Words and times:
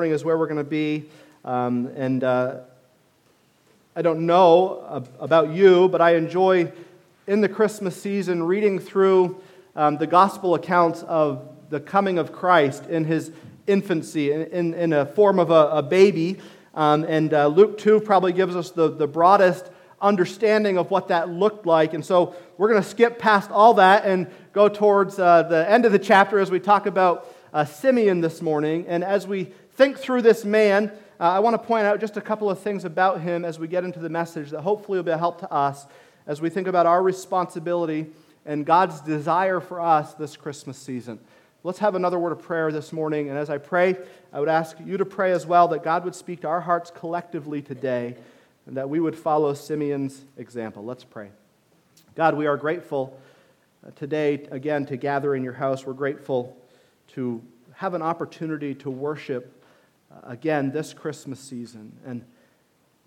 morning 0.00 0.14
is 0.14 0.24
where 0.24 0.38
we're 0.38 0.46
going 0.46 0.56
to 0.56 0.64
be. 0.64 1.04
Um, 1.44 1.88
and 1.88 2.24
uh, 2.24 2.60
I 3.94 4.00
don't 4.00 4.24
know 4.24 5.04
about 5.18 5.50
you, 5.50 5.90
but 5.90 6.00
I 6.00 6.14
enjoy 6.14 6.72
in 7.26 7.42
the 7.42 7.50
Christmas 7.50 8.00
season 8.00 8.42
reading 8.44 8.78
through 8.78 9.42
um, 9.76 9.98
the 9.98 10.06
gospel 10.06 10.54
accounts 10.54 11.02
of 11.02 11.46
the 11.68 11.80
coming 11.80 12.16
of 12.16 12.32
Christ 12.32 12.86
in 12.86 13.04
his 13.04 13.30
infancy, 13.66 14.32
in, 14.32 14.72
in, 14.72 14.94
a 14.94 15.04
form 15.04 15.38
of 15.38 15.50
a, 15.50 15.68
a 15.68 15.82
baby. 15.82 16.38
Um, 16.74 17.04
and 17.04 17.34
uh, 17.34 17.48
Luke 17.48 17.76
2 17.76 18.00
probably 18.00 18.32
gives 18.32 18.56
us 18.56 18.70
the, 18.70 18.88
the 18.88 19.06
broadest 19.06 19.66
understanding 20.00 20.78
of 20.78 20.90
what 20.90 21.08
that 21.08 21.28
looked 21.28 21.66
like. 21.66 21.92
And 21.92 22.02
so 22.02 22.34
we're 22.56 22.70
going 22.70 22.82
to 22.82 22.88
skip 22.88 23.18
past 23.18 23.50
all 23.50 23.74
that 23.74 24.06
and 24.06 24.28
go 24.54 24.70
towards 24.70 25.18
uh, 25.18 25.42
the 25.42 25.70
end 25.70 25.84
of 25.84 25.92
the 25.92 25.98
chapter 25.98 26.38
as 26.38 26.50
we 26.50 26.58
talk 26.58 26.86
about 26.86 27.30
uh, 27.52 27.66
Simeon 27.66 28.22
this 28.22 28.40
morning. 28.40 28.86
And 28.88 29.04
as 29.04 29.26
we 29.26 29.52
think 29.80 29.96
through 29.96 30.20
this 30.20 30.44
man, 30.44 30.92
uh, 31.18 31.22
I 31.22 31.38
want 31.38 31.54
to 31.54 31.66
point 31.66 31.86
out 31.86 32.00
just 32.00 32.18
a 32.18 32.20
couple 32.20 32.50
of 32.50 32.58
things 32.58 32.84
about 32.84 33.22
him 33.22 33.46
as 33.46 33.58
we 33.58 33.66
get 33.66 33.82
into 33.82 33.98
the 33.98 34.10
message 34.10 34.50
that 34.50 34.60
hopefully 34.60 34.98
will 34.98 35.04
be 35.04 35.10
a 35.10 35.16
help 35.16 35.38
to 35.38 35.50
us 35.50 35.86
as 36.26 36.38
we 36.42 36.50
think 36.50 36.68
about 36.68 36.84
our 36.84 37.02
responsibility 37.02 38.08
and 38.44 38.66
God's 38.66 39.00
desire 39.00 39.58
for 39.58 39.80
us 39.80 40.12
this 40.12 40.36
Christmas 40.36 40.76
season. 40.76 41.18
Let's 41.64 41.78
have 41.78 41.94
another 41.94 42.18
word 42.18 42.32
of 42.32 42.42
prayer 42.42 42.70
this 42.70 42.92
morning. 42.92 43.30
And 43.30 43.38
as 43.38 43.48
I 43.48 43.56
pray, 43.56 43.96
I 44.34 44.40
would 44.40 44.50
ask 44.50 44.76
you 44.84 44.98
to 44.98 45.06
pray 45.06 45.32
as 45.32 45.46
well 45.46 45.68
that 45.68 45.82
God 45.82 46.04
would 46.04 46.14
speak 46.14 46.42
to 46.42 46.48
our 46.48 46.60
hearts 46.60 46.92
collectively 46.94 47.62
today 47.62 48.16
and 48.66 48.76
that 48.76 48.90
we 48.90 49.00
would 49.00 49.16
follow 49.16 49.54
Simeon's 49.54 50.26
example. 50.36 50.84
Let's 50.84 51.04
pray. 51.04 51.30
God, 52.16 52.36
we 52.36 52.46
are 52.46 52.58
grateful 52.58 53.18
uh, 53.86 53.92
today, 53.96 54.46
again, 54.50 54.84
to 54.84 54.98
gather 54.98 55.34
in 55.34 55.42
your 55.42 55.54
house. 55.54 55.86
We're 55.86 55.94
grateful 55.94 56.54
to 57.14 57.42
have 57.72 57.94
an 57.94 58.02
opportunity 58.02 58.74
to 58.74 58.90
worship 58.90 59.56
Uh, 60.10 60.20
again 60.24 60.70
this 60.72 60.92
Christmas 60.92 61.38
season. 61.38 61.92
And 62.04 62.24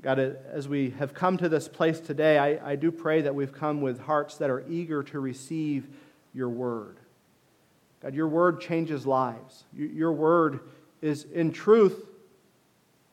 God, 0.01 0.19
uh, 0.19 0.31
as 0.51 0.67
we 0.67 0.91
have 0.91 1.13
come 1.13 1.37
to 1.37 1.49
this 1.49 1.67
place 1.67 1.99
today, 1.99 2.37
I, 2.37 2.71
I 2.71 2.75
do 2.75 2.91
pray 2.91 3.21
that 3.21 3.35
we've 3.35 3.53
come 3.53 3.81
with 3.81 3.99
hearts 3.99 4.37
that 4.37 4.49
are 4.49 4.63
eager 4.69 5.03
to 5.03 5.19
receive 5.19 5.87
your 6.33 6.49
word. 6.49 6.97
God, 8.01 8.13
your 8.13 8.27
word 8.27 8.59
changes 8.59 9.05
lives. 9.05 9.63
Your 9.75 10.11
word 10.11 10.61
is, 11.01 11.25
in 11.25 11.51
truth, 11.51 12.05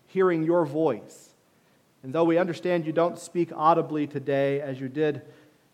hearing 0.07 0.42
your 0.42 0.64
voice. 0.64 1.31
And 2.03 2.12
though 2.12 2.25
we 2.25 2.39
understand 2.39 2.86
you 2.86 2.92
don't 2.92 3.19
speak 3.19 3.51
audibly 3.55 4.07
today 4.07 4.61
as 4.61 4.81
you 4.81 4.89
did 4.89 5.23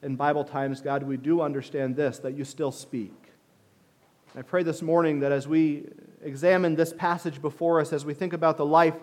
in 0.03 0.17
Bible 0.17 0.45
times, 0.45 0.81
God, 0.81 1.03
we 1.03 1.17
do 1.17 1.41
understand 1.41 1.97
this 1.97 2.19
that 2.21 2.35
you 2.35 2.45
still 2.45 2.73
speak. 2.73 3.15
I 4.35 4.43
pray 4.43 4.63
this 4.63 4.83
morning 4.83 5.21
that 5.21 5.33
as 5.33 5.49
we 5.49 5.87
examine 6.27 6.75
this 6.75 6.93
passage 6.93 7.41
before 7.41 7.81
us, 7.81 7.93
as 7.93 8.05
we 8.05 8.15
think 8.15 8.33
about 8.33 8.57
the 8.57 8.67
life 8.67 8.97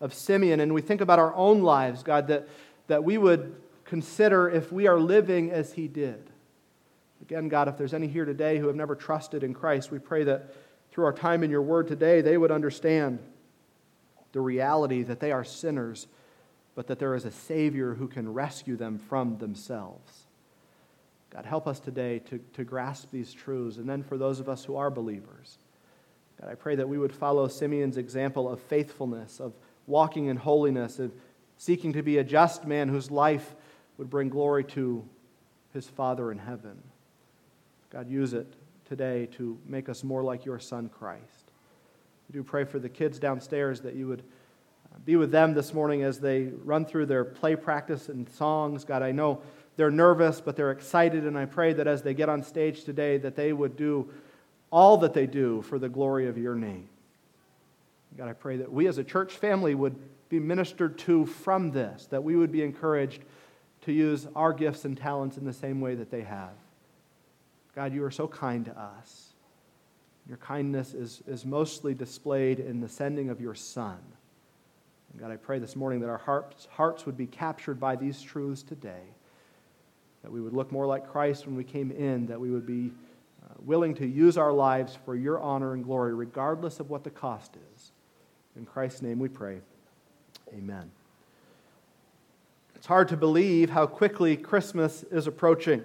of 0.00 0.14
Simeon 0.14 0.60
and 0.60 0.72
we 0.72 0.80
think 0.80 1.00
about 1.00 1.18
our 1.18 1.34
own 1.34 1.62
lives, 1.62 2.02
God, 2.02 2.28
that, 2.28 2.48
that 2.86 3.04
we 3.04 3.18
would 3.18 3.56
consider 3.84 4.48
if 4.48 4.70
we 4.70 4.86
are 4.86 4.98
living 4.98 5.50
as 5.50 5.72
he 5.72 5.88
did. 5.88 6.30
Again, 7.22 7.48
God, 7.48 7.68
if 7.68 7.76
there's 7.76 7.94
any 7.94 8.06
here 8.06 8.24
today 8.24 8.58
who 8.58 8.68
have 8.68 8.76
never 8.76 8.94
trusted 8.94 9.42
in 9.42 9.54
Christ, 9.54 9.90
we 9.90 9.98
pray 9.98 10.24
that 10.24 10.54
through 10.92 11.04
our 11.04 11.12
time 11.12 11.42
in 11.42 11.50
your 11.50 11.62
word 11.62 11.88
today, 11.88 12.20
they 12.20 12.38
would 12.38 12.50
understand 12.50 13.18
the 14.32 14.40
reality 14.40 15.02
that 15.02 15.20
they 15.20 15.32
are 15.32 15.44
sinners, 15.44 16.06
but 16.74 16.86
that 16.86 16.98
there 16.98 17.14
is 17.14 17.24
a 17.24 17.30
Savior 17.30 17.94
who 17.94 18.06
can 18.06 18.32
rescue 18.32 18.76
them 18.76 18.98
from 18.98 19.38
themselves. 19.38 20.26
God, 21.30 21.44
help 21.44 21.66
us 21.66 21.80
today 21.80 22.20
to, 22.20 22.38
to 22.54 22.64
grasp 22.64 23.10
these 23.10 23.32
truths. 23.32 23.76
And 23.76 23.88
then 23.88 24.02
for 24.02 24.16
those 24.16 24.40
of 24.40 24.48
us 24.48 24.64
who 24.64 24.76
are 24.76 24.90
believers, 24.90 25.58
God, 26.40 26.50
I 26.50 26.54
pray 26.54 26.76
that 26.76 26.88
we 26.88 26.98
would 26.98 27.12
follow 27.12 27.48
Simeon's 27.48 27.96
example 27.96 28.48
of 28.48 28.60
faithfulness, 28.60 29.40
of 29.40 29.54
walking 29.86 30.26
in 30.26 30.36
holiness, 30.36 30.98
of 30.98 31.12
seeking 31.56 31.92
to 31.94 32.02
be 32.02 32.18
a 32.18 32.24
just 32.24 32.64
man 32.64 32.88
whose 32.88 33.10
life 33.10 33.54
would 33.96 34.08
bring 34.08 34.28
glory 34.28 34.62
to 34.62 35.04
his 35.72 35.88
Father 35.88 36.30
in 36.30 36.38
heaven. 36.38 36.80
God, 37.90 38.08
use 38.08 38.34
it 38.34 38.46
today 38.88 39.26
to 39.32 39.58
make 39.66 39.88
us 39.88 40.04
more 40.04 40.22
like 40.22 40.44
your 40.44 40.58
Son, 40.58 40.88
Christ. 40.88 41.50
We 42.28 42.34
do 42.34 42.42
pray 42.42 42.64
for 42.64 42.78
the 42.78 42.88
kids 42.88 43.18
downstairs 43.18 43.80
that 43.80 43.94
you 43.94 44.06
would 44.06 44.20
uh, 44.20 44.98
be 45.04 45.16
with 45.16 45.30
them 45.30 45.54
this 45.54 45.74
morning 45.74 46.02
as 46.02 46.20
they 46.20 46.44
run 46.64 46.84
through 46.84 47.06
their 47.06 47.24
play 47.24 47.56
practice 47.56 48.08
and 48.08 48.28
songs. 48.28 48.84
God, 48.84 49.02
I 49.02 49.12
know 49.12 49.40
they're 49.76 49.90
nervous, 49.90 50.40
but 50.40 50.56
they're 50.56 50.70
excited, 50.70 51.24
and 51.24 51.38
I 51.38 51.46
pray 51.46 51.72
that 51.72 51.86
as 51.86 52.02
they 52.02 52.14
get 52.14 52.28
on 52.28 52.42
stage 52.42 52.84
today, 52.84 53.16
that 53.18 53.36
they 53.36 53.52
would 53.52 53.76
do 53.76 54.10
all 54.70 54.98
that 54.98 55.14
they 55.14 55.26
do 55.26 55.62
for 55.62 55.78
the 55.78 55.88
glory 55.88 56.28
of 56.28 56.38
your 56.38 56.54
name. 56.54 56.88
God, 58.16 58.28
I 58.28 58.32
pray 58.32 58.56
that 58.58 58.72
we 58.72 58.86
as 58.86 58.98
a 58.98 59.04
church 59.04 59.34
family 59.34 59.74
would 59.74 59.96
be 60.28 60.38
ministered 60.38 60.98
to 60.98 61.24
from 61.26 61.70
this, 61.70 62.06
that 62.06 62.22
we 62.22 62.36
would 62.36 62.52
be 62.52 62.62
encouraged 62.62 63.22
to 63.82 63.92
use 63.92 64.26
our 64.34 64.52
gifts 64.52 64.84
and 64.84 64.96
talents 64.96 65.36
in 65.36 65.44
the 65.44 65.52
same 65.52 65.80
way 65.80 65.94
that 65.94 66.10
they 66.10 66.22
have. 66.22 66.52
God, 67.74 67.94
you 67.94 68.04
are 68.04 68.10
so 68.10 68.26
kind 68.26 68.64
to 68.64 68.78
us. 68.78 69.34
Your 70.28 70.36
kindness 70.38 70.94
is, 70.94 71.22
is 71.26 71.46
mostly 71.46 71.94
displayed 71.94 72.60
in 72.60 72.80
the 72.80 72.88
sending 72.88 73.30
of 73.30 73.40
your 73.40 73.54
Son. 73.54 73.98
And 75.12 75.20
God, 75.20 75.30
I 75.30 75.36
pray 75.36 75.58
this 75.58 75.74
morning 75.74 76.00
that 76.00 76.10
our 76.10 76.18
hearts, 76.18 76.66
hearts 76.70 77.06
would 77.06 77.16
be 77.16 77.26
captured 77.26 77.80
by 77.80 77.96
these 77.96 78.20
truths 78.20 78.62
today, 78.62 79.04
that 80.22 80.30
we 80.30 80.40
would 80.40 80.52
look 80.52 80.70
more 80.70 80.86
like 80.86 81.10
Christ 81.10 81.46
when 81.46 81.56
we 81.56 81.64
came 81.64 81.90
in, 81.90 82.26
that 82.26 82.38
we 82.38 82.50
would 82.50 82.66
be 82.66 82.92
willing 83.64 83.94
to 83.96 84.06
use 84.06 84.38
our 84.38 84.52
lives 84.52 84.98
for 85.04 85.14
your 85.14 85.40
honor 85.40 85.74
and 85.74 85.84
glory, 85.84 86.14
regardless 86.14 86.80
of 86.80 86.90
what 86.90 87.04
the 87.04 87.10
cost 87.10 87.56
is. 87.74 87.92
In 88.56 88.64
Christ's 88.64 89.02
name 89.02 89.18
we 89.18 89.28
pray. 89.28 89.60
Amen. 90.52 90.90
It's 92.74 92.86
hard 92.86 93.08
to 93.08 93.16
believe 93.16 93.70
how 93.70 93.86
quickly 93.86 94.36
Christmas 94.36 95.04
is 95.10 95.26
approaching. 95.26 95.82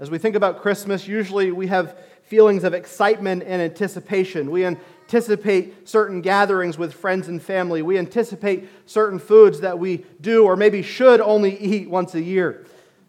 As 0.00 0.10
we 0.10 0.18
think 0.18 0.36
about 0.36 0.60
Christmas, 0.60 1.08
usually 1.08 1.50
we 1.50 1.68
have 1.68 1.98
feelings 2.22 2.62
of 2.62 2.74
excitement 2.74 3.42
and 3.44 3.62
anticipation. 3.62 4.50
We 4.50 4.64
anticipate 4.64 5.88
certain 5.88 6.20
gatherings 6.20 6.78
with 6.78 6.92
friends 6.92 7.28
and 7.28 7.42
family. 7.42 7.82
We 7.82 7.98
anticipate 7.98 8.68
certain 8.86 9.18
foods 9.18 9.60
that 9.60 9.78
we 9.78 10.04
do 10.20 10.44
or 10.44 10.54
maybe 10.54 10.82
should 10.82 11.20
only 11.20 11.58
eat 11.58 11.88
once 11.88 12.14
a 12.14 12.22
year. 12.22 12.66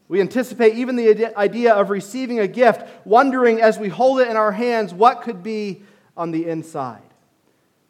We 0.09 0.19
anticipate 0.21 0.73
even 0.73 0.95
the 0.95 1.37
idea 1.37 1.73
of 1.73 1.91
receiving 1.91 2.39
a 2.39 2.47
gift, 2.47 2.81
wondering 3.05 3.61
as 3.61 3.77
we 3.77 3.89
hold 3.89 4.19
it 4.19 4.27
in 4.27 4.35
our 4.35 4.51
hands 4.51 4.91
what 4.91 5.21
could 5.21 5.43
be 5.43 5.83
on 6.17 6.31
the 6.31 6.47
inside. 6.47 7.03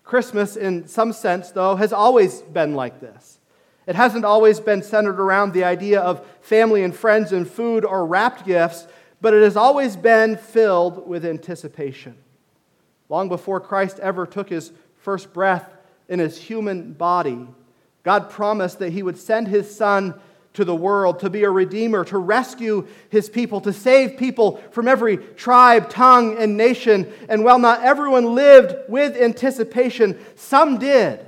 Christmas, 0.03 0.57
in 0.57 0.87
some 0.87 1.13
sense, 1.13 1.51
though, 1.51 1.77
has 1.77 1.93
always 1.93 2.41
been 2.41 2.75
like 2.75 2.99
this. 2.99 3.39
It 3.87 3.95
hasn't 3.95 4.25
always 4.25 4.59
been 4.59 4.83
centered 4.83 5.19
around 5.19 5.53
the 5.53 5.63
idea 5.63 6.01
of 6.01 6.27
family 6.41 6.83
and 6.83 6.93
friends 6.93 7.31
and 7.31 7.49
food 7.49 7.85
or 7.85 8.05
wrapped 8.05 8.45
gifts, 8.45 8.85
but 9.21 9.33
it 9.33 9.41
has 9.41 9.55
always 9.55 9.95
been 9.95 10.35
filled 10.35 11.07
with 11.07 11.25
anticipation. 11.25 12.17
Long 13.07 13.29
before 13.29 13.61
Christ 13.61 13.97
ever 13.99 14.25
took 14.25 14.49
his 14.49 14.73
first 14.97 15.31
breath 15.33 15.71
in 16.09 16.19
his 16.19 16.37
human 16.37 16.93
body, 16.93 17.47
God 18.03 18.29
promised 18.29 18.79
that 18.79 18.91
he 18.91 19.03
would 19.03 19.17
send 19.17 19.47
his 19.47 19.73
son 19.73 20.19
to 20.59 20.65
the 20.65 20.75
world, 20.75 21.21
to 21.21 21.29
be 21.29 21.45
a 21.45 21.49
redeemer, 21.49 22.03
to 22.03 22.17
rescue 22.17 22.85
his 23.07 23.29
people, 23.29 23.61
to 23.61 23.71
save 23.71 24.17
people 24.17 24.61
from 24.71 24.89
every 24.89 25.15
tribe, 25.15 25.89
tongue, 25.89 26.37
and 26.37 26.57
nation. 26.57 27.09
And 27.29 27.45
while 27.45 27.59
not 27.59 27.81
everyone 27.81 28.35
lived 28.35 28.75
with 28.89 29.15
anticipation, 29.15 30.19
some 30.35 30.77
did. 30.77 31.25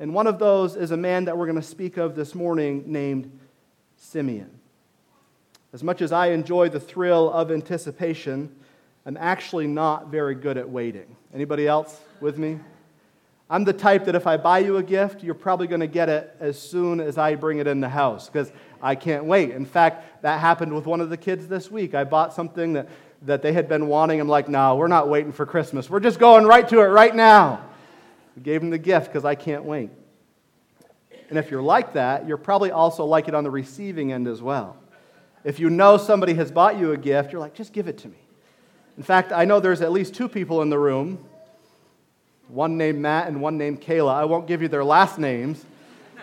And 0.00 0.14
one 0.14 0.26
of 0.26 0.38
those 0.38 0.74
is 0.74 0.90
a 0.90 0.96
man 0.96 1.26
that 1.26 1.36
we're 1.36 1.44
going 1.44 1.60
to 1.60 1.62
speak 1.62 1.98
of 1.98 2.16
this 2.16 2.34
morning 2.34 2.84
named 2.86 3.38
Simeon. 3.98 4.50
As 5.74 5.82
much 5.82 6.00
as 6.00 6.10
I 6.10 6.28
enjoy 6.28 6.70
the 6.70 6.80
thrill 6.80 7.30
of 7.30 7.52
anticipation, 7.52 8.56
I'm 9.04 9.18
actually 9.18 9.66
not 9.66 10.08
very 10.08 10.34
good 10.34 10.56
at 10.56 10.70
waiting. 10.70 11.14
Anybody 11.34 11.68
else 11.68 12.00
with 12.22 12.38
me? 12.38 12.58
I'm 13.48 13.64
the 13.64 13.72
type 13.72 14.06
that 14.06 14.16
if 14.16 14.26
I 14.26 14.36
buy 14.36 14.58
you 14.58 14.76
a 14.76 14.82
gift, 14.82 15.22
you're 15.22 15.34
probably 15.34 15.68
going 15.68 15.80
to 15.80 15.86
get 15.86 16.08
it 16.08 16.34
as 16.40 16.60
soon 16.60 17.00
as 17.00 17.16
I 17.16 17.36
bring 17.36 17.58
it 17.58 17.68
in 17.68 17.80
the 17.80 17.88
house 17.88 18.28
because 18.28 18.50
I 18.82 18.96
can't 18.96 19.24
wait. 19.24 19.50
In 19.50 19.64
fact, 19.64 20.22
that 20.22 20.40
happened 20.40 20.74
with 20.74 20.86
one 20.86 21.00
of 21.00 21.10
the 21.10 21.16
kids 21.16 21.46
this 21.46 21.70
week. 21.70 21.94
I 21.94 22.02
bought 22.02 22.34
something 22.34 22.72
that, 22.72 22.88
that 23.22 23.42
they 23.42 23.52
had 23.52 23.68
been 23.68 23.86
wanting. 23.86 24.20
I'm 24.20 24.28
like, 24.28 24.48
no, 24.48 24.74
we're 24.74 24.88
not 24.88 25.08
waiting 25.08 25.30
for 25.30 25.46
Christmas. 25.46 25.88
We're 25.88 26.00
just 26.00 26.18
going 26.18 26.44
right 26.44 26.68
to 26.68 26.80
it 26.80 26.86
right 26.86 27.14
now. 27.14 27.64
I 28.36 28.40
gave 28.40 28.62
him 28.62 28.70
the 28.70 28.78
gift 28.78 29.06
because 29.06 29.24
I 29.24 29.36
can't 29.36 29.64
wait. 29.64 29.90
And 31.28 31.38
if 31.38 31.50
you're 31.50 31.62
like 31.62 31.92
that, 31.92 32.26
you're 32.26 32.36
probably 32.36 32.72
also 32.72 33.04
like 33.04 33.28
it 33.28 33.34
on 33.34 33.44
the 33.44 33.50
receiving 33.50 34.12
end 34.12 34.26
as 34.26 34.42
well. 34.42 34.76
If 35.44 35.60
you 35.60 35.70
know 35.70 35.96
somebody 35.98 36.34
has 36.34 36.50
bought 36.50 36.78
you 36.78 36.90
a 36.90 36.96
gift, 36.96 37.30
you're 37.30 37.40
like, 37.40 37.54
just 37.54 37.72
give 37.72 37.86
it 37.86 37.98
to 37.98 38.08
me. 38.08 38.18
In 38.96 39.04
fact, 39.04 39.30
I 39.30 39.44
know 39.44 39.60
there's 39.60 39.82
at 39.82 39.92
least 39.92 40.14
two 40.14 40.28
people 40.28 40.62
in 40.62 40.70
the 40.70 40.78
room 40.78 41.24
one 42.48 42.76
named 42.76 42.98
Matt 42.98 43.28
and 43.28 43.40
one 43.40 43.58
named 43.58 43.80
Kayla. 43.80 44.12
I 44.12 44.24
won't 44.24 44.46
give 44.46 44.62
you 44.62 44.68
their 44.68 44.84
last 44.84 45.18
names, 45.18 45.64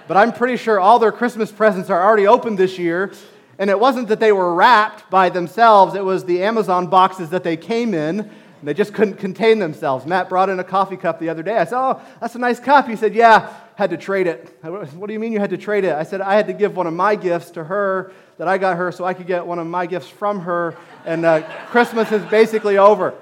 but 0.07 0.17
I'm 0.17 0.33
pretty 0.33 0.57
sure 0.57 0.79
all 0.79 0.99
their 0.99 1.11
Christmas 1.11 1.51
presents 1.51 1.89
are 1.89 2.03
already 2.03 2.27
opened 2.27 2.57
this 2.57 2.77
year. 2.77 3.11
And 3.59 3.69
it 3.69 3.79
wasn't 3.79 4.07
that 4.07 4.19
they 4.19 4.31
were 4.31 4.55
wrapped 4.55 5.09
by 5.09 5.29
themselves, 5.29 5.95
it 5.95 6.03
was 6.03 6.25
the 6.25 6.43
Amazon 6.43 6.87
boxes 6.87 7.29
that 7.29 7.43
they 7.43 7.55
came 7.55 7.93
in 7.93 8.29
they 8.63 8.73
just 8.73 8.93
couldn't 8.93 9.15
contain 9.15 9.59
themselves. 9.59 10.05
Matt 10.05 10.29
brought 10.29 10.49
in 10.49 10.59
a 10.59 10.63
coffee 10.63 10.95
cup 10.95 11.19
the 11.19 11.29
other 11.29 11.43
day. 11.43 11.57
I 11.57 11.65
said, 11.65 11.77
Oh, 11.77 12.01
that's 12.21 12.35
a 12.35 12.39
nice 12.39 12.59
cup. 12.59 12.87
He 12.87 12.95
said, 12.95 13.13
Yeah, 13.13 13.53
had 13.75 13.89
to 13.89 13.97
trade 13.97 14.27
it. 14.27 14.57
What 14.61 15.07
do 15.07 15.13
you 15.13 15.19
mean 15.19 15.33
you 15.33 15.39
had 15.39 15.49
to 15.49 15.57
trade 15.57 15.83
it? 15.83 15.93
I 15.93 16.03
said, 16.03 16.21
I 16.21 16.35
had 16.35 16.47
to 16.47 16.53
give 16.53 16.75
one 16.75 16.87
of 16.87 16.93
my 16.93 17.15
gifts 17.15 17.51
to 17.51 17.63
her 17.63 18.13
that 18.37 18.47
I 18.47 18.57
got 18.57 18.77
her 18.77 18.91
so 18.91 19.03
I 19.03 19.13
could 19.13 19.27
get 19.27 19.45
one 19.45 19.59
of 19.59 19.67
my 19.67 19.85
gifts 19.85 20.07
from 20.07 20.41
her. 20.41 20.77
And 21.05 21.25
uh, 21.25 21.41
Christmas 21.67 22.11
is 22.11 22.23
basically 22.25 22.77
over. 22.77 23.13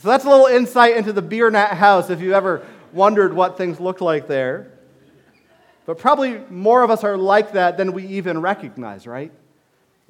So 0.00 0.08
that's 0.08 0.24
a 0.24 0.30
little 0.30 0.46
insight 0.46 0.96
into 0.96 1.12
the 1.12 1.20
beer 1.20 1.50
nat 1.50 1.74
house 1.74 2.08
if 2.08 2.22
you 2.22 2.32
ever 2.32 2.66
wondered 2.94 3.34
what 3.34 3.58
things 3.58 3.78
looked 3.78 4.00
like 4.00 4.26
there. 4.26 4.72
But 5.84 5.98
probably 5.98 6.38
more 6.48 6.82
of 6.82 6.90
us 6.90 7.04
are 7.04 7.18
like 7.18 7.52
that 7.52 7.76
than 7.76 7.92
we 7.92 8.06
even 8.06 8.40
recognize, 8.40 9.06
right? 9.06 9.30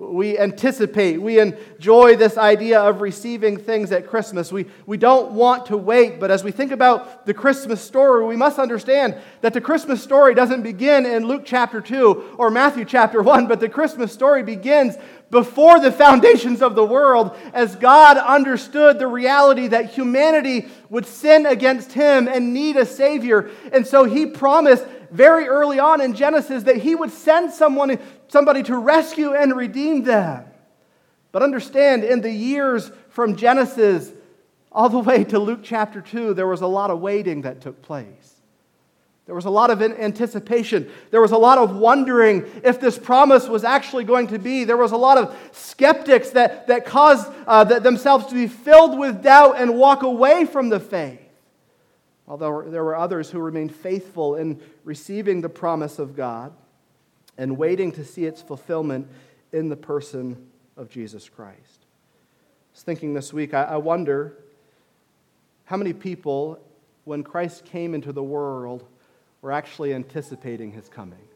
We 0.01 0.39
anticipate, 0.39 1.21
we 1.21 1.39
enjoy 1.39 2.17
this 2.17 2.39
idea 2.39 2.81
of 2.81 3.03
receiving 3.03 3.59
things 3.59 3.93
at 3.93 4.07
Christmas. 4.07 4.51
We, 4.51 4.65
we 4.87 4.97
don't 4.97 5.33
want 5.33 5.67
to 5.67 5.77
wait, 5.77 6.19
but 6.19 6.31
as 6.31 6.43
we 6.43 6.53
think 6.53 6.73
about 6.73 7.27
the 7.27 7.35
Christmas 7.35 7.83
story, 7.83 8.25
we 8.25 8.35
must 8.35 8.59
understand 8.59 9.15
that 9.43 9.53
the 9.53 9.61
Christmas 9.61 10.03
story 10.03 10.35
doesn't 10.35 10.63
begin 10.63 11.05
in 11.05 11.27
Luke 11.27 11.43
chapter 11.45 11.83
2 11.83 12.37
or 12.39 12.51
Matthew 12.51 12.87
chapter 12.87 13.23
1, 13.23 13.47
but 13.47 13.61
the 13.61 13.69
Christmas 13.69 14.11
story 14.11 14.43
begins 14.43 14.97
before 15.31 15.79
the 15.79 15.93
foundations 15.93 16.63
of 16.63 16.75
the 16.75 16.85
world 16.85 17.37
as 17.53 17.77
God 17.77 18.17
understood 18.17 18.99
the 18.99 19.07
reality 19.07 19.69
that 19.69 19.91
humanity 19.91 20.69
would 20.89 21.05
sin 21.05 21.45
against 21.45 21.93
him 21.93 22.27
and 22.27 22.55
need 22.55 22.79
a 22.79 22.87
Savior. 22.87 23.51
And 23.71 23.87
so 23.87 24.05
he 24.05 24.25
promised 24.25 24.87
very 25.11 25.49
early 25.49 25.79
on 25.79 26.01
in 26.01 26.15
Genesis 26.15 26.65
that 26.65 26.77
he 26.77 26.95
would 26.95 27.11
send 27.11 27.53
someone, 27.53 27.99
somebody 28.29 28.63
to 28.65 28.77
rescue 28.77 29.35
and 29.35 29.57
redeem 29.57 30.05
them. 30.05 30.45
But 31.33 31.43
understand, 31.43 32.05
in 32.05 32.21
the 32.21 32.31
years 32.31 32.91
from 33.11 33.37
Genesis 33.37 34.13
all 34.73 34.89
the 34.89 34.99
way 34.99 35.25
to 35.25 35.39
Luke 35.39 35.61
chapter 35.63 36.01
2, 36.01 36.35
there 36.35 36.47
was 36.47 36.61
a 36.61 36.67
lot 36.67 36.91
of 36.91 37.01
waiting 37.01 37.43
that 37.43 37.61
took 37.61 37.83
place. 37.83 38.41
There 39.27 39.35
was 39.37 39.45
a 39.45 39.51
lot 39.51 39.71
of 39.71 39.81
anticipation. 39.81 40.91
There 41.13 41.21
was 41.21 41.31
a 41.31 41.39
lot 41.39 41.59
of 41.59 41.77
wondering 41.77 42.51
if 42.65 42.81
this 42.81 42.99
promise 42.99 43.47
was 43.47 43.63
actually 43.63 44.03
going 44.03 44.27
to 44.29 44.41
be. 44.41 44.65
There 44.65 44.77
was 44.77 44.91
a 44.91 44.97
lot 44.97 45.19
of 45.19 45.37
skeptics 45.53 46.31
that, 46.31 46.67
that 46.67 46.85
caused 46.85 47.31
uh, 47.47 47.63
themselves 47.63 48.27
to 48.27 48.35
be 48.35 48.49
filled 48.49 48.99
with 48.99 49.23
doubt 49.23 49.55
and 49.57 49.77
walk 49.77 50.03
away 50.03 50.47
from 50.47 50.69
the 50.69 50.81
faith. 50.81 51.30
Although 52.31 52.63
there 52.71 52.85
were 52.85 52.95
others 52.95 53.29
who 53.33 53.41
remained 53.41 53.75
faithful 53.75 54.37
in 54.37 54.61
receiving 54.85 55.41
the 55.41 55.49
promise 55.49 55.99
of 55.99 56.15
God 56.15 56.53
and 57.37 57.59
waiting 57.59 57.91
to 57.93 58.05
see 58.05 58.25
its 58.25 58.41
fulfillment 58.41 59.09
in 59.53 59.69
the 59.69 59.75
person 59.75 60.47
of 60.77 60.89
Jesus 60.89 61.29
Christ. 61.29 61.59
I 61.59 62.73
was 62.73 62.83
thinking 62.85 63.15
this 63.15 63.33
week, 63.33 63.53
I, 63.53 63.77
wonder 63.79 64.37
how 65.65 65.77
many 65.77 65.93
people, 65.93 66.61
when 67.03 67.25
Christ 67.25 67.65
came 67.65 67.95
into 67.95 68.13
the 68.13 68.23
world, 68.23 68.87
were 69.43 69.51
actually 69.51 69.93
anticipating 69.93 70.71
his 70.71 70.89
coming. 70.89 71.27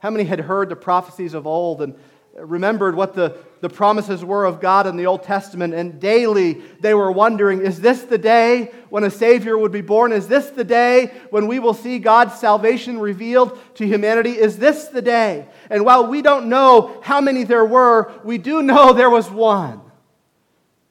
How 0.00 0.10
many 0.10 0.24
had 0.24 0.40
heard 0.40 0.68
the 0.68 0.76
prophecies 0.76 1.32
of 1.32 1.46
old 1.46 1.80
and 1.80 1.94
remembered 2.36 2.94
what 2.94 3.14
the, 3.14 3.36
the 3.60 3.68
promises 3.68 4.24
were 4.24 4.44
of 4.44 4.60
God 4.60 4.86
in 4.86 4.96
the 4.96 5.06
Old 5.06 5.22
Testament, 5.22 5.74
and 5.74 6.00
daily 6.00 6.62
they 6.80 6.94
were 6.94 7.10
wondering 7.10 7.60
is 7.60 7.80
this 7.80 8.02
the 8.02 8.18
day 8.18 8.72
when 8.88 9.04
a 9.04 9.10
Savior 9.10 9.58
would 9.58 9.72
be 9.72 9.80
born? 9.80 10.12
Is 10.12 10.28
this 10.28 10.50
the 10.50 10.64
day 10.64 11.12
when 11.30 11.46
we 11.46 11.58
will 11.58 11.74
see 11.74 11.98
God's 11.98 12.38
salvation 12.38 12.98
revealed 12.98 13.58
to 13.76 13.86
humanity? 13.86 14.32
Is 14.32 14.58
this 14.58 14.86
the 14.86 15.02
day? 15.02 15.48
And 15.68 15.84
while 15.84 16.06
we 16.06 16.22
don't 16.22 16.48
know 16.48 17.00
how 17.02 17.20
many 17.20 17.44
there 17.44 17.64
were, 17.64 18.12
we 18.24 18.38
do 18.38 18.62
know 18.62 18.92
there 18.92 19.10
was 19.10 19.30
one. 19.30 19.80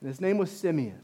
And 0.01 0.07
his 0.07 0.21
name 0.21 0.37
was 0.37 0.51
Simeon. 0.51 1.01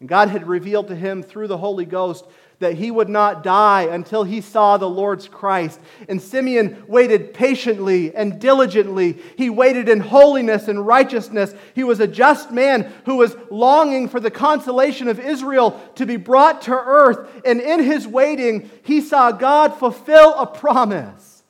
And 0.00 0.08
God 0.08 0.28
had 0.28 0.46
revealed 0.46 0.88
to 0.88 0.96
him 0.96 1.22
through 1.22 1.48
the 1.48 1.58
Holy 1.58 1.84
Ghost 1.84 2.24
that 2.60 2.74
he 2.74 2.90
would 2.90 3.08
not 3.08 3.42
die 3.42 3.82
until 3.82 4.22
he 4.22 4.40
saw 4.40 4.76
the 4.76 4.88
Lord's 4.88 5.26
Christ. 5.26 5.80
And 6.08 6.20
Simeon 6.20 6.84
waited 6.86 7.34
patiently 7.34 8.14
and 8.14 8.38
diligently. 8.38 9.18
He 9.36 9.50
waited 9.50 9.88
in 9.88 10.00
holiness 10.00 10.68
and 10.68 10.86
righteousness. 10.86 11.54
He 11.74 11.84
was 11.84 12.00
a 12.00 12.06
just 12.06 12.52
man 12.52 12.92
who 13.06 13.16
was 13.16 13.34
longing 13.50 14.08
for 14.08 14.20
the 14.20 14.30
consolation 14.30 15.08
of 15.08 15.18
Israel 15.18 15.80
to 15.96 16.04
be 16.04 16.16
brought 16.16 16.62
to 16.62 16.72
earth. 16.72 17.42
And 17.44 17.60
in 17.60 17.82
his 17.82 18.06
waiting, 18.06 18.70
he 18.82 19.00
saw 19.00 19.32
God 19.32 19.74
fulfill 19.74 20.34
a 20.34 20.46
promise. 20.46 21.42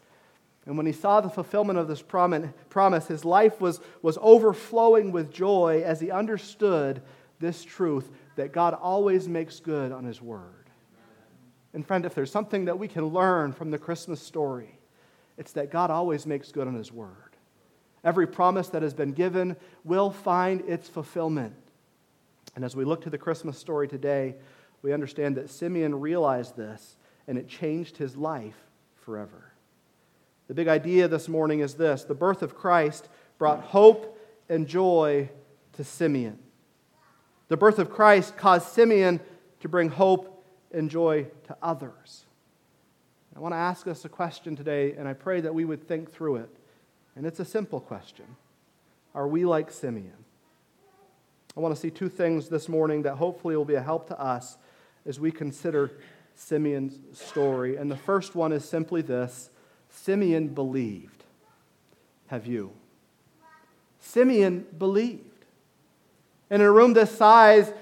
And 0.64 0.76
when 0.76 0.86
he 0.86 0.92
saw 0.92 1.20
the 1.20 1.28
fulfillment 1.28 1.80
of 1.80 1.88
this 1.88 2.02
promise, 2.02 3.06
his 3.08 3.24
life 3.24 3.60
was, 3.60 3.80
was 4.00 4.16
overflowing 4.22 5.10
with 5.10 5.32
joy 5.32 5.82
as 5.84 5.98
he 6.00 6.12
understood 6.12 7.02
this 7.40 7.64
truth 7.64 8.08
that 8.36 8.52
God 8.52 8.74
always 8.74 9.26
makes 9.26 9.58
good 9.58 9.90
on 9.90 10.04
his 10.04 10.22
word. 10.22 10.59
And 11.72 11.86
friend, 11.86 12.04
if 12.04 12.14
there's 12.14 12.30
something 12.30 12.64
that 12.64 12.78
we 12.78 12.88
can 12.88 13.06
learn 13.06 13.52
from 13.52 13.70
the 13.70 13.78
Christmas 13.78 14.20
story, 14.20 14.78
it's 15.36 15.52
that 15.52 15.70
God 15.70 15.90
always 15.90 16.26
makes 16.26 16.52
good 16.52 16.66
on 16.66 16.74
his 16.74 16.92
word. 16.92 17.36
Every 18.02 18.26
promise 18.26 18.68
that 18.68 18.82
has 18.82 18.94
been 18.94 19.12
given 19.12 19.56
will 19.84 20.10
find 20.10 20.62
its 20.62 20.88
fulfillment. 20.88 21.54
And 22.56 22.64
as 22.64 22.74
we 22.74 22.84
look 22.84 23.02
to 23.02 23.10
the 23.10 23.18
Christmas 23.18 23.58
story 23.58 23.86
today, 23.86 24.36
we 24.82 24.92
understand 24.92 25.36
that 25.36 25.50
Simeon 25.50 26.00
realized 26.00 26.56
this 26.56 26.96
and 27.28 27.38
it 27.38 27.48
changed 27.48 27.96
his 27.96 28.16
life 28.16 28.56
forever. 28.96 29.52
The 30.48 30.54
big 30.54 30.68
idea 30.68 31.06
this 31.06 31.28
morning 31.28 31.60
is 31.60 31.74
this 31.74 32.04
the 32.04 32.14
birth 32.14 32.42
of 32.42 32.56
Christ 32.56 33.08
brought 33.38 33.62
hope 33.62 34.18
and 34.48 34.66
joy 34.66 35.30
to 35.74 35.84
Simeon. 35.84 36.38
The 37.48 37.56
birth 37.56 37.78
of 37.78 37.90
Christ 37.90 38.36
caused 38.36 38.68
Simeon 38.68 39.20
to 39.60 39.68
bring 39.68 39.90
hope 39.90 40.39
and 40.72 40.90
joy 40.90 41.26
to 41.46 41.56
others. 41.62 42.24
I 43.34 43.40
want 43.40 43.52
to 43.52 43.58
ask 43.58 43.86
us 43.86 44.04
a 44.04 44.08
question 44.08 44.56
today, 44.56 44.92
and 44.92 45.06
I 45.06 45.12
pray 45.12 45.40
that 45.40 45.54
we 45.54 45.64
would 45.64 45.86
think 45.86 46.12
through 46.12 46.36
it. 46.36 46.50
And 47.16 47.26
it's 47.26 47.40
a 47.40 47.44
simple 47.44 47.80
question 47.80 48.26
Are 49.14 49.28
we 49.28 49.44
like 49.44 49.70
Simeon? 49.70 50.12
I 51.56 51.60
want 51.60 51.74
to 51.74 51.80
see 51.80 51.90
two 51.90 52.08
things 52.08 52.48
this 52.48 52.68
morning 52.68 53.02
that 53.02 53.16
hopefully 53.16 53.56
will 53.56 53.64
be 53.64 53.74
a 53.74 53.82
help 53.82 54.06
to 54.08 54.20
us 54.20 54.56
as 55.04 55.18
we 55.18 55.32
consider 55.32 55.90
Simeon's 56.34 56.98
story. 57.12 57.76
And 57.76 57.90
the 57.90 57.96
first 57.96 58.34
one 58.34 58.52
is 58.52 58.64
simply 58.64 59.02
this 59.02 59.50
Simeon 59.88 60.48
believed. 60.48 61.24
Have 62.28 62.46
you? 62.46 62.72
Simeon 63.98 64.66
believed. 64.78 65.24
in 66.50 66.60
a 66.60 66.70
room 66.70 66.94
this 66.94 67.16
size, 67.16 67.72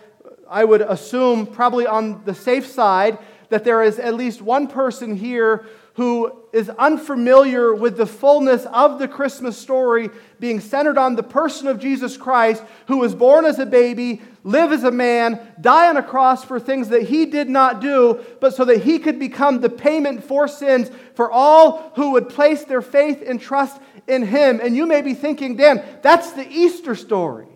I 0.48 0.64
would 0.64 0.82
assume, 0.82 1.46
probably 1.46 1.86
on 1.86 2.24
the 2.24 2.34
safe 2.34 2.66
side, 2.66 3.18
that 3.50 3.64
there 3.64 3.82
is 3.82 3.98
at 3.98 4.14
least 4.14 4.42
one 4.42 4.66
person 4.66 5.16
here 5.16 5.66
who 5.94 6.32
is 6.52 6.70
unfamiliar 6.70 7.74
with 7.74 7.96
the 7.96 8.06
fullness 8.06 8.64
of 8.66 9.00
the 9.00 9.08
Christmas 9.08 9.58
story 9.58 10.10
being 10.38 10.60
centered 10.60 10.96
on 10.96 11.16
the 11.16 11.22
person 11.24 11.66
of 11.66 11.80
Jesus 11.80 12.16
Christ, 12.16 12.62
who 12.86 12.98
was 12.98 13.16
born 13.16 13.44
as 13.44 13.58
a 13.58 13.66
baby, 13.66 14.22
live 14.44 14.70
as 14.70 14.84
a 14.84 14.92
man, 14.92 15.40
die 15.60 15.88
on 15.88 15.96
a 15.96 16.02
cross 16.02 16.44
for 16.44 16.60
things 16.60 16.90
that 16.90 17.02
he 17.02 17.26
did 17.26 17.48
not 17.48 17.80
do, 17.80 18.24
but 18.40 18.54
so 18.54 18.64
that 18.64 18.84
he 18.84 19.00
could 19.00 19.18
become 19.18 19.60
the 19.60 19.68
payment 19.68 20.22
for 20.22 20.46
sins 20.46 20.88
for 21.14 21.32
all 21.32 21.90
who 21.96 22.12
would 22.12 22.28
place 22.28 22.64
their 22.64 22.82
faith 22.82 23.20
and 23.26 23.40
trust 23.40 23.80
in 24.06 24.24
him. 24.24 24.60
And 24.62 24.76
you 24.76 24.86
may 24.86 25.02
be 25.02 25.14
thinking, 25.14 25.56
Dan, 25.56 25.84
that's 26.02 26.30
the 26.30 26.48
Easter 26.48 26.94
story. 26.94 27.48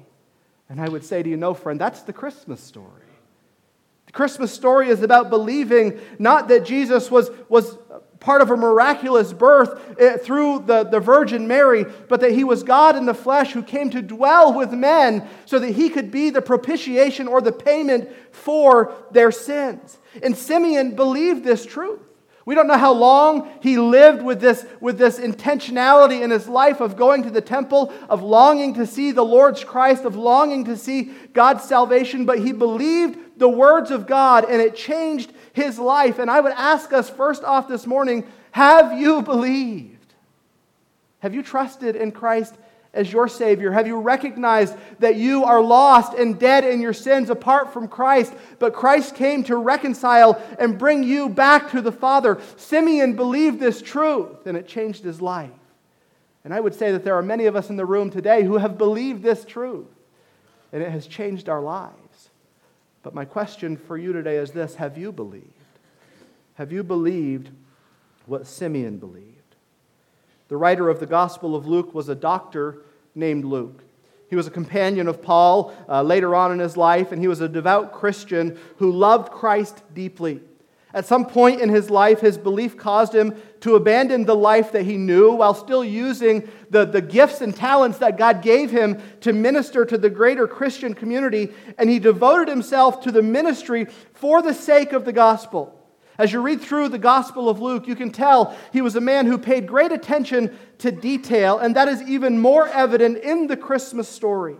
And 0.73 0.81
I 0.81 0.89
would 0.89 1.05
say 1.05 1.23
to 1.23 1.29
you, 1.29 1.37
no, 1.37 1.53
friend, 1.53 1.79
that's 1.79 2.01
the 2.01 2.15
Christmas 2.15 2.59
story. 2.59 2.87
The 4.07 4.13
Christmas 4.13 4.55
story 4.55 4.89
is 4.89 5.03
about 5.03 5.29
believing 5.29 6.01
not 6.19 6.49
that 6.49 6.65
Jesus 6.65 7.11
was, 7.11 7.31
was 7.51 7.77
part 8.21 8.41
of 8.41 8.51
a 8.51 8.57
miraculous 8.57 9.35
birth 9.35 9.79
eh, 10.01 10.17
through 10.17 10.61
the, 10.61 10.85
the 10.85 10.99
Virgin 10.99 11.47
Mary, 11.47 11.85
but 12.09 12.23
that 12.23 12.33
he 12.33 12.43
was 12.43 12.63
God 12.63 12.97
in 12.97 13.05
the 13.05 13.13
flesh 13.13 13.53
who 13.53 13.63
came 13.63 13.91
to 13.91 14.01
dwell 14.01 14.55
with 14.55 14.73
men 14.73 15.29
so 15.45 15.59
that 15.59 15.73
he 15.73 15.91
could 15.91 16.11
be 16.11 16.31
the 16.31 16.41
propitiation 16.41 17.29
or 17.29 17.43
the 17.43 17.53
payment 17.53 18.09
for 18.31 18.95
their 19.11 19.31
sins. 19.31 19.99
And 20.23 20.35
Simeon 20.35 20.97
believed 20.97 21.45
this 21.45 21.67
truth. 21.67 22.01
We 22.45 22.55
don't 22.55 22.67
know 22.67 22.77
how 22.77 22.93
long 22.93 23.49
he 23.61 23.79
lived 23.79 24.23
with 24.23 24.41
this, 24.41 24.67
with 24.81 24.99
this 24.99 25.19
intentionality 25.19 26.23
in 26.23 26.31
his 26.31 26.49
life 26.49 26.81
of 26.81 26.97
going 26.97 27.23
to 27.23 27.31
the 27.31 27.41
temple, 27.41 27.93
of 28.09 28.23
longing 28.23 28.75
to 28.75 28.87
see 28.87 29.13
the 29.13 29.25
Lord's 29.25 29.63
Christ, 29.63 30.05
of 30.05 30.17
longing 30.17 30.65
to 30.65 30.77
see 30.77 31.13
God's 31.33 31.65
salvation, 31.65 32.27
but 32.27 32.41
he 32.41 32.53
believed 32.53 33.39
the 33.39 33.49
words 33.49 33.91
of 33.91 34.07
God 34.07 34.45
and 34.49 34.61
it 34.61 34.75
changed 34.75 35.33
his 35.53 35.79
life. 35.79 36.19
And 36.19 36.31
I 36.31 36.41
would 36.41 36.53
ask 36.53 36.93
us 36.93 37.09
first 37.09 37.45
off 37.45 37.69
this 37.69 37.87
morning 37.87 38.27
have 38.53 39.01
you 39.01 39.23
believed? 39.23 40.15
Have 41.21 41.35
you 41.35 41.43
trusted 41.43 41.97
in 41.97 42.13
Christ 42.13 42.55
as 42.95 43.13
your 43.13 43.29
Savior? 43.29 43.73
Have 43.73 43.87
you 43.87 44.01
recognized 44.01 44.77
that 44.99 45.17
you 45.17 45.45
are 45.45 45.63
lost 45.63 46.15
and 46.15 46.39
dead 46.39 46.65
in 46.65 46.81
your 46.81 46.93
sins 46.93 47.31
apart 47.31 47.73
from 47.73 47.89
Christ, 47.89 48.33
but 48.59 48.75
Christ 48.75 49.15
came 49.15 49.45
to 49.45 49.57
reconcile 49.57 50.43
and 50.59 50.79
bring 50.79 51.03
you 51.03 51.29
back 51.29 51.71
to 51.71 51.81
the 51.81 51.93
Father? 51.93 52.41
Simeon 52.57 53.17
believed 53.17 53.61
this 53.61 53.81
truth, 53.81 54.47
and 54.47 54.57
it 54.57 54.69
changed 54.69 55.05
his 55.05 55.21
life. 55.21 55.51
And 56.45 56.53
I 56.53 56.61
would 56.61 56.75
say 56.75 56.93
that 56.93 57.05
there 57.05 57.15
are 57.15 57.23
many 57.23 57.47
of 57.47 57.57
us 57.57 57.71
in 57.71 57.77
the 57.77 57.87
room 57.87 58.11
today 58.11 58.43
who 58.43 58.59
have 58.59 58.77
believed 58.77 59.23
this 59.23 59.45
truth, 59.45 59.87
and 60.73 60.83
it 60.83 60.91
has 60.91 61.07
changed 61.07 61.49
our 61.49 61.61
lives. 61.61 62.31
But 63.03 63.15
my 63.15 63.25
question 63.25 63.77
for 63.77 63.97
you 63.97 64.13
today 64.13 64.37
is 64.37 64.51
this 64.51 64.77
Have 64.77 64.99
you 64.99 65.13
believed? 65.13 65.47
Have 66.55 66.73
you 66.73 66.83
believed 66.83 67.51
what 68.27 68.47
Simeon 68.47 68.99
believed? 68.99 69.42
The 70.53 70.59
writer 70.59 70.91
of 70.91 71.01
the 71.01 71.07
Gospel 71.07 71.57
of 71.57 71.67
Luke 71.67 71.95
was 71.95 72.11
a 72.11 72.15
doctor 72.15 72.83
named 73.15 73.47
Luke. 73.47 73.83
He 74.29 74.37
was 74.37 74.47
a 74.47 74.51
companion 74.51 75.09
of 75.09 75.23
Paul 75.23 75.73
uh, 75.89 76.03
later 76.03 76.35
on 76.35 76.53
in 76.53 76.59
his 76.59 76.77
life, 76.77 77.11
and 77.11 77.23
he 77.23 77.27
was 77.27 77.41
a 77.41 77.49
devout 77.49 77.95
Christian 77.95 78.59
who 78.77 78.93
loved 78.93 79.33
Christ 79.33 79.83
deeply. 79.95 80.43
At 80.93 81.07
some 81.07 81.25
point 81.25 81.63
in 81.63 81.71
his 81.71 81.89
life, 81.89 82.21
his 82.21 82.37
belief 82.37 82.77
caused 82.77 83.15
him 83.15 83.35
to 83.61 83.77
abandon 83.77 84.27
the 84.27 84.37
life 84.37 84.73
that 84.73 84.85
he 84.85 84.99
knew 84.99 85.33
while 85.33 85.55
still 85.55 85.83
using 85.83 86.47
the, 86.69 86.85
the 86.85 87.01
gifts 87.01 87.41
and 87.41 87.57
talents 87.57 87.97
that 87.97 88.19
God 88.19 88.43
gave 88.43 88.71
him 88.71 89.01
to 89.23 89.33
minister 89.33 89.87
to 89.87 89.97
the 89.97 90.11
greater 90.11 90.47
Christian 90.47 90.93
community, 90.93 91.51
and 91.79 91.89
he 91.89 91.99
devoted 91.99 92.49
himself 92.49 93.01
to 93.05 93.11
the 93.11 93.23
ministry 93.23 93.87
for 94.13 94.43
the 94.43 94.53
sake 94.53 94.93
of 94.93 95.07
the 95.07 95.15
gospel. 95.15 95.82
As 96.19 96.33
you 96.33 96.41
read 96.41 96.61
through 96.61 96.91
the 96.91 96.99
Gospel 96.99 97.49
of 97.49 97.61
Luke, 97.61 97.89
you 97.89 97.97
can 97.97 98.11
tell 98.11 98.57
he 98.73 98.83
was 98.83 98.97
a 98.97 99.01
man 99.01 99.27
who 99.27 99.39
paid 99.39 99.67
great 99.67 99.93
attention 99.93 100.57
to 100.79 100.93
detail, 100.93 101.59
and 101.59 101.75
that 101.77 101.89
is 101.89 102.03
even 102.03 102.39
more 102.39 102.69
evident 102.69 103.19
in 103.19 103.47
the 103.47 103.57
Christmas 103.57 104.09
story. 104.09 104.57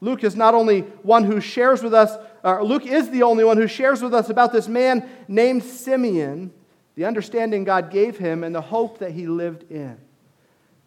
Luke 0.00 0.24
is 0.24 0.36
not 0.36 0.54
only 0.54 0.80
one 1.02 1.24
who 1.24 1.40
shares 1.40 1.82
with 1.82 1.94
us, 1.94 2.16
Luke 2.62 2.86
is 2.86 3.10
the 3.10 3.22
only 3.22 3.44
one 3.44 3.56
who 3.56 3.66
shares 3.66 4.02
with 4.02 4.14
us 4.14 4.30
about 4.30 4.52
this 4.52 4.68
man 4.68 5.08
named 5.28 5.62
Simeon, 5.62 6.52
the 6.94 7.04
understanding 7.04 7.64
God 7.64 7.90
gave 7.90 8.18
him, 8.18 8.44
and 8.44 8.54
the 8.54 8.60
hope 8.60 8.98
that 8.98 9.12
he 9.12 9.26
lived 9.26 9.70
in. 9.70 9.98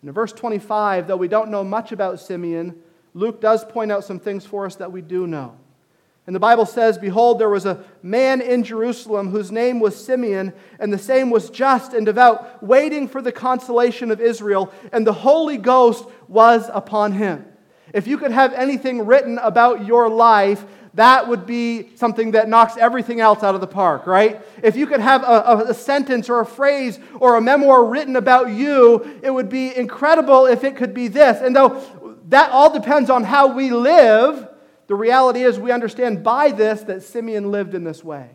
In 0.02 0.12
verse 0.12 0.34
25, 0.34 1.08
though 1.08 1.18
we 1.18 1.28
don't 1.28 1.50
know 1.50 1.64
much 1.64 1.92
about 1.92 2.20
Simeon, 2.20 2.82
Luke 3.14 3.40
does 3.40 3.64
point 3.64 3.92
out 3.92 4.04
some 4.04 4.20
things 4.20 4.46
for 4.46 4.66
us 4.66 4.76
that 4.76 4.92
we 4.92 5.02
do 5.02 5.26
know. 5.28 5.58
And 6.26 6.34
the 6.34 6.40
Bible 6.40 6.66
says, 6.66 6.98
Behold, 6.98 7.40
there 7.40 7.50
was 7.50 7.66
a 7.66 7.84
man 8.02 8.40
in 8.40 8.64
Jerusalem 8.64 9.30
whose 9.30 9.52
name 9.52 9.80
was 9.80 9.94
Simeon, 9.96 10.54
and 10.80 10.92
the 10.92 10.98
same 10.98 11.30
was 11.30 11.50
just 11.50 11.94
and 11.94 12.06
devout, 12.06 12.64
waiting 12.64 13.10
for 13.10 13.22
the 13.22 13.32
consolation 13.32 14.10
of 14.10 14.22
Israel, 14.22 14.72
and 14.94 15.06
the 15.06 15.14
Holy 15.14 15.58
Ghost 15.58 16.06
was 16.30 16.70
upon 16.74 17.12
him. 17.12 17.46
If 17.94 18.08
you 18.08 18.18
could 18.18 18.32
have 18.32 18.54
anything 18.54 19.06
written 19.06 19.38
about 19.38 19.86
your 19.86 20.10
life, 20.10 20.64
that 20.94 21.28
would 21.28 21.46
be 21.46 21.90
something 21.96 22.32
that 22.32 22.48
knocks 22.48 22.78
everything 22.78 23.20
else 23.20 23.44
out 23.44 23.56
of 23.56 23.62
the 23.62 23.68
park, 23.68 24.08
right? 24.08 24.42
If 24.62 24.76
you 24.76 24.88
could 24.88 25.00
have 25.00 25.24
a, 25.24 25.66
a, 25.70 25.74
sentence 25.74 26.30
or 26.30 26.40
a 26.40 26.46
phrase 26.46 27.00
or 27.20 27.36
a 27.36 27.42
memoir 27.42 27.84
written 27.84 28.16
about 28.16 28.52
you, 28.52 29.20
it 29.24 29.32
would 29.32 29.50
be 29.50 29.76
incredible 29.76 30.46
if 30.46 30.64
it 30.64 30.76
could 30.76 30.94
be 30.94 31.08
this. 31.08 31.42
And 31.42 31.56
though 31.56 31.82
that 32.30 32.52
all 32.52 32.72
depends 32.72 33.10
on 33.10 33.24
how 33.24 33.54
we 33.54 33.72
live, 33.72 34.48
the 34.88 34.96
reality 34.96 35.44
is 35.44 35.60
we 35.60 35.72
understand 35.72 36.24
by 36.24 36.52
this 36.52 36.82
that 36.82 37.04
Simeon 37.04 37.52
lived 37.52 37.74
in 37.74 37.84
this 37.84 38.04
way. 38.04 38.30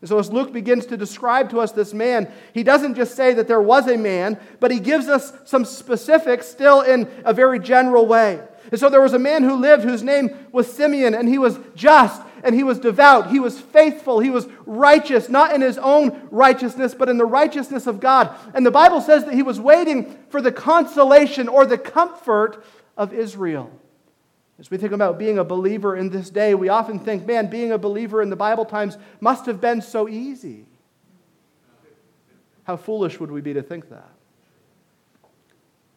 And 0.00 0.08
so, 0.08 0.18
as 0.18 0.32
Luke 0.32 0.52
begins 0.52 0.86
to 0.86 0.96
describe 0.96 1.50
to 1.50 1.60
us 1.60 1.72
this 1.72 1.92
man, 1.92 2.32
he 2.54 2.62
doesn't 2.62 2.94
just 2.94 3.14
say 3.14 3.34
that 3.34 3.48
there 3.48 3.60
was 3.60 3.86
a 3.86 3.98
man, 3.98 4.38
but 4.58 4.70
he 4.70 4.80
gives 4.80 5.08
us 5.08 5.32
some 5.44 5.64
specifics 5.64 6.48
still 6.48 6.80
in 6.80 7.08
a 7.24 7.34
very 7.34 7.58
general 7.58 8.06
way. 8.06 8.40
And 8.70 8.78
so 8.78 8.88
there 8.88 9.00
was 9.00 9.14
a 9.14 9.18
man 9.18 9.42
who 9.42 9.56
lived 9.56 9.84
whose 9.84 10.02
name 10.02 10.30
was 10.52 10.72
Simeon, 10.72 11.14
and 11.14 11.28
he 11.28 11.38
was 11.38 11.58
just, 11.74 12.22
and 12.42 12.54
he 12.54 12.62
was 12.62 12.78
devout, 12.78 13.30
he 13.30 13.40
was 13.40 13.60
faithful, 13.60 14.20
he 14.20 14.30
was 14.30 14.46
righteous, 14.64 15.28
not 15.28 15.54
in 15.54 15.60
his 15.60 15.76
own 15.76 16.28
righteousness, 16.30 16.94
but 16.94 17.08
in 17.08 17.18
the 17.18 17.24
righteousness 17.24 17.86
of 17.86 18.00
God. 18.00 18.34
And 18.54 18.64
the 18.64 18.70
Bible 18.70 19.00
says 19.00 19.24
that 19.24 19.34
he 19.34 19.42
was 19.42 19.60
waiting 19.60 20.16
for 20.30 20.40
the 20.40 20.52
consolation 20.52 21.48
or 21.48 21.66
the 21.66 21.78
comfort 21.78 22.64
of 22.96 23.12
Israel. 23.12 23.70
As 24.60 24.70
we 24.70 24.76
think 24.76 24.92
about 24.92 25.18
being 25.18 25.38
a 25.38 25.44
believer 25.44 25.96
in 25.96 26.10
this 26.10 26.28
day, 26.28 26.54
we 26.54 26.68
often 26.68 26.98
think, 26.98 27.26
man, 27.26 27.46
being 27.46 27.72
a 27.72 27.78
believer 27.78 28.20
in 28.20 28.28
the 28.28 28.36
Bible 28.36 28.66
times 28.66 28.98
must 29.18 29.46
have 29.46 29.58
been 29.58 29.80
so 29.80 30.06
easy. 30.06 30.66
How 32.64 32.76
foolish 32.76 33.18
would 33.18 33.30
we 33.30 33.40
be 33.40 33.54
to 33.54 33.62
think 33.62 33.88
that? 33.88 34.10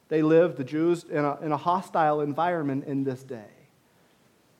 They 0.07 0.21
lived, 0.21 0.55
the 0.55 0.63
Jews, 0.63 1.03
in 1.03 1.25
a, 1.25 1.37
in 1.41 1.51
a 1.51 1.57
hostile 1.57 2.21
environment 2.21 2.85
in 2.85 3.03
this 3.03 3.21
day. 3.21 3.49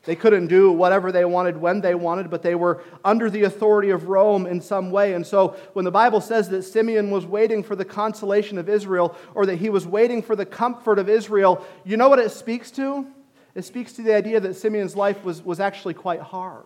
They 0.03 0.17
couldn't 0.17 0.47
do 0.47 0.69
whatever 0.69 1.13
they 1.13 1.23
wanted 1.23 1.55
when 1.55 1.79
they 1.79 1.95
wanted, 1.95 2.29
but 2.29 2.41
they 2.41 2.55
were 2.55 2.83
under 3.05 3.29
the 3.29 3.43
authority 3.43 3.91
of 3.91 4.09
Rome 4.09 4.45
in 4.45 4.59
some 4.59 4.91
way. 4.91 5.13
And 5.13 5.25
so 5.25 5.55
when 5.71 5.85
the 5.85 5.91
Bible 5.91 6.19
says 6.19 6.49
that 6.49 6.63
Simeon 6.63 7.09
was 7.09 7.25
waiting 7.25 7.63
for 7.63 7.77
the 7.77 7.85
consolation 7.85 8.57
of 8.57 8.67
Israel 8.67 9.15
or 9.33 9.45
that 9.45 9.55
he 9.55 9.69
was 9.69 9.87
waiting 9.87 10.21
for 10.21 10.35
the 10.35 10.45
comfort 10.45 10.99
of 10.99 11.07
Israel, 11.07 11.65
you 11.85 11.95
know 11.95 12.09
what 12.09 12.19
it 12.19 12.31
speaks 12.31 12.69
to? 12.71 13.07
It 13.55 13.63
speaks 13.63 13.93
to 13.93 14.01
the 14.01 14.13
idea 14.15 14.39
that 14.39 14.55
Simeon's 14.55 14.95
life 14.95 15.23
was, 15.23 15.43
was 15.43 15.59
actually 15.59 15.93
quite 15.93 16.21
hard. 16.21 16.65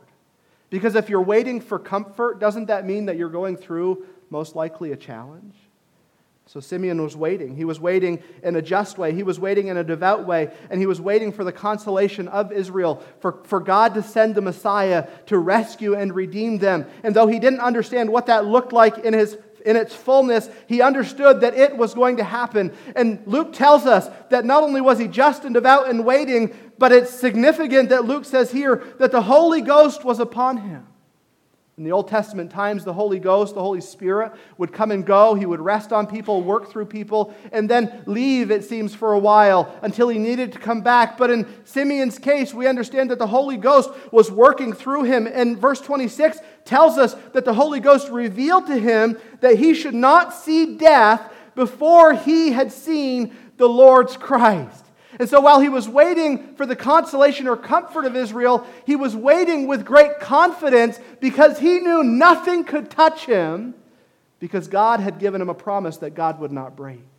Because 0.69 0.95
if 0.95 1.09
you're 1.09 1.21
waiting 1.21 1.61
for 1.61 1.79
comfort, 1.79 2.39
doesn't 2.39 2.65
that 2.65 2.85
mean 2.85 3.05
that 3.05 3.17
you're 3.17 3.29
going 3.29 3.57
through 3.57 4.05
most 4.29 4.55
likely 4.55 4.91
a 4.91 4.97
challenge? 4.97 5.55
So 6.47 6.61
Simeon 6.61 7.01
was 7.01 7.15
waiting. 7.15 7.57
He 7.57 7.65
was 7.65 7.77
waiting 7.77 8.23
in 8.41 8.55
a 8.55 8.61
just 8.61 8.97
way. 8.97 9.13
He 9.13 9.23
was 9.23 9.37
waiting 9.37 9.67
in 9.67 9.75
a 9.75 9.83
devout 9.83 10.25
way. 10.25 10.49
And 10.69 10.79
he 10.79 10.85
was 10.85 11.01
waiting 11.01 11.33
for 11.33 11.43
the 11.43 11.51
consolation 11.51 12.29
of 12.29 12.53
Israel, 12.53 13.03
for, 13.19 13.39
for 13.43 13.59
God 13.59 13.93
to 13.95 14.03
send 14.03 14.35
the 14.35 14.41
Messiah 14.41 15.07
to 15.25 15.37
rescue 15.37 15.93
and 15.93 16.15
redeem 16.15 16.59
them. 16.59 16.85
And 17.03 17.13
though 17.13 17.27
he 17.27 17.39
didn't 17.39 17.59
understand 17.59 18.09
what 18.09 18.27
that 18.27 18.45
looked 18.45 18.71
like 18.71 18.97
in, 18.99 19.13
his, 19.13 19.37
in 19.65 19.75
its 19.75 19.93
fullness, 19.93 20.49
he 20.67 20.81
understood 20.81 21.41
that 21.41 21.53
it 21.53 21.75
was 21.75 21.93
going 21.93 22.15
to 22.15 22.23
happen. 22.23 22.71
And 22.95 23.21
Luke 23.25 23.51
tells 23.51 23.85
us 23.85 24.09
that 24.29 24.45
not 24.45 24.63
only 24.63 24.79
was 24.79 24.99
he 24.99 25.09
just 25.09 25.43
and 25.43 25.53
devout 25.53 25.89
and 25.89 26.05
waiting, 26.05 26.55
but 26.77 26.91
it's 26.91 27.11
significant 27.11 27.89
that 27.89 28.05
Luke 28.05 28.25
says 28.25 28.51
here 28.51 28.83
that 28.99 29.11
the 29.11 29.21
Holy 29.21 29.61
Ghost 29.61 30.03
was 30.03 30.19
upon 30.19 30.57
him. 30.57 30.87
In 31.77 31.83
the 31.83 31.91
Old 31.91 32.07
Testament 32.07 32.49
times, 32.49 32.83
the 32.83 32.93
Holy 32.93 33.19
Ghost, 33.19 33.53
the 33.53 33.61
Holy 33.61 33.81
Spirit, 33.81 34.31
would 34.57 34.73
come 34.73 34.89
and 34.89 35.05
go. 35.05 35.35
He 35.35 35.45
would 35.45 35.59
rest 35.59 35.93
on 35.93 36.07
people, 36.07 36.41
work 36.41 36.71
through 36.71 36.87
people, 36.87 37.35
and 37.51 37.69
then 37.69 38.01
leave, 38.07 38.49
it 38.49 38.63
seems, 38.63 38.95
for 38.95 39.13
a 39.13 39.19
while 39.19 39.77
until 39.83 40.09
he 40.09 40.17
needed 40.17 40.53
to 40.53 40.59
come 40.59 40.81
back. 40.81 41.19
But 41.19 41.29
in 41.29 41.45
Simeon's 41.65 42.17
case, 42.17 42.51
we 42.51 42.65
understand 42.65 43.11
that 43.11 43.19
the 43.19 43.27
Holy 43.27 43.57
Ghost 43.57 43.91
was 44.11 44.31
working 44.31 44.73
through 44.73 45.03
him. 45.03 45.27
And 45.27 45.55
verse 45.55 45.79
26 45.79 46.39
tells 46.65 46.97
us 46.97 47.13
that 47.33 47.45
the 47.45 47.53
Holy 47.53 47.79
Ghost 47.79 48.09
revealed 48.09 48.65
to 48.67 48.79
him 48.79 49.19
that 49.41 49.59
he 49.59 49.75
should 49.75 49.93
not 49.93 50.33
see 50.33 50.77
death 50.77 51.31
before 51.53 52.15
he 52.15 52.53
had 52.53 52.71
seen 52.71 53.35
the 53.57 53.69
Lord's 53.69 54.17
Christ. 54.17 54.86
And 55.19 55.27
so 55.27 55.41
while 55.41 55.59
he 55.59 55.69
was 55.69 55.89
waiting 55.89 56.53
for 56.55 56.65
the 56.65 56.75
consolation 56.75 57.47
or 57.47 57.57
comfort 57.57 58.05
of 58.05 58.15
Israel, 58.15 58.67
he 58.85 58.95
was 58.95 59.15
waiting 59.15 59.67
with 59.67 59.83
great 59.83 60.19
confidence 60.19 60.99
because 61.19 61.59
he 61.59 61.79
knew 61.79 62.03
nothing 62.03 62.63
could 62.63 62.91
touch 62.91 63.25
him 63.25 63.73
because 64.39 64.67
God 64.67 64.99
had 64.99 65.17
given 65.17 65.41
him 65.41 65.49
a 65.49 65.55
promise 65.55 65.97
that 65.97 66.13
God 66.13 66.39
would 66.39 66.51
not 66.51 66.75
break. 66.75 67.16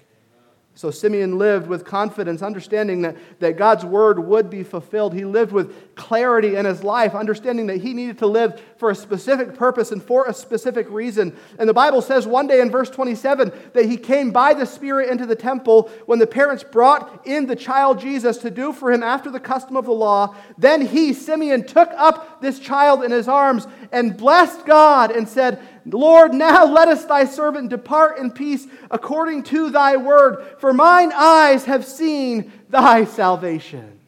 So 0.78 0.92
Simeon 0.92 1.38
lived 1.38 1.66
with 1.66 1.85
confidence, 1.85 2.40
understanding 2.40 3.02
that, 3.02 3.16
that 3.40 3.56
God's 3.56 3.85
word 3.85 4.20
would 4.20 4.49
be 4.49 4.62
fulfilled. 4.62 5.12
He 5.12 5.25
lived 5.25 5.50
with 5.50 5.97
clarity 5.97 6.54
in 6.54 6.66
his 6.66 6.85
life, 6.85 7.16
understanding 7.16 7.66
that 7.66 7.78
he 7.78 7.92
needed 7.92 8.18
to 8.18 8.28
live 8.28 8.62
for 8.76 8.88
a 8.90 8.94
specific 8.94 9.56
purpose 9.56 9.90
and 9.90 10.00
for 10.00 10.26
a 10.26 10.32
specific 10.32 10.88
reason. 10.88 11.37
And 11.58 11.68
the 11.68 11.75
Bible 11.75 12.00
says 12.00 12.28
one 12.28 12.47
day 12.47 12.61
in 12.61 12.70
verse 12.70 12.90
27 12.90 13.50
that 13.73 13.87
he 13.87 13.97
came 13.97 14.30
by 14.30 14.54
the 14.54 14.66
Spirit 14.66 15.08
into 15.08 15.26
the 15.26 15.35
temple 15.35 15.90
when 16.06 16.20
the 16.20 16.28
parents 16.28 16.62
brought 16.62 17.26
in 17.26 17.47
the 17.47 17.56
child 17.56 17.99
Jesus 17.99 18.38
to 18.38 18.49
do 18.49 18.73
for 18.73 18.92
him 18.92 19.02
after 19.02 19.32
the 19.32 19.40
custom 19.40 19.76
of 19.76 19.85
the 19.85 19.90
law. 19.90 20.37
Then 20.58 20.80
he, 20.80 21.12
Simeon, 21.12 21.66
took 21.66 21.90
up 21.97 22.40
this 22.40 22.61
child 22.61 23.02
in 23.02 23.11
his 23.11 23.26
arms 23.26 23.66
and 23.90 24.16
blessed 24.16 24.64
God 24.64 25.11
and 25.11 25.28
said, 25.28 25.61
Lord, 25.87 26.35
now 26.35 26.64
lettest 26.73 27.08
thy 27.08 27.25
servant 27.25 27.70
depart 27.70 28.18
in 28.18 28.30
peace 28.30 28.66
according 28.90 29.44
to 29.44 29.70
thy 29.70 29.97
word, 29.97 30.56
for 30.58 30.73
mine 30.73 31.12
eyes 31.14 31.64
have 31.64 31.85
seen 31.85 32.52
thy 32.68 33.04
salvation. 33.04 33.99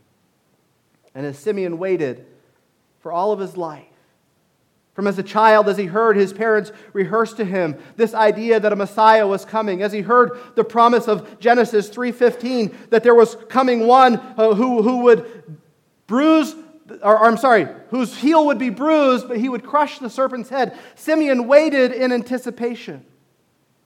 And 1.15 1.27
as 1.27 1.39
Simeon 1.39 1.79
waited 1.79 2.27
for 3.01 3.13
all 3.13 3.33
of 3.33 3.41
his 3.41 3.57
life, 3.57 3.85
from 4.95 5.07
as 5.07 5.19
a 5.19 5.23
child, 5.23 5.69
as 5.69 5.79
he 5.79 5.87
heard 5.87 6.17
his 6.17 6.33
parents 6.33 6.73
rehearse 6.93 7.33
to 7.35 7.45
him 7.45 7.77
this 7.97 8.13
idea 8.13 8.61
that 8.61 8.73
a 8.73 8.77
Messiah 8.77 9.27
was 9.27 9.45
coming, 9.45 9.83
as 9.83 9.93
he 9.93 10.03
heard 10.03 10.39
the 10.57 10.65
promise 10.65 11.09
of 11.09 11.41
Genesis 11.41 11.89
3:15 11.89 12.91
that 12.91 13.03
there 13.03 13.15
was 13.15 13.37
coming 13.49 13.87
one 13.87 14.17
uh, 14.37 14.55
who, 14.55 14.83
who 14.83 14.99
would 14.99 15.61
bruise 16.07 16.55
or, 17.03 17.19
or, 17.19 17.25
I'm 17.27 17.37
sorry, 17.37 17.69
whose 17.91 18.17
heel 18.17 18.47
would 18.47 18.59
be 18.59 18.71
bruised, 18.71 19.29
but 19.29 19.39
he 19.39 19.49
would 19.49 19.65
crush 19.65 19.99
the 19.99 20.11
serpent's 20.11 20.51
head. 20.51 20.79
Simeon 20.95 21.47
waited 21.47 21.93
in 21.93 22.13
anticipation. 22.13 23.05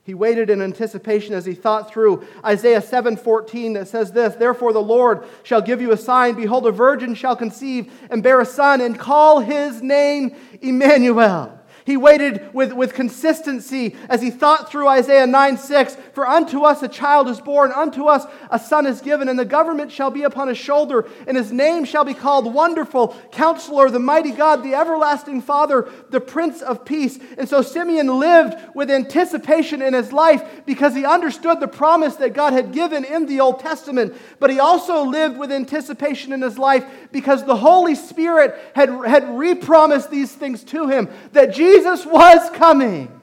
He 0.03 0.13
waited 0.13 0.51
in 0.51 0.61
anticipation 0.61 1.33
as 1.33 1.45
he 1.45 1.55
thought 1.55 1.89
through 1.89 2.23
Isaiah 2.45 2.81
7:14 2.81 3.73
that 3.73 3.87
says 3.87 4.11
this, 4.11 4.35
"Therefore 4.35 4.71
the 4.71 4.81
Lord 4.81 5.23
shall 5.41 5.61
give 5.61 5.81
you 5.81 5.91
a 5.91 5.97
sign, 5.97 6.35
behold 6.35 6.67
a 6.67 6.71
virgin 6.71 7.15
shall 7.15 7.35
conceive 7.35 7.91
and 8.11 8.21
bear 8.21 8.39
a 8.39 8.45
son 8.45 8.81
and 8.81 8.99
call 8.99 9.39
his 9.39 9.81
name 9.81 10.35
Emmanuel." 10.61 11.53
He 11.85 11.97
waited 11.97 12.51
with, 12.51 12.73
with 12.73 12.95
consistency 12.95 13.95
as 14.09 14.19
he 14.19 14.31
thought 14.31 14.71
through 14.71 14.87
Isaiah 14.87 15.27
9 15.27 15.57
6. 15.57 15.97
For 16.13 16.27
unto 16.27 16.63
us 16.63 16.81
a 16.81 16.87
child 16.87 17.29
is 17.29 17.39
born, 17.39 17.71
unto 17.71 18.05
us 18.05 18.25
a 18.49 18.57
son 18.57 18.87
is 18.87 19.01
given, 19.01 19.29
and 19.29 19.37
the 19.37 19.45
government 19.45 19.91
shall 19.91 20.09
be 20.09 20.23
upon 20.23 20.47
his 20.47 20.57
shoulder, 20.57 21.07
and 21.27 21.37
his 21.37 21.51
name 21.51 21.85
shall 21.85 22.03
be 22.03 22.15
called 22.15 22.51
Wonderful, 22.51 23.15
Counselor, 23.31 23.91
the 23.91 23.99
Mighty 23.99 24.31
God, 24.31 24.63
the 24.63 24.73
Everlasting 24.73 25.43
Father, 25.43 25.87
the 26.09 26.19
Prince 26.19 26.63
of 26.63 26.85
Peace. 26.85 27.19
And 27.37 27.47
so 27.47 27.61
Simeon 27.61 28.07
lived 28.07 28.57
with 28.73 28.89
anticipation 28.89 29.83
in 29.83 29.93
his 29.93 30.11
life 30.11 30.41
because 30.65 30.95
he 30.95 31.05
understood 31.05 31.59
the 31.59 31.67
promise 31.67 32.15
that 32.15 32.33
God 32.33 32.53
had 32.53 32.71
given 32.71 33.05
in 33.05 33.27
the 33.27 33.41
Old 33.41 33.59
Testament. 33.59 34.15
But 34.39 34.49
he 34.49 34.59
also 34.59 35.03
lived 35.03 35.37
with 35.37 35.51
anticipation 35.51 36.33
in 36.33 36.41
his 36.41 36.57
life 36.57 36.83
because 37.11 37.45
the 37.45 37.57
Holy 37.57 37.93
Spirit 37.93 38.55
had, 38.73 38.89
had 39.05 39.37
re-promised 39.37 40.09
these 40.09 40.31
things 40.31 40.63
to 40.63 40.87
him 40.87 41.09
that 41.33 41.53
Jesus 41.53 41.74
was 41.83 42.49
coming. 42.51 43.21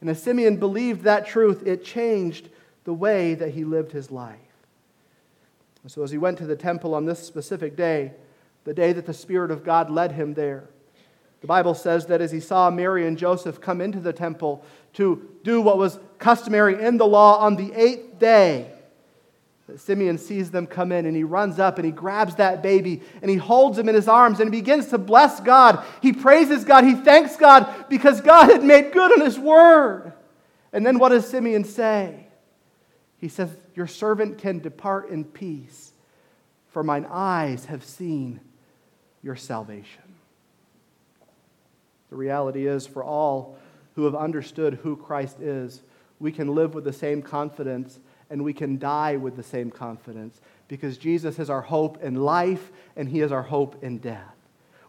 And 0.00 0.10
as 0.10 0.22
Simeon 0.22 0.56
believed 0.56 1.02
that 1.02 1.26
truth, 1.26 1.66
it 1.66 1.84
changed 1.84 2.48
the 2.84 2.92
way 2.92 3.34
that 3.34 3.52
he 3.52 3.64
lived 3.64 3.92
his 3.92 4.10
life. 4.10 4.38
so, 5.86 6.02
as 6.02 6.10
he 6.10 6.18
went 6.18 6.38
to 6.38 6.46
the 6.46 6.56
temple 6.56 6.94
on 6.94 7.06
this 7.06 7.24
specific 7.24 7.76
day, 7.76 8.12
the 8.64 8.74
day 8.74 8.92
that 8.92 9.06
the 9.06 9.14
Spirit 9.14 9.50
of 9.50 9.64
God 9.64 9.90
led 9.90 10.12
him 10.12 10.34
there, 10.34 10.68
the 11.40 11.46
Bible 11.46 11.74
says 11.74 12.06
that 12.06 12.20
as 12.20 12.30
he 12.30 12.40
saw 12.40 12.70
Mary 12.70 13.06
and 13.06 13.16
Joseph 13.16 13.60
come 13.60 13.80
into 13.80 14.00
the 14.00 14.12
temple 14.12 14.64
to 14.94 15.28
do 15.42 15.60
what 15.60 15.78
was 15.78 15.98
customary 16.18 16.84
in 16.84 16.98
the 16.98 17.06
law 17.06 17.38
on 17.38 17.56
the 17.56 17.72
eighth 17.72 18.18
day, 18.18 18.71
Simeon 19.76 20.18
sees 20.18 20.50
them 20.50 20.66
come 20.66 20.92
in 20.92 21.06
and 21.06 21.16
he 21.16 21.24
runs 21.24 21.58
up 21.58 21.78
and 21.78 21.86
he 21.86 21.92
grabs 21.92 22.34
that 22.36 22.62
baby 22.62 23.00
and 23.22 23.30
he 23.30 23.36
holds 23.36 23.78
him 23.78 23.88
in 23.88 23.94
his 23.94 24.08
arms 24.08 24.40
and 24.40 24.52
he 24.52 24.60
begins 24.60 24.88
to 24.88 24.98
bless 24.98 25.40
God. 25.40 25.84
He 26.02 26.12
praises 26.12 26.64
God. 26.64 26.84
He 26.84 26.94
thanks 26.94 27.36
God 27.36 27.86
because 27.88 28.20
God 28.20 28.50
had 28.50 28.64
made 28.64 28.92
good 28.92 29.12
on 29.12 29.20
his 29.20 29.38
word. 29.38 30.12
And 30.72 30.84
then 30.84 30.98
what 30.98 31.10
does 31.10 31.28
Simeon 31.28 31.64
say? 31.64 32.26
He 33.18 33.28
says, 33.28 33.50
Your 33.74 33.86
servant 33.86 34.38
can 34.38 34.58
depart 34.58 35.10
in 35.10 35.24
peace, 35.24 35.92
for 36.70 36.82
mine 36.82 37.06
eyes 37.08 37.66
have 37.66 37.84
seen 37.84 38.40
your 39.22 39.36
salvation. 39.36 40.02
The 42.10 42.16
reality 42.16 42.66
is, 42.66 42.86
for 42.86 43.04
all 43.04 43.56
who 43.94 44.04
have 44.04 44.14
understood 44.14 44.74
who 44.82 44.96
Christ 44.96 45.40
is, 45.40 45.82
we 46.18 46.32
can 46.32 46.54
live 46.54 46.74
with 46.74 46.84
the 46.84 46.92
same 46.92 47.22
confidence 47.22 48.00
and 48.32 48.42
we 48.42 48.54
can 48.54 48.78
die 48.78 49.14
with 49.16 49.36
the 49.36 49.42
same 49.42 49.70
confidence 49.70 50.40
because 50.66 50.96
Jesus 50.96 51.38
is 51.38 51.50
our 51.50 51.60
hope 51.60 52.02
in 52.02 52.14
life 52.14 52.72
and 52.96 53.06
he 53.06 53.20
is 53.20 53.30
our 53.30 53.42
hope 53.42 53.84
in 53.84 53.98
death. 53.98 54.34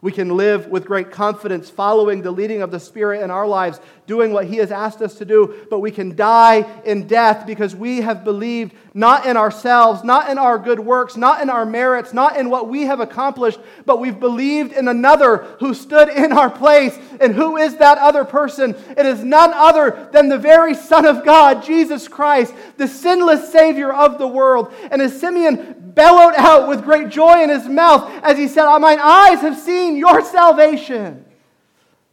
We 0.04 0.12
can 0.12 0.36
live 0.36 0.66
with 0.66 0.84
great 0.84 1.10
confidence 1.10 1.70
following 1.70 2.20
the 2.20 2.30
leading 2.30 2.60
of 2.60 2.70
the 2.70 2.78
Spirit 2.78 3.22
in 3.22 3.30
our 3.30 3.46
lives, 3.46 3.80
doing 4.06 4.34
what 4.34 4.44
He 4.44 4.56
has 4.56 4.70
asked 4.70 5.00
us 5.00 5.14
to 5.14 5.24
do, 5.24 5.66
but 5.70 5.80
we 5.80 5.90
can 5.90 6.14
die 6.14 6.66
in 6.84 7.06
death 7.06 7.46
because 7.46 7.74
we 7.74 8.02
have 8.02 8.22
believed 8.22 8.74
not 8.92 9.24
in 9.24 9.38
ourselves, 9.38 10.04
not 10.04 10.28
in 10.28 10.36
our 10.36 10.58
good 10.58 10.78
works, 10.78 11.16
not 11.16 11.40
in 11.40 11.48
our 11.48 11.64
merits, 11.64 12.12
not 12.12 12.36
in 12.36 12.50
what 12.50 12.68
we 12.68 12.82
have 12.82 13.00
accomplished, 13.00 13.58
but 13.86 13.98
we've 13.98 14.20
believed 14.20 14.74
in 14.74 14.88
another 14.88 15.38
who 15.58 15.72
stood 15.72 16.10
in 16.10 16.32
our 16.32 16.50
place. 16.50 16.98
And 17.18 17.34
who 17.34 17.56
is 17.56 17.76
that 17.76 17.96
other 17.96 18.26
person? 18.26 18.76
It 18.98 19.06
is 19.06 19.24
none 19.24 19.54
other 19.54 20.10
than 20.12 20.28
the 20.28 20.36
very 20.36 20.74
Son 20.74 21.06
of 21.06 21.24
God, 21.24 21.64
Jesus 21.64 22.08
Christ, 22.08 22.52
the 22.76 22.88
sinless 22.88 23.50
Savior 23.50 23.90
of 23.90 24.18
the 24.18 24.28
world. 24.28 24.70
And 24.90 25.00
as 25.00 25.18
Simeon 25.18 25.83
bellowed 25.94 26.34
out 26.36 26.68
with 26.68 26.84
great 26.84 27.08
joy 27.08 27.42
in 27.42 27.50
his 27.50 27.68
mouth 27.68 28.10
as 28.22 28.36
he 28.36 28.48
said, 28.48 28.64
ah, 28.64 28.78
Mine 28.78 28.98
eyes 29.00 29.40
have 29.40 29.58
seen 29.58 29.96
your 29.96 30.22
salvation. 30.24 31.24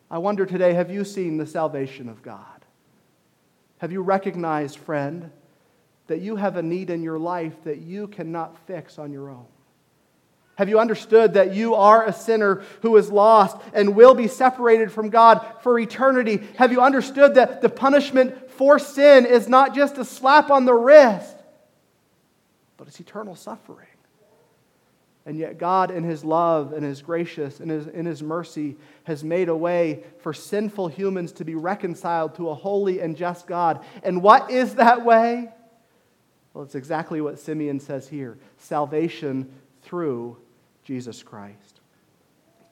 I 0.09 0.17
wonder 0.17 0.45
today, 0.45 0.73
have 0.73 0.91
you 0.91 1.05
seen 1.05 1.37
the 1.37 1.45
salvation 1.45 2.09
of 2.09 2.21
God? 2.21 2.45
Have 3.77 3.91
you 3.91 4.01
recognized, 4.01 4.77
friend, 4.77 5.31
that 6.07 6.19
you 6.19 6.35
have 6.35 6.57
a 6.57 6.61
need 6.61 6.89
in 6.89 7.01
your 7.01 7.17
life 7.17 7.55
that 7.63 7.79
you 7.79 8.07
cannot 8.07 8.57
fix 8.67 8.99
on 8.99 9.11
your 9.11 9.29
own? 9.29 9.45
Have 10.55 10.69
you 10.69 10.79
understood 10.79 11.33
that 11.33 11.55
you 11.55 11.73
are 11.73 12.05
a 12.05 12.13
sinner 12.13 12.61
who 12.81 12.95
is 12.97 13.09
lost 13.09 13.57
and 13.73 13.95
will 13.95 14.13
be 14.13 14.27
separated 14.27 14.91
from 14.91 15.09
God 15.09 15.43
for 15.61 15.79
eternity? 15.79 16.43
Have 16.57 16.71
you 16.71 16.81
understood 16.81 17.35
that 17.35 17.61
the 17.61 17.69
punishment 17.69 18.51
for 18.51 18.77
sin 18.77 19.25
is 19.25 19.47
not 19.47 19.73
just 19.73 19.97
a 19.97 20.05
slap 20.05 20.51
on 20.51 20.65
the 20.65 20.73
wrist, 20.73 21.35
but 22.81 22.87
it's 22.87 22.99
eternal 22.99 23.35
suffering. 23.35 23.85
And 25.27 25.37
yet, 25.37 25.59
God, 25.59 25.91
in 25.91 26.03
His 26.03 26.25
love 26.25 26.73
and 26.73 26.83
His 26.83 27.03
gracious 27.03 27.59
and 27.59 27.69
his, 27.69 27.85
in 27.85 28.07
His 28.07 28.23
mercy, 28.23 28.75
has 29.03 29.23
made 29.23 29.49
a 29.49 29.55
way 29.55 30.03
for 30.17 30.33
sinful 30.33 30.87
humans 30.87 31.31
to 31.33 31.45
be 31.45 31.53
reconciled 31.53 32.33
to 32.37 32.49
a 32.49 32.55
holy 32.55 32.99
and 32.99 33.15
just 33.15 33.45
God. 33.45 33.85
And 34.01 34.23
what 34.23 34.49
is 34.49 34.73
that 34.75 35.05
way? 35.05 35.49
Well, 36.55 36.63
it's 36.63 36.73
exactly 36.73 37.21
what 37.21 37.37
Simeon 37.37 37.79
says 37.79 38.07
here 38.07 38.39
salvation 38.57 39.53
through 39.83 40.37
Jesus 40.83 41.21
Christ. 41.21 41.81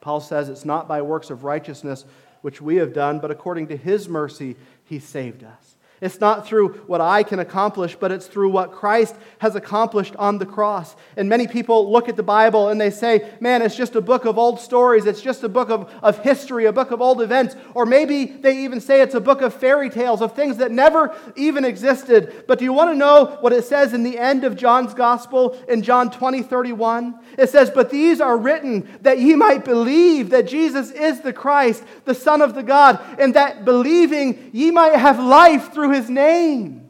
Paul 0.00 0.18
says 0.18 0.48
it's 0.48 0.64
not 0.64 0.88
by 0.88 1.02
works 1.02 1.30
of 1.30 1.44
righteousness 1.44 2.04
which 2.42 2.60
we 2.60 2.74
have 2.78 2.92
done, 2.92 3.20
but 3.20 3.30
according 3.30 3.68
to 3.68 3.76
His 3.76 4.08
mercy, 4.08 4.56
He 4.86 4.98
saved 4.98 5.44
us. 5.44 5.76
It's 6.00 6.18
not 6.18 6.46
through 6.46 6.70
what 6.86 7.02
I 7.02 7.22
can 7.22 7.40
accomplish, 7.40 7.94
but 7.94 8.10
it's 8.10 8.26
through 8.26 8.48
what 8.48 8.72
Christ 8.72 9.14
has 9.38 9.54
accomplished 9.54 10.16
on 10.16 10.38
the 10.38 10.46
cross. 10.46 10.96
And 11.14 11.28
many 11.28 11.46
people 11.46 11.92
look 11.92 12.08
at 12.08 12.16
the 12.16 12.22
Bible 12.22 12.68
and 12.68 12.80
they 12.80 12.90
say, 12.90 13.30
man, 13.38 13.60
it's 13.60 13.76
just 13.76 13.96
a 13.96 14.00
book 14.00 14.24
of 14.24 14.38
old 14.38 14.60
stories. 14.60 15.04
It's 15.04 15.20
just 15.20 15.44
a 15.44 15.48
book 15.48 15.68
of, 15.68 15.92
of 16.02 16.18
history, 16.20 16.64
a 16.64 16.72
book 16.72 16.90
of 16.90 17.02
old 17.02 17.20
events. 17.20 17.54
Or 17.74 17.84
maybe 17.84 18.24
they 18.24 18.64
even 18.64 18.80
say 18.80 19.02
it's 19.02 19.14
a 19.14 19.20
book 19.20 19.42
of 19.42 19.52
fairy 19.52 19.90
tales, 19.90 20.22
of 20.22 20.34
things 20.34 20.56
that 20.56 20.70
never 20.70 21.14
even 21.36 21.66
existed. 21.66 22.44
But 22.46 22.58
do 22.58 22.64
you 22.64 22.72
want 22.72 22.90
to 22.90 22.96
know 22.96 23.36
what 23.40 23.52
it 23.52 23.64
says 23.64 23.92
in 23.92 24.02
the 24.02 24.18
end 24.18 24.44
of 24.44 24.56
John's 24.56 24.94
gospel 24.94 25.52
in 25.68 25.82
John 25.82 26.10
20, 26.10 26.42
31? 26.42 27.18
It 27.36 27.50
says, 27.50 27.68
But 27.68 27.90
these 27.90 28.22
are 28.22 28.38
written 28.38 28.88
that 29.02 29.18
ye 29.18 29.34
might 29.34 29.66
believe 29.66 30.30
that 30.30 30.48
Jesus 30.48 30.90
is 30.92 31.20
the 31.20 31.34
Christ, 31.34 31.84
the 32.06 32.14
Son 32.14 32.40
of 32.40 32.54
the 32.54 32.62
God, 32.62 32.98
and 33.18 33.34
that 33.34 33.66
believing 33.66 34.50
ye 34.54 34.70
might 34.70 34.96
have 34.96 35.18
life 35.18 35.74
through 35.74 35.89
his 35.90 36.08
name. 36.10 36.88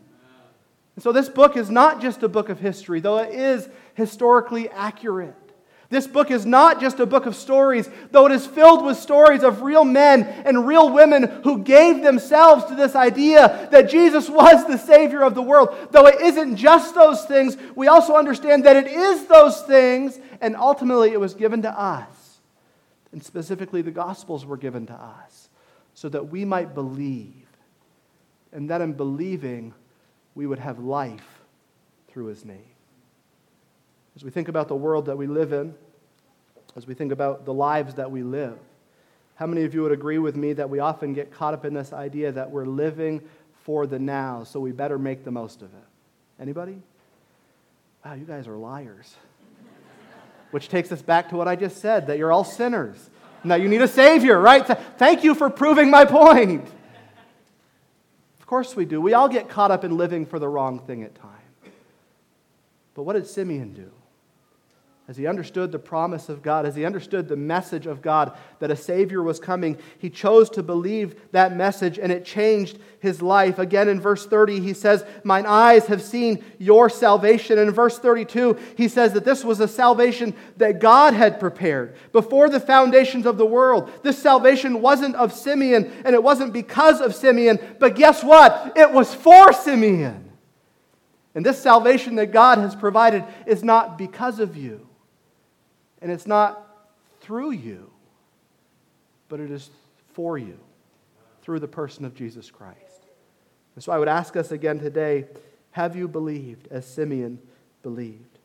And 0.97 1.03
so 1.03 1.13
this 1.13 1.29
book 1.29 1.57
is 1.57 1.71
not 1.71 2.01
just 2.01 2.23
a 2.23 2.29
book 2.29 2.49
of 2.49 2.61
history, 2.61 3.01
though 3.01 3.19
it 3.19 3.35
is 3.35 3.69
historically 3.95 4.69
accurate. 4.71 5.35
This 5.89 6.07
book 6.07 6.31
is 6.31 6.47
not 6.47 6.81
just 6.81 7.01
a 7.01 7.07
book 7.07 7.27
of 7.27 7.35
stories, 7.35 7.91
though 8.13 8.27
it 8.27 8.33
is 8.33 8.47
filled 8.47 8.85
with 8.85 8.97
stories 8.97 9.43
of 9.43 9.63
real 9.63 9.85
men 9.85 10.23
and 10.23 10.65
real 10.65 10.93
women 10.93 11.25
who 11.43 11.65
gave 11.65 12.03
themselves 12.03 12.65
to 12.67 12.77
this 12.77 12.95
idea 12.95 13.69
that 13.73 13.91
Jesus 13.91 14.31
was 14.31 14.65
the 14.67 14.77
Savior 14.77 15.25
of 15.25 15.35
the 15.35 15.43
world. 15.43 15.75
Though 15.91 16.07
it 16.07 16.21
isn't 16.21 16.55
just 16.57 16.95
those 16.95 17.25
things, 17.25 17.57
we 17.75 17.89
also 17.89 18.15
understand 18.15 18.65
that 18.67 18.77
it 18.77 18.87
is 18.87 19.27
those 19.27 19.63
things, 19.63 20.21
and 20.41 20.55
ultimately 20.55 21.11
it 21.11 21.19
was 21.19 21.35
given 21.35 21.63
to 21.63 21.77
us. 21.77 22.41
And 23.11 23.21
specifically, 23.21 23.83
the 23.83 23.91
Gospels 23.91 24.47
were 24.47 24.57
given 24.57 24.87
to 24.87 24.95
us 24.95 25.49
so 25.95 26.09
that 26.09 26.29
we 26.29 26.45
might 26.45 26.73
believe 26.73 27.40
and 28.53 28.71
that 28.71 28.81
in 28.81 28.93
believing 28.93 29.75
we 30.35 30.47
would 30.47 30.59
have 30.59 30.79
life 30.79 31.41
through 32.09 32.27
his 32.27 32.45
name. 32.45 32.65
As 34.17 34.25
we 34.25 34.31
think 34.31 34.49
about 34.49 34.69
the 34.69 34.77
world 34.77 35.07
that 35.07 35.17
we 35.17 35.27
live 35.27 35.53
in, 35.53 35.75
as 36.77 36.87
we 36.87 36.95
think 36.95 37.13
about 37.13 37.45
the 37.45 37.55
lives 37.55 37.95
that 37.95 38.11
we 38.11 38.23
live, 38.23 38.59
how 39.37 39.47
many 39.47 39.65
of 39.65 39.75
you 39.75 39.83
would 39.83 39.93
agree 39.93 40.19
with 40.19 40.37
me 40.37 40.53
that 40.53 40.69
we 40.69 40.81
often 40.81 41.15
get 41.15 41.33
caught 41.33 41.55
up 41.55 41.65
in 41.65 41.73
this 41.73 41.93
idea 41.93 42.31
that 42.33 42.51
we're 42.51 42.67
living 42.67 43.23
for 43.63 43.87
the 43.87 43.99
now, 43.99 44.45
so 44.45 44.61
we 44.61 44.73
better 44.73 44.99
make 44.99 45.25
the 45.25 45.31
most 45.31 45.63
of 45.63 45.69
it? 45.69 46.43
Anybody? 46.43 46.83
Wow, 48.05 48.15
you 48.15 48.25
guys 48.25 48.47
are 48.49 48.57
liars. 48.57 49.15
Which 50.51 50.69
takes 50.69 50.91
us 50.91 51.01
back 51.01 51.29
to 51.31 51.37
what 51.37 51.49
I 51.49 51.57
just 51.57 51.79
said 51.79 52.09
that 52.09 52.19
you're 52.19 52.33
all 52.33 52.45
sinners. 52.45 53.11
Now 53.45 53.55
you 53.55 53.69
need 53.69 53.83
a 53.83 53.89
Savior, 53.89 54.39
right? 54.39 54.67
Thank 54.99 55.25
you 55.25 55.35
for 55.35 55.49
proving 55.49 55.91
my 55.91 56.05
point 56.05 56.69
course 58.51 58.75
we 58.75 58.85
do. 58.85 59.01
We 59.01 59.15
all 59.15 59.29
get 59.29 59.49
caught 59.49 59.71
up 59.71 59.85
in 59.85 59.97
living 59.97 60.27
for 60.27 60.41
the 60.41 60.49
wrong 60.49 60.81
thing 60.81 61.05
at 61.05 61.15
times. 61.15 61.37
But 62.95 63.05
what 63.05 63.13
did 63.13 63.29
Simeon 63.29 63.73
do? 63.73 63.93
As 65.11 65.17
he 65.17 65.27
understood 65.27 65.73
the 65.73 65.79
promise 65.81 66.29
of 66.29 66.41
God, 66.41 66.65
as 66.65 66.77
he 66.77 66.85
understood 66.85 67.27
the 67.27 67.35
message 67.35 67.87
of 67.87 68.01
God 68.01 68.39
that 68.61 68.71
a 68.71 68.77
Savior 68.77 69.25
was 69.25 69.41
coming, 69.41 69.77
he 69.99 70.09
chose 70.09 70.49
to 70.51 70.63
believe 70.63 71.21
that 71.33 71.57
message 71.57 71.99
and 71.99 72.13
it 72.13 72.25
changed 72.25 72.79
his 73.01 73.21
life. 73.21 73.59
Again, 73.59 73.89
in 73.89 74.01
verse 74.01 74.25
30, 74.25 74.61
he 74.61 74.73
says, 74.73 75.05
Mine 75.25 75.47
eyes 75.47 75.87
have 75.87 76.01
seen 76.01 76.45
your 76.61 76.89
salvation. 76.89 77.59
And 77.59 77.71
in 77.71 77.75
verse 77.75 77.99
32, 77.99 78.57
he 78.77 78.87
says 78.87 79.13
that 79.15 79.25
this 79.25 79.45
was 79.45 79.59
a 79.59 79.67
salvation 79.67 80.33
that 80.59 80.79
God 80.79 81.13
had 81.13 81.41
prepared 81.41 81.97
before 82.13 82.49
the 82.49 82.61
foundations 82.61 83.27
of 83.27 83.37
the 83.37 83.45
world. 83.45 83.91
This 84.05 84.17
salvation 84.17 84.81
wasn't 84.81 85.17
of 85.17 85.33
Simeon 85.33 85.91
and 86.05 86.15
it 86.15 86.23
wasn't 86.23 86.53
because 86.53 87.01
of 87.01 87.17
Simeon, 87.17 87.59
but 87.81 87.97
guess 87.97 88.23
what? 88.23 88.75
It 88.77 88.93
was 88.93 89.13
for 89.13 89.53
Simeon. 89.53 90.31
And 91.35 91.45
this 91.45 91.61
salvation 91.61 92.15
that 92.15 92.31
God 92.31 92.59
has 92.59 92.77
provided 92.77 93.25
is 93.45 93.65
not 93.65 93.99
because 93.99 94.39
of 94.39 94.57
you. 94.57 94.87
And 96.01 96.11
it's 96.11 96.27
not 96.27 96.67
through 97.21 97.51
you, 97.53 97.91
but 99.29 99.41
it 99.41 99.51
is 99.51 99.71
for 100.15 100.39
you. 100.39 100.59
through 101.43 101.59
the 101.61 101.69
person 101.69 102.05
of 102.05 102.15
Jesus 102.15 102.51
Christ. 102.51 103.07
And 103.75 103.83
so 103.83 103.93
I 103.93 103.99
would 103.99 104.09
ask 104.09 104.37
us 104.37 104.53
again 104.53 104.79
today 104.79 105.27
have 105.73 105.95
you 105.95 106.09
believed 106.09 106.69
as 106.71 106.85
Simeon 106.85 107.39
believed? 107.83 108.39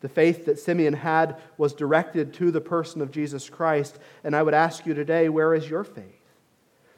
The 0.00 0.08
faith 0.08 0.46
that 0.46 0.58
Simeon 0.58 0.94
had 0.94 1.36
was 1.58 1.74
directed 1.74 2.32
to 2.34 2.50
the 2.50 2.60
person 2.60 3.02
of 3.02 3.10
Jesus 3.10 3.50
Christ. 3.50 3.98
And 4.24 4.34
I 4.34 4.42
would 4.42 4.54
ask 4.54 4.86
you 4.86 4.94
today, 4.94 5.28
where 5.28 5.54
is 5.54 5.68
your 5.68 5.84
faith? 5.84 6.15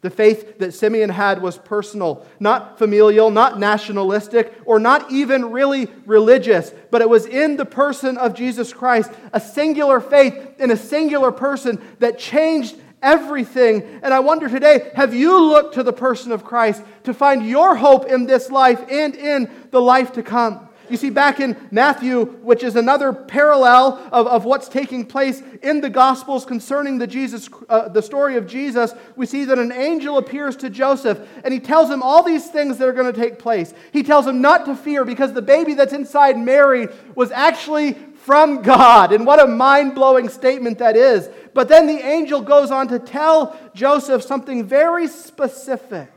The 0.01 0.11
faith 0.11 0.59
that 0.59 0.75
Simeon 0.75 1.11
had 1.11 1.43
was 1.43 1.59
personal, 1.59 2.25
not 2.39 2.79
familial, 2.79 3.31
not 3.31 3.59
nationalistic, 3.59 4.55
or 4.65 4.79
not 4.79 5.11
even 5.11 5.51
really 5.51 5.89
religious, 6.07 6.73
but 6.91 7.03
it 7.03 7.09
was 7.09 7.27
in 7.27 7.57
the 7.57 7.65
person 7.65 8.17
of 8.17 8.35
Jesus 8.35 8.73
Christ, 8.73 9.11
a 9.33 9.41
singular 9.41 10.01
faith 10.01 10.61
in 10.61 10.71
a 10.71 10.77
singular 10.77 11.33
person 11.33 11.83
that 11.99 12.19
changed 12.19 12.77
everything. 13.03 13.83
And 14.03 14.15
I 14.15 14.21
wonder 14.21 14.49
today 14.49 14.93
have 14.95 15.15
you 15.15 15.41
looked 15.41 15.75
to 15.75 15.83
the 15.83 15.93
person 15.93 16.31
of 16.31 16.45
Christ 16.45 16.83
to 17.05 17.15
find 17.15 17.45
your 17.45 17.75
hope 17.75 18.07
in 18.07 18.27
this 18.27 18.51
life 18.51 18.81
and 18.89 19.17
in 19.17 19.51
the 19.71 19.81
life 19.81 20.13
to 20.13 20.23
come? 20.23 20.68
You 20.91 20.97
see, 20.97 21.11
back 21.11 21.41
in 21.41 21.57
Matthew, 21.71 22.25
which 22.43 22.63
is 22.63 22.77
another 22.77 23.13
parallel 23.13 24.09
of, 24.13 24.27
of 24.27 24.45
what's 24.45 24.69
taking 24.69 25.05
place 25.05 25.43
in 25.63 25.81
the 25.81 25.91
Gospels 25.91 26.45
concerning 26.45 26.99
the, 26.99 27.07
Jesus, 27.07 27.49
uh, 27.69 27.89
the 27.89 28.03
story 28.03 28.37
of 28.37 28.47
Jesus, 28.47 28.93
we 29.17 29.27
see 29.27 29.45
that 29.45 29.59
an 29.59 29.73
angel 29.73 30.19
appears 30.19 30.57
to 30.57 30.71
Joseph 30.71 31.21
and 31.45 31.53
he 31.53 31.61
tells 31.61 31.91
him 31.91 32.03
all 32.03 32.23
these 32.23 32.49
things 32.49 32.79
that 32.79 32.89
are 32.89 32.93
going 32.93 33.13
to 33.13 33.21
take 33.21 33.39
place. 33.39 33.75
He 33.93 34.03
tells 34.03 34.27
him 34.27 34.41
not 34.41 34.65
to 34.67 34.75
fear 34.75 35.05
because 35.05 35.33
the 35.33 35.43
baby 35.43 35.75
that's 35.75 35.93
inside 35.93 36.39
Mary 36.39 36.89
was 37.15 37.31
actually 37.31 37.95
from 38.29 38.63
God. 38.63 39.13
And 39.13 39.27
what 39.27 39.41
a 39.41 39.47
mind 39.47 39.95
blowing 39.95 40.29
statement 40.29 40.79
that 40.79 40.97
is. 40.97 41.29
But 41.55 41.69
then 41.69 41.87
the 41.87 42.07
angel 42.07 42.41
goes 42.41 42.71
on 42.71 42.89
to 42.89 42.99
tell 42.99 43.59
Joseph 43.75 44.23
something 44.23 44.65
very 44.65 45.09
specific. 45.09 46.11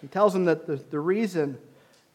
He 0.00 0.06
tells 0.06 0.34
him 0.34 0.44
that 0.44 0.66
the, 0.66 0.76
the 0.76 1.00
reason 1.00 1.58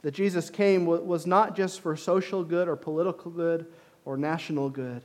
that 0.03 0.13
Jesus 0.13 0.49
came 0.49 0.85
was 0.85 1.25
not 1.25 1.55
just 1.55 1.81
for 1.81 1.95
social 1.95 2.43
good 2.43 2.67
or 2.67 2.75
political 2.75 3.31
good 3.31 3.65
or 4.05 4.17
national 4.17 4.69
good, 4.69 5.01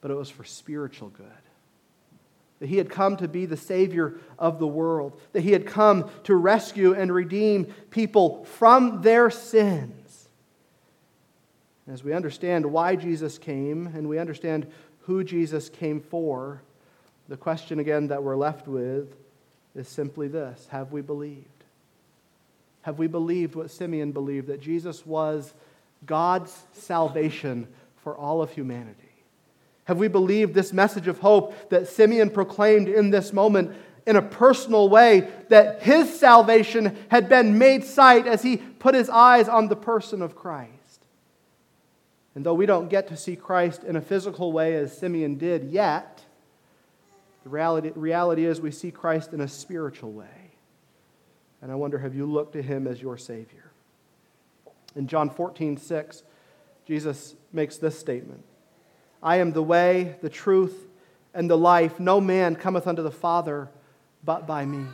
but 0.00 0.10
it 0.10 0.14
was 0.14 0.30
for 0.30 0.44
spiritual 0.44 1.10
good. 1.10 1.26
That 2.58 2.68
he 2.68 2.78
had 2.78 2.90
come 2.90 3.16
to 3.18 3.28
be 3.28 3.46
the 3.46 3.56
Savior 3.56 4.16
of 4.38 4.58
the 4.58 4.66
world, 4.66 5.18
that 5.32 5.42
he 5.42 5.52
had 5.52 5.66
come 5.66 6.10
to 6.24 6.34
rescue 6.34 6.94
and 6.94 7.12
redeem 7.12 7.66
people 7.90 8.44
from 8.46 9.02
their 9.02 9.30
sins. 9.30 10.28
As 11.86 12.02
we 12.02 12.14
understand 12.14 12.64
why 12.64 12.96
Jesus 12.96 13.36
came 13.36 13.88
and 13.88 14.08
we 14.08 14.18
understand 14.18 14.66
who 15.00 15.22
Jesus 15.22 15.68
came 15.68 16.00
for, 16.00 16.62
the 17.28 17.36
question 17.36 17.78
again 17.78 18.08
that 18.08 18.22
we're 18.22 18.36
left 18.36 18.68
with 18.68 19.14
is 19.74 19.86
simply 19.86 20.28
this 20.28 20.66
Have 20.70 20.92
we 20.92 21.02
believed? 21.02 21.59
Have 22.82 22.98
we 22.98 23.06
believed 23.06 23.54
what 23.54 23.70
Simeon 23.70 24.12
believed 24.12 24.46
that 24.48 24.60
Jesus 24.60 25.04
was 25.04 25.52
God's 26.06 26.56
salvation 26.72 27.68
for 28.02 28.16
all 28.16 28.42
of 28.42 28.50
humanity? 28.50 28.96
Have 29.84 29.98
we 29.98 30.08
believed 30.08 30.54
this 30.54 30.72
message 30.72 31.08
of 31.08 31.18
hope 31.18 31.70
that 31.70 31.88
Simeon 31.88 32.30
proclaimed 32.30 32.88
in 32.88 33.10
this 33.10 33.32
moment 33.32 33.76
in 34.06 34.16
a 34.16 34.22
personal 34.22 34.88
way 34.88 35.28
that 35.48 35.82
his 35.82 36.18
salvation 36.18 36.96
had 37.08 37.28
been 37.28 37.58
made 37.58 37.84
sight 37.84 38.26
as 38.26 38.42
he 38.42 38.56
put 38.56 38.94
his 38.94 39.10
eyes 39.10 39.48
on 39.48 39.68
the 39.68 39.76
person 39.76 40.22
of 40.22 40.34
Christ? 40.34 40.70
And 42.34 42.46
though 42.46 42.54
we 42.54 42.66
don't 42.66 42.88
get 42.88 43.08
to 43.08 43.16
see 43.16 43.36
Christ 43.36 43.84
in 43.84 43.96
a 43.96 44.00
physical 44.00 44.52
way 44.52 44.76
as 44.76 44.96
Simeon 44.96 45.36
did 45.36 45.64
yet, 45.64 46.22
the 47.42 47.50
reality, 47.50 47.90
reality 47.94 48.44
is 48.44 48.60
we 48.60 48.70
see 48.70 48.90
Christ 48.90 49.32
in 49.32 49.40
a 49.40 49.48
spiritual 49.48 50.12
way. 50.12 50.39
And 51.62 51.70
I 51.70 51.74
wonder, 51.74 51.98
have 51.98 52.14
you 52.14 52.26
looked 52.26 52.54
to 52.54 52.62
him 52.62 52.86
as 52.86 53.02
your 53.02 53.18
Savior? 53.18 53.70
In 54.96 55.06
John 55.06 55.30
14, 55.30 55.76
6, 55.76 56.22
Jesus 56.86 57.34
makes 57.52 57.76
this 57.76 57.98
statement 57.98 58.42
I 59.22 59.36
am 59.36 59.52
the 59.52 59.62
way, 59.62 60.16
the 60.22 60.30
truth, 60.30 60.86
and 61.34 61.48
the 61.48 61.58
life. 61.58 62.00
No 62.00 62.20
man 62.20 62.56
cometh 62.56 62.86
unto 62.86 63.02
the 63.02 63.10
Father 63.10 63.68
but 64.24 64.46
by 64.46 64.64
me. 64.64 64.84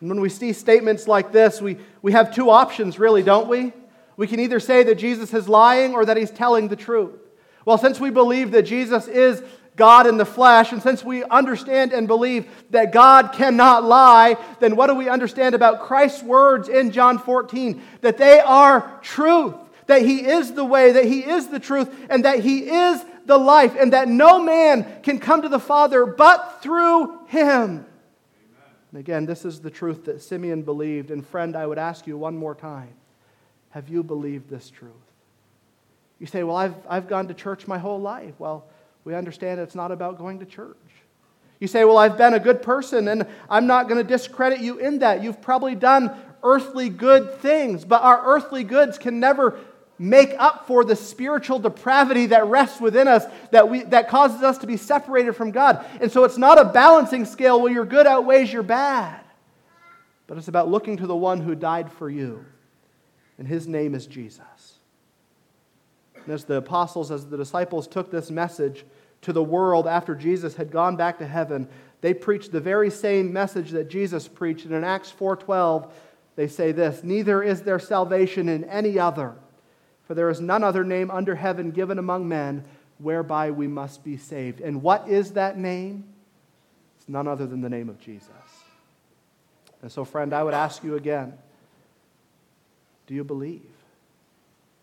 And 0.00 0.08
when 0.08 0.20
we 0.20 0.28
see 0.28 0.52
statements 0.52 1.06
like 1.06 1.30
this, 1.32 1.60
we, 1.60 1.76
we 2.02 2.12
have 2.12 2.34
two 2.34 2.50
options, 2.50 2.98
really, 2.98 3.22
don't 3.22 3.48
we? 3.48 3.72
We 4.16 4.26
can 4.26 4.40
either 4.40 4.60
say 4.60 4.82
that 4.82 4.96
Jesus 4.96 5.32
is 5.32 5.48
lying 5.48 5.94
or 5.94 6.04
that 6.04 6.16
he's 6.16 6.30
telling 6.30 6.68
the 6.68 6.76
truth. 6.76 7.18
Well, 7.64 7.78
since 7.78 8.00
we 8.00 8.10
believe 8.10 8.50
that 8.52 8.62
Jesus 8.62 9.06
is 9.08 9.42
God 9.76 10.06
in 10.06 10.16
the 10.16 10.24
flesh, 10.24 10.72
and 10.72 10.82
since 10.82 11.04
we 11.04 11.24
understand 11.24 11.92
and 11.92 12.06
believe 12.06 12.50
that 12.70 12.92
God 12.92 13.32
cannot 13.32 13.84
lie, 13.84 14.36
then 14.58 14.76
what 14.76 14.88
do 14.88 14.94
we 14.94 15.08
understand 15.08 15.54
about 15.54 15.82
Christ's 15.82 16.22
words 16.22 16.68
in 16.68 16.90
John 16.90 17.18
14? 17.18 17.82
That 18.02 18.18
they 18.18 18.40
are 18.40 18.98
truth, 19.02 19.54
that 19.86 20.02
He 20.02 20.26
is 20.26 20.52
the 20.52 20.64
way, 20.64 20.92
that 20.92 21.06
He 21.06 21.20
is 21.20 21.48
the 21.48 21.60
truth, 21.60 21.88
and 22.10 22.24
that 22.24 22.40
He 22.40 22.68
is 22.68 23.04
the 23.26 23.38
life, 23.38 23.74
and 23.78 23.92
that 23.92 24.08
no 24.08 24.42
man 24.42 24.86
can 25.02 25.18
come 25.18 25.42
to 25.42 25.48
the 25.48 25.60
Father 25.60 26.04
but 26.04 26.62
through 26.62 27.26
Him. 27.26 27.86
And 28.92 28.98
again, 29.00 29.24
this 29.24 29.44
is 29.44 29.60
the 29.60 29.70
truth 29.70 30.04
that 30.06 30.20
Simeon 30.20 30.62
believed. 30.62 31.10
And 31.10 31.26
friend, 31.26 31.56
I 31.56 31.66
would 31.66 31.78
ask 31.78 32.06
you 32.06 32.18
one 32.18 32.36
more 32.36 32.54
time 32.54 32.94
have 33.70 33.88
you 33.88 34.02
believed 34.02 34.50
this 34.50 34.68
truth? 34.68 34.92
You 36.18 36.26
say, 36.26 36.42
Well, 36.42 36.56
I've, 36.56 36.74
I've 36.88 37.08
gone 37.08 37.28
to 37.28 37.34
church 37.34 37.66
my 37.66 37.78
whole 37.78 38.00
life. 38.00 38.34
Well, 38.38 38.66
we 39.10 39.16
understand 39.16 39.58
it's 39.58 39.74
not 39.74 39.90
about 39.90 40.18
going 40.18 40.38
to 40.38 40.46
church. 40.46 40.76
You 41.58 41.66
say, 41.66 41.84
Well, 41.84 41.98
I've 41.98 42.16
been 42.16 42.34
a 42.34 42.38
good 42.38 42.62
person, 42.62 43.08
and 43.08 43.26
I'm 43.48 43.66
not 43.66 43.88
going 43.88 44.00
to 44.00 44.08
discredit 44.08 44.60
you 44.60 44.78
in 44.78 45.00
that. 45.00 45.20
You've 45.20 45.42
probably 45.42 45.74
done 45.74 46.16
earthly 46.44 46.88
good 46.88 47.34
things, 47.40 47.84
but 47.84 48.02
our 48.02 48.24
earthly 48.24 48.62
goods 48.62 48.98
can 48.98 49.18
never 49.18 49.58
make 49.98 50.32
up 50.38 50.68
for 50.68 50.84
the 50.84 50.94
spiritual 50.94 51.58
depravity 51.58 52.26
that 52.26 52.46
rests 52.46 52.80
within 52.80 53.08
us 53.08 53.24
that, 53.50 53.68
we, 53.68 53.82
that 53.82 54.08
causes 54.08 54.42
us 54.42 54.58
to 54.58 54.68
be 54.68 54.76
separated 54.76 55.32
from 55.32 55.50
God. 55.50 55.84
And 56.00 56.10
so 56.10 56.22
it's 56.22 56.38
not 56.38 56.58
a 56.58 56.64
balancing 56.64 57.24
scale 57.24 57.60
where 57.60 57.72
your 57.72 57.84
good 57.84 58.06
outweighs 58.06 58.52
your 58.52 58.62
bad, 58.62 59.20
but 60.28 60.38
it's 60.38 60.48
about 60.48 60.68
looking 60.68 60.98
to 60.98 61.06
the 61.08 61.16
one 61.16 61.40
who 61.40 61.56
died 61.56 61.90
for 61.90 62.08
you, 62.08 62.44
and 63.38 63.48
his 63.48 63.66
name 63.66 63.96
is 63.96 64.06
Jesus. 64.06 64.78
And 66.24 66.32
as 66.32 66.44
the 66.44 66.54
apostles, 66.54 67.10
as 67.10 67.26
the 67.26 67.36
disciples 67.36 67.86
took 67.88 68.10
this 68.10 68.30
message 68.30 68.84
to 69.22 69.32
the 69.32 69.42
world 69.42 69.86
after 69.86 70.14
Jesus 70.14 70.54
had 70.54 70.70
gone 70.70 70.96
back 70.96 71.18
to 71.18 71.26
heaven, 71.26 71.68
they 72.00 72.14
preached 72.14 72.52
the 72.52 72.60
very 72.60 72.90
same 72.90 73.32
message 73.32 73.70
that 73.70 73.90
Jesus 73.90 74.26
preached. 74.26 74.64
And 74.64 74.74
in 74.74 74.84
Acts 74.84 75.10
4:12, 75.10 75.92
they 76.36 76.48
say 76.48 76.72
this: 76.72 77.04
"Neither 77.04 77.42
is 77.42 77.62
there 77.62 77.78
salvation 77.78 78.48
in 78.48 78.64
any 78.64 78.98
other, 78.98 79.34
for 80.04 80.14
there 80.14 80.30
is 80.30 80.40
none 80.40 80.64
other 80.64 80.84
name 80.84 81.10
under 81.10 81.34
heaven 81.34 81.70
given 81.70 81.98
among 81.98 82.28
men 82.28 82.64
whereby 82.98 83.50
we 83.50 83.66
must 83.66 84.02
be 84.02 84.16
saved." 84.16 84.60
And 84.60 84.82
what 84.82 85.08
is 85.08 85.32
that 85.32 85.58
name? 85.58 86.04
It's 86.96 87.08
none 87.08 87.28
other 87.28 87.46
than 87.46 87.60
the 87.60 87.68
name 87.68 87.88
of 87.88 87.98
Jesus. 88.00 88.30
And 89.82 89.90
so, 89.90 90.04
friend, 90.04 90.32
I 90.32 90.42
would 90.42 90.54
ask 90.54 90.84
you 90.84 90.96
again, 90.96 91.38
do 93.06 93.14
you 93.14 93.24
believe? 93.24 93.66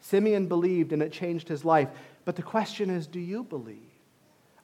Simeon 0.02 0.47
believed 0.47 0.91
and 0.91 1.02
it 1.02 1.12
changed 1.12 1.47
his 1.47 1.63
life. 1.63 1.89
But 2.26 2.36
the 2.36 2.41
question 2.41 2.89
is 2.89 3.08
do 3.08 3.19
you 3.19 3.43
believe? 3.43 3.87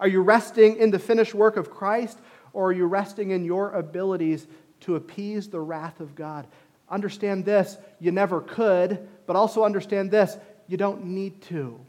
Are 0.04 0.10
you 0.10 0.22
resting 0.22 0.76
in 0.76 0.92
the 0.92 1.00
finished 1.00 1.34
work 1.34 1.56
of 1.56 1.72
Christ 1.72 2.20
or 2.52 2.68
are 2.68 2.72
you 2.74 2.88
resting 2.88 3.32
in 3.32 3.46
your 3.46 3.72
abilities 3.72 4.46
to 4.82 4.98
appease 4.98 5.48
the 5.48 5.62
wrath 5.62 6.02
of 6.02 6.13
God? 6.13 6.46
Understand 6.89 7.46
this 7.46 7.78
you 8.02 8.12
never 8.12 8.42
could, 8.42 9.08
but 9.26 9.38
also 9.38 9.63
understand 9.63 10.12
this 10.12 10.36
you 10.68 10.76
don't 10.76 11.06
need 11.06 11.42
to. 11.44 11.80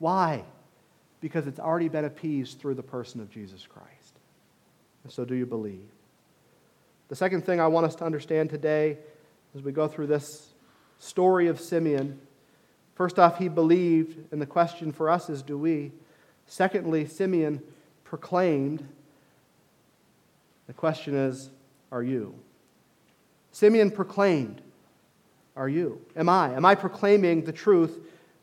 Why? 0.00 0.42
Because 1.20 1.46
it's 1.46 1.60
already 1.60 1.86
been 1.86 2.04
appeased 2.04 2.58
through 2.58 2.74
the 2.74 2.82
person 2.82 3.20
of 3.20 3.30
Jesus 3.30 3.64
Christ. 3.64 4.18
And 5.04 5.12
so, 5.12 5.24
do 5.24 5.36
you 5.36 5.46
believe? 5.46 5.88
The 7.10 7.16
second 7.16 7.46
thing 7.46 7.60
I 7.60 7.68
want 7.68 7.86
us 7.86 7.94
to 7.94 8.04
understand 8.04 8.50
today 8.50 8.98
as 9.54 9.62
we 9.62 9.70
go 9.70 9.86
through 9.86 10.08
this 10.08 10.48
story 10.98 11.46
of 11.46 11.60
Simeon 11.60 12.18
First 12.94 13.18
off, 13.18 13.38
he 13.38 13.48
believed, 13.48 14.32
and 14.32 14.40
the 14.40 14.46
question 14.46 14.92
for 14.92 15.08
us 15.08 15.30
is 15.30 15.42
do 15.42 15.56
we? 15.56 15.92
Secondly, 16.52 17.06
Simeon 17.06 17.62
proclaimed. 18.04 18.86
The 20.66 20.74
question 20.74 21.14
is 21.14 21.48
are 21.90 22.02
you? 22.02 22.34
Simeon 23.52 23.90
proclaimed. 23.90 24.60
Are 25.56 25.70
you? 25.70 25.98
Am 26.14 26.28
I? 26.28 26.52
Am 26.54 26.66
I 26.66 26.74
proclaiming 26.74 27.44
the 27.44 27.52
truth 27.52 27.98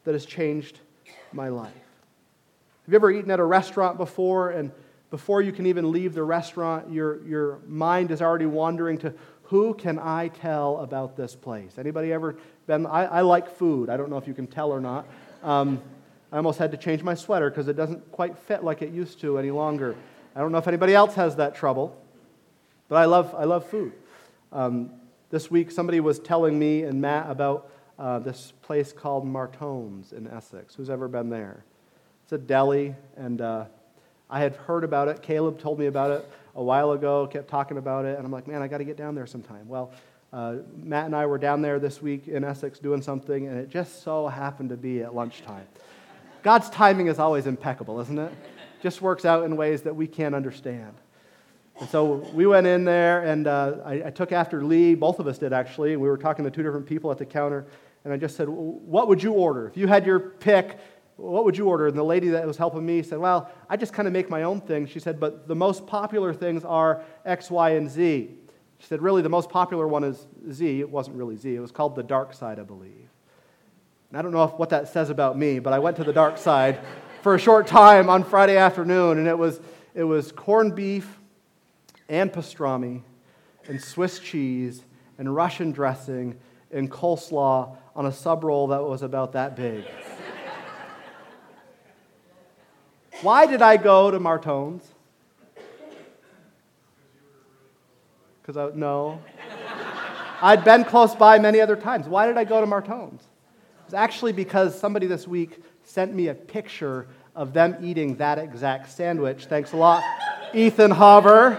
that 0.05 0.13
has 0.13 0.25
changed 0.25 0.79
my 1.33 1.49
life? 1.49 1.71
Have 2.85 2.93
you 2.93 2.95
ever 2.95 3.11
eaten 3.11 3.29
at 3.29 3.39
a 3.39 3.43
restaurant 3.43 3.99
before 3.99 4.49
and 4.49 4.71
before 5.11 5.43
you 5.43 5.51
can 5.51 5.67
even 5.67 5.91
leave 5.91 6.15
the 6.15 6.23
restaurant, 6.23 6.91
your, 6.91 7.23
your 7.27 7.59
mind 7.67 8.09
is 8.09 8.23
already 8.23 8.47
wandering 8.47 8.97
to 8.99 9.13
who 9.43 9.75
can 9.75 9.99
I 9.99 10.29
tell 10.29 10.77
about 10.77 11.15
this 11.15 11.35
place? 11.35 11.77
Anybody 11.77 12.11
ever 12.11 12.37
been? 12.65 12.87
I, 12.87 13.05
I 13.05 13.21
like 13.21 13.55
food. 13.55 13.87
I 13.87 13.97
don't 13.97 14.09
know 14.09 14.17
if 14.17 14.27
you 14.27 14.33
can 14.33 14.47
tell 14.47 14.71
or 14.71 14.81
not. 14.81 15.05
Um, 15.43 15.79
I 16.31 16.37
almost 16.37 16.59
had 16.59 16.71
to 16.71 16.77
change 16.77 17.03
my 17.03 17.15
sweater 17.15 17.49
because 17.49 17.67
it 17.67 17.75
doesn't 17.75 18.11
quite 18.11 18.37
fit 18.37 18.63
like 18.63 18.81
it 18.81 18.91
used 18.91 19.19
to 19.21 19.37
any 19.37 19.51
longer. 19.51 19.95
I 20.35 20.39
don't 20.39 20.51
know 20.51 20.59
if 20.59 20.67
anybody 20.67 20.93
else 20.93 21.15
has 21.15 21.37
that 21.37 21.55
trouble. 21.55 21.99
But 22.89 22.95
I 22.95 23.05
love, 23.05 23.35
I 23.37 23.43
love 23.43 23.65
food. 23.67 23.93
Um, 24.51 24.89
this 25.29 25.51
week, 25.51 25.69
somebody 25.69 25.99
was 25.99 26.17
telling 26.17 26.57
me 26.57 26.83
and 26.83 26.99
Matt 26.99 27.29
about 27.29 27.69
uh, 27.99 28.17
this 28.17 28.51
place 28.63 28.91
called 28.91 29.25
Martone's 29.25 30.11
in 30.11 30.27
Essex. 30.27 30.73
Who's 30.73 30.89
ever 30.89 31.07
been 31.07 31.29
there? 31.29 31.63
It's 32.23 32.33
a 32.33 32.39
deli, 32.39 32.95
and 33.15 33.41
uh, 33.41 33.65
I 34.27 34.39
had 34.39 34.55
heard 34.55 34.83
about 34.83 35.07
it. 35.07 35.21
Caleb 35.21 35.59
told 35.59 35.77
me 35.77 35.85
about 35.85 36.09
it 36.11 36.27
a 36.55 36.63
while 36.63 36.91
ago, 36.91 37.27
kept 37.27 37.47
talking 37.47 37.77
about 37.77 38.05
it, 38.05 38.17
and 38.17 38.25
I'm 38.25 38.31
like, 38.31 38.47
man, 38.47 38.63
I 38.63 38.67
got 38.67 38.79
to 38.79 38.83
get 38.83 38.97
down 38.97 39.13
there 39.13 39.27
sometime. 39.27 39.67
Well, 39.67 39.91
uh, 40.33 40.55
Matt 40.75 41.05
and 41.05 41.15
I 41.15 41.27
were 41.27 41.37
down 41.37 41.61
there 41.61 41.79
this 41.79 42.01
week 42.01 42.27
in 42.27 42.43
Essex 42.43 42.79
doing 42.79 43.03
something, 43.03 43.47
and 43.47 43.57
it 43.59 43.69
just 43.69 44.01
so 44.03 44.27
happened 44.27 44.69
to 44.69 44.77
be 44.77 45.03
at 45.03 45.13
lunchtime. 45.13 45.67
God's 46.43 46.69
timing 46.69 47.07
is 47.07 47.19
always 47.19 47.47
impeccable, 47.47 47.99
isn't 47.99 48.17
it? 48.17 48.31
Just 48.81 49.01
works 49.01 49.25
out 49.25 49.43
in 49.43 49.57
ways 49.57 49.81
that 49.81 49.95
we 49.95 50.07
can't 50.07 50.33
understand. 50.33 50.93
And 51.79 51.89
so 51.89 52.15
we 52.33 52.45
went 52.45 52.67
in 52.67 52.85
there, 52.85 53.23
and 53.25 53.47
uh, 53.47 53.77
I, 53.85 53.93
I, 54.05 54.09
took 54.09 54.31
after 54.31 54.63
Lee. 54.63 54.95
Both 54.95 55.19
of 55.19 55.27
us 55.27 55.37
did, 55.37 55.53
actually. 55.53 55.95
We 55.95 56.09
were 56.09 56.17
talking 56.17 56.43
to 56.43 56.51
two 56.51 56.63
different 56.63 56.85
people 56.85 57.09
at 57.09 57.17
the 57.17 57.25
counter, 57.25 57.67
and 58.03 58.13
I 58.13 58.17
just 58.17 58.35
said, 58.35 58.49
What 58.49 59.07
would 59.07 59.23
you 59.23 59.33
order? 59.33 59.67
If 59.67 59.77
you 59.77 59.87
had 59.87 60.05
your 60.05 60.19
pick, 60.19 60.77
what 61.15 61.45
would 61.45 61.57
you 61.57 61.67
order? 61.67 61.87
And 61.87 61.97
the 61.97 62.03
lady 62.03 62.29
that 62.29 62.45
was 62.45 62.57
helping 62.57 62.85
me 62.85 63.01
said, 63.01 63.19
Well, 63.19 63.49
I 63.69 63.77
just 63.77 63.93
kind 63.93 64.07
of 64.07 64.13
make 64.13 64.29
my 64.29 64.43
own 64.43 64.59
thing. 64.59 64.87
She 64.87 64.99
said, 64.99 65.19
But 65.19 65.47
the 65.47 65.55
most 65.55 65.87
popular 65.87 66.33
things 66.33 66.65
are 66.65 67.03
X, 67.25 67.49
Y, 67.49 67.71
and 67.71 67.89
Z. 67.89 68.29
She 68.79 68.87
said, 68.87 69.01
Really, 69.01 69.21
the 69.21 69.29
most 69.29 69.49
popular 69.49 69.87
one 69.87 70.03
is 70.03 70.27
Z. 70.51 70.81
It 70.81 70.89
wasn't 70.89 71.15
really 71.15 71.37
Z, 71.37 71.55
it 71.55 71.59
was 71.59 71.71
called 71.71 71.95
the 71.95 72.03
dark 72.03 72.33
side, 72.33 72.59
I 72.59 72.63
believe. 72.63 73.08
And 74.09 74.17
I 74.17 74.21
don't 74.21 74.31
know 74.31 74.43
if, 74.43 74.53
what 74.53 74.69
that 74.69 74.87
says 74.87 75.09
about 75.09 75.37
me, 75.37 75.59
but 75.59 75.71
I 75.71 75.79
went 75.79 75.97
to 75.97 76.03
the 76.03 76.13
dark 76.13 76.37
side 76.37 76.79
for 77.21 77.35
a 77.35 77.39
short 77.39 77.67
time 77.67 78.09
on 78.09 78.23
Friday 78.23 78.57
afternoon, 78.57 79.19
and 79.19 79.27
it 79.27 79.37
was, 79.37 79.59
it 79.93 80.03
was 80.03 80.31
corned 80.31 80.75
beef 80.75 81.19
and 82.07 82.31
pastrami 82.31 83.01
and 83.67 83.81
Swiss 83.81 84.19
cheese 84.19 84.81
and 85.17 85.35
Russian 85.35 85.71
dressing 85.71 86.39
and 86.71 86.89
coleslaw 86.89 87.75
on 87.95 88.05
a 88.05 88.11
sub 88.11 88.43
roll 88.43 88.67
that 88.67 88.81
was 88.81 89.03
about 89.03 89.33
that 89.33 89.55
big. 89.55 89.85
Why 93.21 93.45
did 93.45 93.61
I 93.61 93.77
go 93.77 94.09
to 94.11 94.19
Martone's? 94.19 94.87
Because 98.41 98.55
I, 98.57 98.75
no. 98.75 99.21
I'd 100.41 100.63
been 100.63 100.85
close 100.85 101.13
by 101.13 101.37
many 101.37 101.59
other 101.59 101.75
times. 101.75 102.07
Why 102.07 102.25
did 102.25 102.37
I 102.37 102.45
go 102.45 102.61
to 102.61 102.67
Martone's? 102.67 103.23
It 103.89 103.93
was 103.93 104.01
actually 104.03 104.33
because 104.33 104.79
somebody 104.79 105.07
this 105.07 105.27
week 105.27 105.63
sent 105.83 106.13
me 106.13 106.27
a 106.27 106.35
picture 106.35 107.07
of 107.35 107.53
them 107.53 107.75
eating 107.81 108.17
that 108.17 108.37
exact 108.37 108.91
sandwich. 108.91 109.45
Thanks 109.45 109.71
a 109.71 109.77
lot, 109.77 110.03
Ethan 110.53 110.91
Hover. 110.91 111.57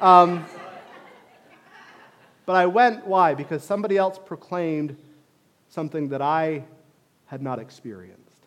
Um, 0.00 0.46
but 2.46 2.54
I 2.54 2.66
went, 2.66 3.04
why? 3.04 3.34
Because 3.34 3.64
somebody 3.64 3.98
else 3.98 4.16
proclaimed 4.16 4.96
something 5.70 6.10
that 6.10 6.22
I 6.22 6.62
had 7.26 7.42
not 7.42 7.58
experienced. 7.58 8.46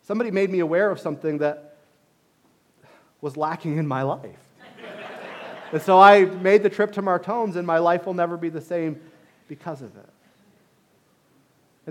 Somebody 0.00 0.30
made 0.30 0.48
me 0.48 0.60
aware 0.60 0.90
of 0.90 0.98
something 0.98 1.36
that 1.36 1.76
was 3.20 3.36
lacking 3.36 3.76
in 3.76 3.86
my 3.86 4.04
life. 4.04 4.38
and 5.70 5.82
so 5.82 6.00
I 6.00 6.24
made 6.24 6.62
the 6.62 6.70
trip 6.70 6.92
to 6.92 7.02
Martone's, 7.02 7.56
and 7.56 7.66
my 7.66 7.76
life 7.76 8.06
will 8.06 8.14
never 8.14 8.38
be 8.38 8.48
the 8.48 8.62
same 8.62 8.98
because 9.48 9.82
of 9.82 9.94
it. 9.98 10.08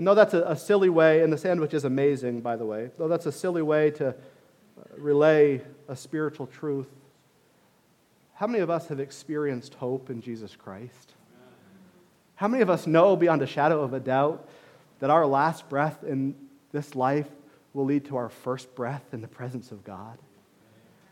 And 0.00 0.06
though 0.06 0.14
that's 0.14 0.32
a, 0.32 0.40
a, 0.44 0.56
silly 0.56 0.88
way, 0.88 1.22
and 1.22 1.30
the 1.30 1.36
sandwich 1.36 1.74
is 1.74 1.84
amazing, 1.84 2.40
by 2.40 2.56
the 2.56 2.64
way, 2.64 2.90
though 2.96 3.06
that's 3.06 3.26
a 3.26 3.32
silly 3.32 3.60
way 3.60 3.90
to 3.90 4.08
uh, 4.08 4.12
relay 4.96 5.60
a 5.88 5.94
spiritual 5.94 6.46
truth, 6.46 6.88
how 8.32 8.46
many 8.46 8.60
of 8.60 8.70
us 8.70 8.86
have 8.86 8.98
experienced 8.98 9.74
hope 9.74 10.08
in 10.08 10.22
Jesus 10.22 10.56
Christ? 10.56 11.12
How 12.36 12.48
many 12.48 12.62
of 12.62 12.70
us 12.70 12.86
know 12.86 13.14
beyond 13.14 13.42
a 13.42 13.46
shadow 13.46 13.82
of 13.82 13.92
a 13.92 14.00
doubt 14.00 14.48
that 15.00 15.10
our 15.10 15.26
last 15.26 15.68
breath 15.68 16.02
in 16.02 16.34
this 16.72 16.94
life 16.94 17.28
will 17.74 17.84
lead 17.84 18.06
to 18.06 18.16
our 18.16 18.30
first 18.30 18.74
breath 18.74 19.04
in 19.12 19.20
the 19.20 19.28
presence 19.28 19.70
of 19.70 19.84
God? 19.84 20.16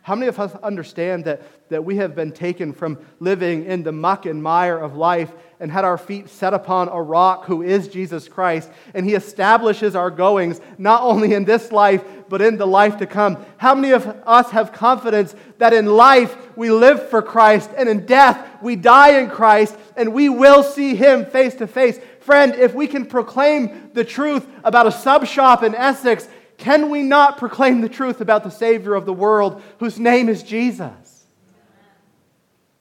How 0.08 0.14
many 0.14 0.28
of 0.28 0.40
us 0.40 0.54
understand 0.62 1.26
that, 1.26 1.42
that 1.68 1.84
we 1.84 1.96
have 1.96 2.14
been 2.14 2.32
taken 2.32 2.72
from 2.72 2.96
living 3.20 3.66
in 3.66 3.82
the 3.82 3.92
muck 3.92 4.24
and 4.24 4.42
mire 4.42 4.78
of 4.78 4.96
life 4.96 5.30
and 5.60 5.70
had 5.70 5.84
our 5.84 5.98
feet 5.98 6.30
set 6.30 6.54
upon 6.54 6.88
a 6.88 7.02
rock 7.02 7.44
who 7.44 7.60
is 7.60 7.88
Jesus 7.88 8.26
Christ, 8.26 8.70
and 8.94 9.04
He 9.04 9.14
establishes 9.14 9.94
our 9.94 10.10
goings 10.10 10.62
not 10.78 11.02
only 11.02 11.34
in 11.34 11.44
this 11.44 11.70
life, 11.72 12.02
but 12.30 12.40
in 12.40 12.56
the 12.56 12.66
life 12.66 12.96
to 13.00 13.06
come? 13.06 13.44
How 13.58 13.74
many 13.74 13.92
of 13.92 14.06
us 14.06 14.48
have 14.50 14.72
confidence 14.72 15.34
that 15.58 15.74
in 15.74 15.84
life 15.84 16.34
we 16.56 16.70
live 16.70 17.10
for 17.10 17.20
Christ, 17.20 17.68
and 17.76 17.86
in 17.86 18.06
death 18.06 18.62
we 18.62 18.76
die 18.76 19.20
in 19.20 19.28
Christ, 19.28 19.76
and 19.94 20.14
we 20.14 20.30
will 20.30 20.62
see 20.62 20.94
Him 20.94 21.26
face 21.26 21.54
to 21.56 21.66
face? 21.66 22.00
Friend, 22.20 22.54
if 22.54 22.74
we 22.74 22.86
can 22.86 23.04
proclaim 23.04 23.90
the 23.92 24.04
truth 24.04 24.46
about 24.64 24.86
a 24.86 24.92
sub 24.92 25.26
shop 25.26 25.62
in 25.62 25.74
Essex 25.74 26.28
can 26.58 26.90
we 26.90 27.02
not 27.04 27.38
proclaim 27.38 27.80
the 27.80 27.88
truth 27.88 28.20
about 28.20 28.42
the 28.42 28.50
Savior 28.50 28.94
of 28.94 29.06
the 29.06 29.12
world 29.12 29.62
whose 29.78 29.98
name 29.98 30.28
is 30.28 30.42
Jesus? 30.42 31.26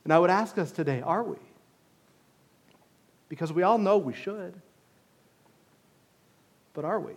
And 0.03 0.11
I 0.11 0.19
would 0.19 0.31
ask 0.31 0.57
us 0.57 0.71
today 0.71 1.01
are 1.01 1.23
we? 1.23 1.37
Because 3.29 3.53
we 3.53 3.63
all 3.63 3.77
know 3.77 3.97
we 3.97 4.13
should. 4.13 4.59
But 6.73 6.85
are 6.85 6.99
we? 6.99 7.13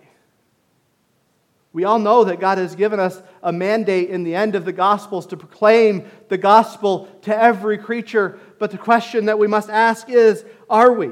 We 1.73 1.85
all 1.85 1.99
know 1.99 2.25
that 2.25 2.41
God 2.41 2.59
has 2.59 2.75
given 2.75 2.99
us 2.99 3.23
a 3.43 3.53
mandate 3.53 4.11
in 4.11 4.25
the 4.25 4.35
end 4.35 4.55
of 4.55 4.65
the 4.65 4.73
Gospels 4.73 5.27
to 5.29 5.37
proclaim 5.37 6.11
the 6.29 6.37
gospel 6.37 7.07
to 7.23 7.37
every 7.37 7.79
creature. 7.79 8.39
But 8.59 8.73
the 8.73 8.79
question 8.79 9.27
that 9.27 9.39
we 9.39 9.47
must 9.47 9.71
ask 9.71 10.11
is 10.11 10.45
are 10.69 10.93
we? 10.93 11.11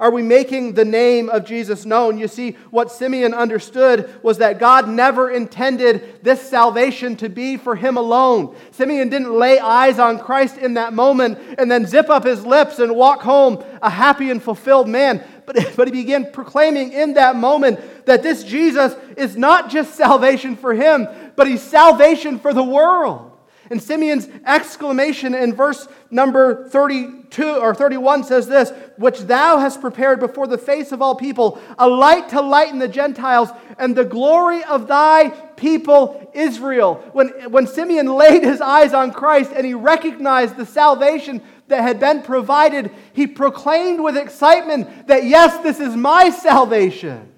Are 0.00 0.10
we 0.10 0.22
making 0.22 0.72
the 0.72 0.84
name 0.84 1.28
of 1.28 1.44
Jesus 1.44 1.84
known? 1.84 2.16
You 2.16 2.26
see, 2.26 2.52
what 2.70 2.90
Simeon 2.90 3.34
understood 3.34 4.10
was 4.22 4.38
that 4.38 4.58
God 4.58 4.88
never 4.88 5.30
intended 5.30 6.24
this 6.24 6.40
salvation 6.40 7.16
to 7.16 7.28
be 7.28 7.58
for 7.58 7.76
him 7.76 7.98
alone. 7.98 8.56
Simeon 8.70 9.10
didn't 9.10 9.30
lay 9.30 9.58
eyes 9.58 9.98
on 9.98 10.18
Christ 10.18 10.56
in 10.56 10.74
that 10.74 10.94
moment 10.94 11.38
and 11.58 11.70
then 11.70 11.84
zip 11.84 12.08
up 12.08 12.24
his 12.24 12.46
lips 12.46 12.78
and 12.78 12.96
walk 12.96 13.20
home 13.20 13.62
a 13.82 13.90
happy 13.90 14.30
and 14.30 14.42
fulfilled 14.42 14.88
man. 14.88 15.22
But, 15.44 15.72
but 15.76 15.86
he 15.86 15.92
began 15.92 16.32
proclaiming 16.32 16.94
in 16.94 17.14
that 17.14 17.36
moment 17.36 18.06
that 18.06 18.22
this 18.22 18.42
Jesus 18.42 18.94
is 19.18 19.36
not 19.36 19.68
just 19.68 19.96
salvation 19.96 20.56
for 20.56 20.72
him, 20.72 21.08
but 21.36 21.46
he's 21.46 21.62
salvation 21.62 22.38
for 22.38 22.54
the 22.54 22.64
world. 22.64 23.29
And 23.70 23.80
Simeon's 23.80 24.28
exclamation 24.44 25.32
in 25.32 25.54
verse 25.54 25.86
number 26.10 26.68
32 26.68 27.44
or 27.44 27.72
31 27.72 28.24
says 28.24 28.48
this, 28.48 28.72
which 28.96 29.20
thou 29.20 29.58
hast 29.58 29.80
prepared 29.80 30.18
before 30.18 30.48
the 30.48 30.58
face 30.58 30.90
of 30.90 31.00
all 31.00 31.14
people, 31.14 31.60
a 31.78 31.88
light 31.88 32.30
to 32.30 32.40
lighten 32.40 32.80
the 32.80 32.88
Gentiles 32.88 33.48
and 33.78 33.94
the 33.94 34.04
glory 34.04 34.64
of 34.64 34.88
thy 34.88 35.30
people 35.54 36.32
Israel. 36.34 36.96
When, 37.12 37.28
when 37.52 37.68
Simeon 37.68 38.06
laid 38.06 38.42
his 38.42 38.60
eyes 38.60 38.92
on 38.92 39.12
Christ 39.12 39.52
and 39.54 39.64
he 39.64 39.74
recognized 39.74 40.56
the 40.56 40.66
salvation 40.66 41.40
that 41.68 41.82
had 41.82 42.00
been 42.00 42.22
provided, 42.22 42.90
he 43.12 43.28
proclaimed 43.28 44.00
with 44.00 44.16
excitement 44.16 45.06
that, 45.06 45.22
yes, 45.22 45.62
this 45.62 45.78
is 45.78 45.94
my 45.94 46.30
salvation. 46.30 47.32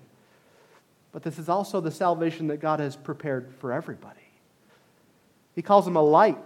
But 1.12 1.23
this 1.23 1.38
is 1.38 1.51
also 1.51 1.83
the 1.83 1.90
salvation 1.90 2.47
that 2.47 2.57
God 2.57 2.81
has 2.81 2.97
prepared 2.97 3.53
for 3.59 3.71
everybody. 3.71 4.21
He 5.54 5.62
calls 5.62 5.86
him 5.86 5.96
a 5.96 6.02
light. 6.02 6.38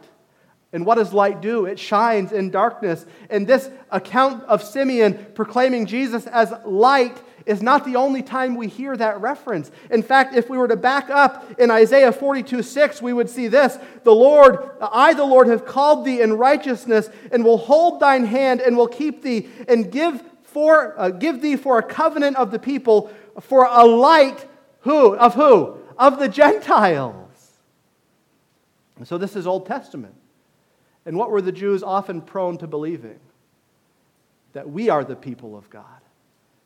And 0.72 0.84
what 0.84 0.96
does 0.96 1.12
light 1.12 1.40
do? 1.40 1.64
It 1.64 1.78
shines 1.78 2.32
in 2.32 2.50
darkness. 2.50 3.06
And 3.30 3.46
this 3.46 3.70
account 3.90 4.42
of 4.44 4.62
Simeon 4.62 5.26
proclaiming 5.34 5.86
Jesus 5.86 6.26
as 6.26 6.52
light 6.64 7.22
is 7.46 7.62
not 7.62 7.84
the 7.84 7.96
only 7.96 8.22
time 8.22 8.56
we 8.56 8.66
hear 8.66 8.96
that 8.96 9.20
reference. 9.20 9.70
In 9.90 10.02
fact, 10.02 10.34
if 10.34 10.50
we 10.50 10.58
were 10.58 10.66
to 10.66 10.76
back 10.76 11.08
up 11.08 11.58
in 11.60 11.70
Isaiah 11.70 12.12
42 12.12 12.62
6, 12.62 13.00
we 13.00 13.12
would 13.12 13.30
see 13.30 13.46
this 13.46 13.78
The 14.02 14.14
Lord, 14.14 14.70
I, 14.80 15.14
the 15.14 15.24
Lord, 15.24 15.46
have 15.46 15.64
called 15.64 16.04
thee 16.04 16.20
in 16.20 16.34
righteousness, 16.34 17.08
and 17.30 17.44
will 17.44 17.58
hold 17.58 18.00
thine 18.00 18.26
hand, 18.26 18.60
and 18.60 18.76
will 18.76 18.88
keep 18.88 19.22
thee, 19.22 19.48
and 19.68 19.90
give, 19.90 20.22
for, 20.42 20.98
uh, 20.98 21.10
give 21.10 21.40
thee 21.40 21.56
for 21.56 21.78
a 21.78 21.82
covenant 21.82 22.36
of 22.36 22.50
the 22.50 22.58
people, 22.58 23.10
for 23.40 23.64
a 23.64 23.84
light 23.84 24.44
who? 24.80 25.16
Of 25.16 25.34
who? 25.34 25.78
Of 25.96 26.18
the 26.18 26.28
Gentiles. 26.28 27.25
So 29.04 29.18
this 29.18 29.36
is 29.36 29.46
Old 29.46 29.66
Testament. 29.66 30.14
And 31.04 31.16
what 31.16 31.30
were 31.30 31.42
the 31.42 31.52
Jews 31.52 31.82
often 31.82 32.20
prone 32.20 32.58
to 32.58 32.66
believing? 32.66 33.20
That 34.54 34.70
we 34.70 34.88
are 34.88 35.04
the 35.04 35.16
people 35.16 35.56
of 35.56 35.68
God, 35.68 35.84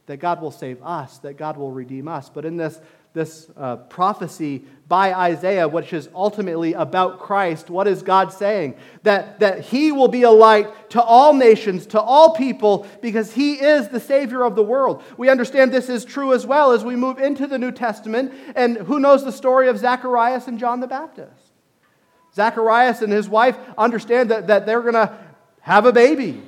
that 0.06 0.18
God 0.18 0.40
will 0.40 0.52
save 0.52 0.82
us, 0.82 1.18
that 1.18 1.36
God 1.36 1.56
will 1.56 1.72
redeem 1.72 2.06
us. 2.06 2.30
But 2.30 2.44
in 2.44 2.56
this, 2.56 2.80
this 3.12 3.50
uh, 3.56 3.76
prophecy 3.76 4.64
by 4.86 5.12
Isaiah, 5.12 5.66
which 5.66 5.92
is 5.92 6.08
ultimately 6.14 6.72
about 6.72 7.18
Christ, 7.18 7.68
what 7.68 7.88
is 7.88 8.02
God 8.02 8.32
saying? 8.32 8.76
That, 9.02 9.40
that 9.40 9.60
He 9.62 9.90
will 9.90 10.08
be 10.08 10.22
a 10.22 10.30
light 10.30 10.90
to 10.90 11.02
all 11.02 11.34
nations, 11.34 11.86
to 11.88 12.00
all 12.00 12.34
people, 12.34 12.86
because 13.02 13.32
He 13.32 13.54
is 13.54 13.88
the 13.88 14.00
Savior 14.00 14.44
of 14.44 14.54
the 14.54 14.62
world. 14.62 15.02
We 15.16 15.28
understand 15.28 15.72
this 15.72 15.88
is 15.88 16.04
true 16.04 16.32
as 16.32 16.46
well 16.46 16.70
as 16.70 16.84
we 16.84 16.94
move 16.94 17.18
into 17.18 17.48
the 17.48 17.58
New 17.58 17.72
Testament. 17.72 18.32
And 18.54 18.76
who 18.76 19.00
knows 19.00 19.24
the 19.24 19.32
story 19.32 19.68
of 19.68 19.78
Zacharias 19.78 20.46
and 20.46 20.60
John 20.60 20.78
the 20.78 20.86
Baptist? 20.86 21.39
Zacharias 22.34 23.02
and 23.02 23.12
his 23.12 23.28
wife 23.28 23.56
understand 23.76 24.30
that, 24.30 24.46
that 24.46 24.66
they're 24.66 24.82
going 24.82 24.94
to 24.94 25.12
have 25.60 25.86
a 25.86 25.92
baby. 25.92 26.42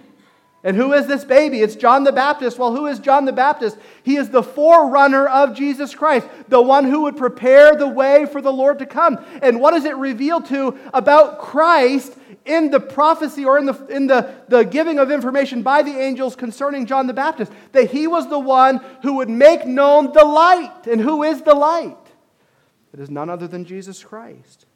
And 0.65 0.77
who 0.77 0.93
is 0.93 1.09
this 1.09 1.25
baby? 1.25 1.61
It's 1.61 1.75
John 1.75 2.05
the 2.05 2.13
Baptist. 2.13 2.57
Well, 2.57 2.75
who 2.75 2.87
is 2.87 3.01
John 3.01 3.25
the 3.25 3.33
Baptist? 3.33 3.77
He 4.05 4.17
is 4.17 4.31
the 4.31 4.45
forerunner 4.45 5.27
of 5.27 5.57
Jesus 5.57 5.93
Christ, 5.93 6.29
the 6.49 6.63
one 6.63 6.85
who 6.85 7.03
would 7.03 7.17
prepare 7.17 7.75
the 7.75 7.89
way 7.89 8.27
for 8.27 8.41
the 8.41 8.53
Lord 8.53 8.79
to 8.79 8.87
come. 8.87 9.19
And 9.43 9.61
what 9.61 9.73
does 9.73 9.85
it 9.85 9.97
reveal 9.97 10.41
to 10.43 10.79
about 10.95 11.41
Christ 11.41 12.17
in 12.45 12.71
the 12.71 12.79
prophecy 12.79 13.45
or 13.45 13.59
in 13.59 13.67
the, 13.67 13.87
in 13.87 14.07
the, 14.07 14.33
the 14.49 14.63
giving 14.63 15.01
of 15.01 15.11
information 15.11 15.63
by 15.63 15.83
the 15.83 15.99
angels 15.99 16.37
concerning 16.37 16.87
John 16.87 17.09
the 17.09 17.13
Baptist? 17.13 17.51
That 17.73 17.91
he 17.91 18.07
was 18.07 18.29
the 18.29 18.39
one 18.39 18.81
who 19.03 19.15
would 19.15 19.31
make 19.31 19.67
known 19.67 20.13
the 20.13 20.25
light. 20.25 20.87
And 20.87 21.01
who 21.01 21.25
is 21.25 21.43
the 21.43 21.55
light? 21.55 21.97
It 22.95 23.01
is 23.01 23.11
none 23.11 23.29
other 23.29 23.49
than 23.49 23.65
Jesus 23.65 24.05
Christ. 24.05 24.67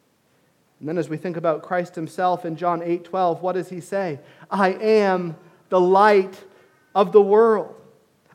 And 0.79 0.87
then 0.87 0.97
as 0.97 1.09
we 1.09 1.17
think 1.17 1.37
about 1.37 1.63
Christ 1.63 1.95
himself 1.95 2.45
in 2.45 2.55
John 2.55 2.81
8 2.83 3.03
12, 3.03 3.41
what 3.41 3.53
does 3.53 3.69
he 3.69 3.81
say? 3.81 4.19
I 4.49 4.73
am 4.73 5.35
the 5.69 5.79
light 5.79 6.43
of 6.93 7.11
the 7.11 7.21
world. 7.21 7.73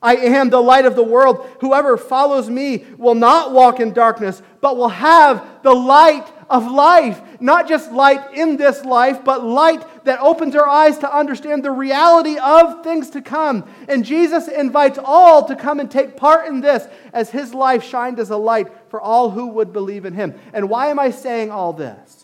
I 0.03 0.17
am 0.17 0.51
the 0.51 0.61
light 0.61 0.85
of 0.85 0.97
the 0.97 1.03
world. 1.03 1.49
Whoever 1.61 1.97
follows 1.97 2.51
me 2.51 2.85
will 2.99 3.15
not 3.15 3.53
walk 3.53 3.79
in 3.79 3.93
darkness, 3.93 4.43
but 4.61 4.77
will 4.77 4.89
have 4.89 5.63
the 5.63 5.73
light 5.73 6.27
of 6.51 6.69
life. 6.69 7.21
Not 7.41 7.69
just 7.69 7.93
light 7.93 8.35
in 8.35 8.57
this 8.57 8.85
life, 8.85 9.25
but 9.25 9.45
light 9.45 10.05
that 10.05 10.19
opens 10.21 10.57
our 10.57 10.69
eyes 10.69 10.99
to 10.99 11.17
understand 11.17 11.65
the 11.65 11.71
reality 11.71 12.37
of 12.37 12.83
things 12.83 13.11
to 13.11 13.23
come. 13.23 13.65
And 13.89 14.05
Jesus 14.05 14.49
invites 14.49 14.99
all 15.03 15.45
to 15.47 15.55
come 15.55 15.79
and 15.79 15.89
take 15.89 16.17
part 16.17 16.49
in 16.49 16.61
this 16.61 16.89
as 17.13 17.31
his 17.31 17.55
life 17.55 17.85
shined 17.85 18.19
as 18.19 18.31
a 18.31 18.37
light 18.37 18.69
for 18.89 19.01
all 19.01 19.31
who 19.31 19.47
would 19.49 19.73
believe 19.73 20.05
in 20.05 20.15
him. 20.15 20.35
And 20.53 20.69
why 20.69 20.89
am 20.89 20.99
I 20.99 21.11
saying 21.11 21.53
all 21.53 21.73
this? 21.73 22.22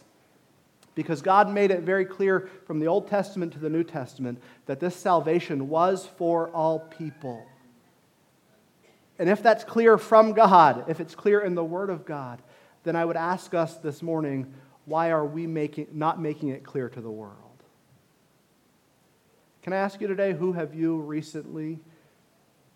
Because 0.99 1.23
God 1.23 1.49
made 1.49 1.71
it 1.71 1.83
very 1.83 2.05
clear 2.05 2.51
from 2.67 2.81
the 2.81 2.89
Old 2.89 3.07
Testament 3.07 3.53
to 3.53 3.61
the 3.61 3.71
New 3.71 3.85
Testament 3.85 4.43
that 4.67 4.81
this 4.81 4.97
salvation 4.97 5.69
was 5.69 6.09
for 6.17 6.49
all 6.49 6.81
people. 6.81 7.47
And 9.17 9.29
if 9.29 9.41
that's 9.41 9.63
clear 9.63 9.97
from 9.97 10.33
God, 10.33 10.87
if 10.89 10.99
it's 10.99 11.15
clear 11.15 11.43
in 11.43 11.55
the 11.55 11.63
Word 11.63 11.89
of 11.89 12.05
God, 12.05 12.43
then 12.83 12.97
I 12.97 13.05
would 13.05 13.17
ask 13.17 13.55
us 13.55 13.77
this 13.77 14.03
morning 14.03 14.53
why 14.87 15.13
are 15.13 15.25
we 15.25 15.47
making, 15.47 15.87
not 15.93 16.21
making 16.21 16.49
it 16.49 16.65
clear 16.65 16.89
to 16.89 17.01
the 17.01 17.09
world? 17.09 17.63
Can 19.63 19.73
I 19.73 19.77
ask 19.77 20.01
you 20.01 20.09
today, 20.09 20.33
who 20.33 20.53
have 20.53 20.75
you 20.75 20.97
recently 20.97 21.79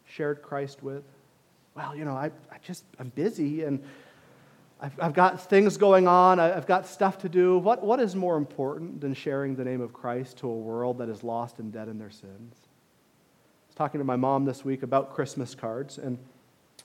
shared 0.05 0.43
Christ 0.43 0.81
with? 0.81 1.03
Well, 1.75 1.97
you 1.97 2.05
know, 2.05 2.15
I, 2.15 2.27
I 2.53 2.59
just, 2.63 2.85
I'm 3.01 3.09
busy 3.09 3.65
and 3.65 3.83
I've, 4.83 5.01
I've 5.01 5.15
got 5.15 5.41
things 5.49 5.77
going 5.77 6.09
on, 6.09 6.41
I've 6.41 6.67
got 6.67 6.89
stuff 6.89 7.19
to 7.19 7.29
do. 7.29 7.57
What, 7.57 7.85
what 7.85 8.01
is 8.01 8.17
more 8.17 8.37
important 8.37 9.01
than 9.01 9.15
sharing 9.15 9.55
the 9.55 9.65
name 9.65 9.81
of 9.81 9.93
Christ 9.93 10.39
to 10.39 10.49
a 10.49 10.55
world 10.55 10.99
that 10.99 11.09
is 11.09 11.23
lost 11.23 11.61
and 11.61 11.73
dead 11.73 11.87
in 11.87 11.99
their 11.99 12.11
sins? 12.11 12.57
I 12.57 13.69
was 13.69 13.77
talking 13.77 14.01
to 14.01 14.05
my 14.05 14.17
mom 14.17 14.45
this 14.45 14.65
week 14.65 14.83
about 14.83 15.15
Christmas 15.15 15.55
cards, 15.55 15.99
and 15.99 16.19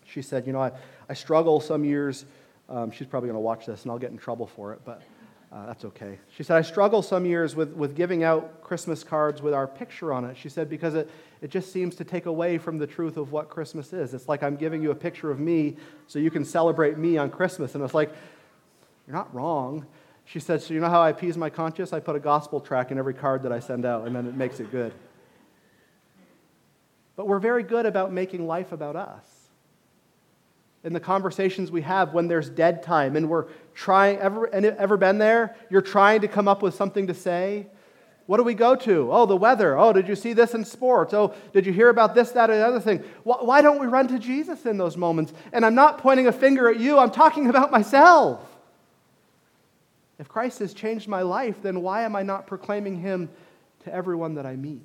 she 0.06 0.22
said, 0.22 0.46
You 0.46 0.54
know, 0.54 0.62
I, 0.62 0.72
I 1.10 1.16
struggle 1.16 1.60
some 1.60 1.84
years. 1.84 2.26
Um, 2.70 2.92
she's 2.92 3.08
probably 3.08 3.30
going 3.30 3.38
to 3.38 3.42
watch 3.42 3.66
this, 3.66 3.82
and 3.82 3.92
I'll 3.92 3.98
get 3.98 4.12
in 4.12 4.18
trouble 4.20 4.46
for 4.46 4.74
it, 4.74 4.82
but 4.86 5.02
uh, 5.52 5.66
that's 5.66 5.84
okay. 5.84 6.20
She 6.36 6.44
said, 6.44 6.56
I 6.56 6.62
struggle 6.62 7.02
some 7.02 7.26
years 7.26 7.56
with, 7.56 7.74
with 7.74 7.96
giving 7.96 8.24
out 8.24 8.62
Christmas 8.62 9.04
cards 9.04 9.42
with 9.42 9.56
our 9.56 9.66
picture 9.66 10.14
on 10.14 10.24
it. 10.24 10.38
She 10.38 10.50
said, 10.50 10.70
because 10.70 10.94
it, 10.94 11.10
it 11.42 11.52
just 11.52 11.72
seems 11.72 11.96
to 11.96 12.04
take 12.04 12.26
away 12.26 12.58
from 12.58 12.78
the 12.78 12.88
truth 12.88 13.18
of 13.18 13.32
what 13.32 13.50
Christmas 13.50 13.94
is. 13.94 14.14
It's 14.14 14.28
like 14.28 14.44
I'm 14.44 14.56
giving 14.56 14.82
you 14.82 14.92
a 14.92 14.96
picture 14.96 15.30
of 15.30 15.40
me 15.40 15.78
so 16.08 16.20
you 16.20 16.32
can 16.32 16.44
celebrate 16.44 16.98
me 16.98 17.18
on 17.18 17.30
Christmas. 17.30 17.76
And 17.76 17.84
it's 17.84 17.94
like, 17.94 18.12
you're 19.06 19.16
not 19.16 19.34
wrong. 19.34 19.86
She 20.26 20.40
said, 20.40 20.62
So 20.62 20.74
you 20.74 20.80
know 20.80 20.90
how 20.90 21.02
I 21.02 21.10
appease 21.10 21.38
my 21.38 21.50
conscience? 21.50 21.94
I 21.94 22.00
put 22.00 22.16
a 22.16 22.20
gospel 22.20 22.60
track 22.60 22.92
in 22.92 22.98
every 22.98 23.14
card 23.14 23.44
that 23.44 23.52
I 23.52 23.60
send 23.60 23.86
out, 23.86 24.06
and 24.06 24.16
then 24.16 24.28
it 24.28 24.36
makes 24.36 24.60
it 24.60 24.72
good. 24.72 24.94
But 27.16 27.28
we're 27.28 27.40
very 27.40 27.64
good 27.64 27.86
about 27.86 28.12
making 28.12 28.46
life 28.46 28.72
about 28.72 28.96
us 28.96 29.24
in 30.84 30.94
the 30.94 31.00
conversations 31.00 31.72
we 31.72 31.82
have 31.82 32.14
when 32.14 32.28
there's 32.28 32.50
dead 32.50 32.84
time 32.84 33.16
and 33.16 33.30
we're 33.30 33.48
trying 33.74 34.18
ever 34.20 34.48
ever 34.54 34.96
been 34.96 35.18
there 35.18 35.56
you're 35.70 35.82
trying 35.82 36.22
to 36.22 36.28
come 36.28 36.48
up 36.48 36.62
with 36.62 36.74
something 36.76 37.08
to 37.08 37.14
say 37.14 37.68
what 38.28 38.38
do 38.38 38.44
we 38.44 38.54
go 38.54 38.76
to? 38.76 39.12
Oh 39.12 39.26
the 39.26 39.38
weather. 39.38 39.78
Oh 39.78 39.94
did 39.94 40.08
you 40.08 40.16
see 40.16 40.34
this 40.34 40.54
in 40.54 40.64
sports? 40.64 41.14
Oh 41.14 41.34
did 41.54 41.66
you 41.66 41.74
hear 41.74 41.90
about 41.90 42.14
this 42.14 42.32
that 42.32 42.50
or 42.50 42.58
the 42.58 42.68
other 42.68 42.80
thing? 42.80 43.04
Why 43.24 43.62
don't 43.62 43.80
we 43.80 43.88
run 43.88 44.08
to 44.10 44.20
jesus 44.20 44.66
in 44.66 44.78
those 44.78 44.96
moments? 44.96 45.34
And 45.54 45.66
i'm 45.66 45.76
not 45.76 45.98
pointing 45.98 46.28
a 46.28 46.32
finger 46.32 46.70
at 46.70 46.80
you. 46.80 47.00
I'm 47.00 47.12
talking 47.12 47.50
about 47.50 47.72
myself. 47.72 48.46
If 50.20 50.28
christ 50.28 50.60
has 50.60 50.74
changed 50.74 51.08
my 51.08 51.22
life 51.22 51.62
then 51.64 51.82
why 51.82 52.04
am 52.04 52.16
i 52.16 52.22
not 52.22 52.48
proclaiming 52.48 53.00
him 53.00 53.30
to 53.86 53.94
everyone 53.94 54.36
that 54.36 54.46
i 54.46 54.56
meet? 54.58 54.82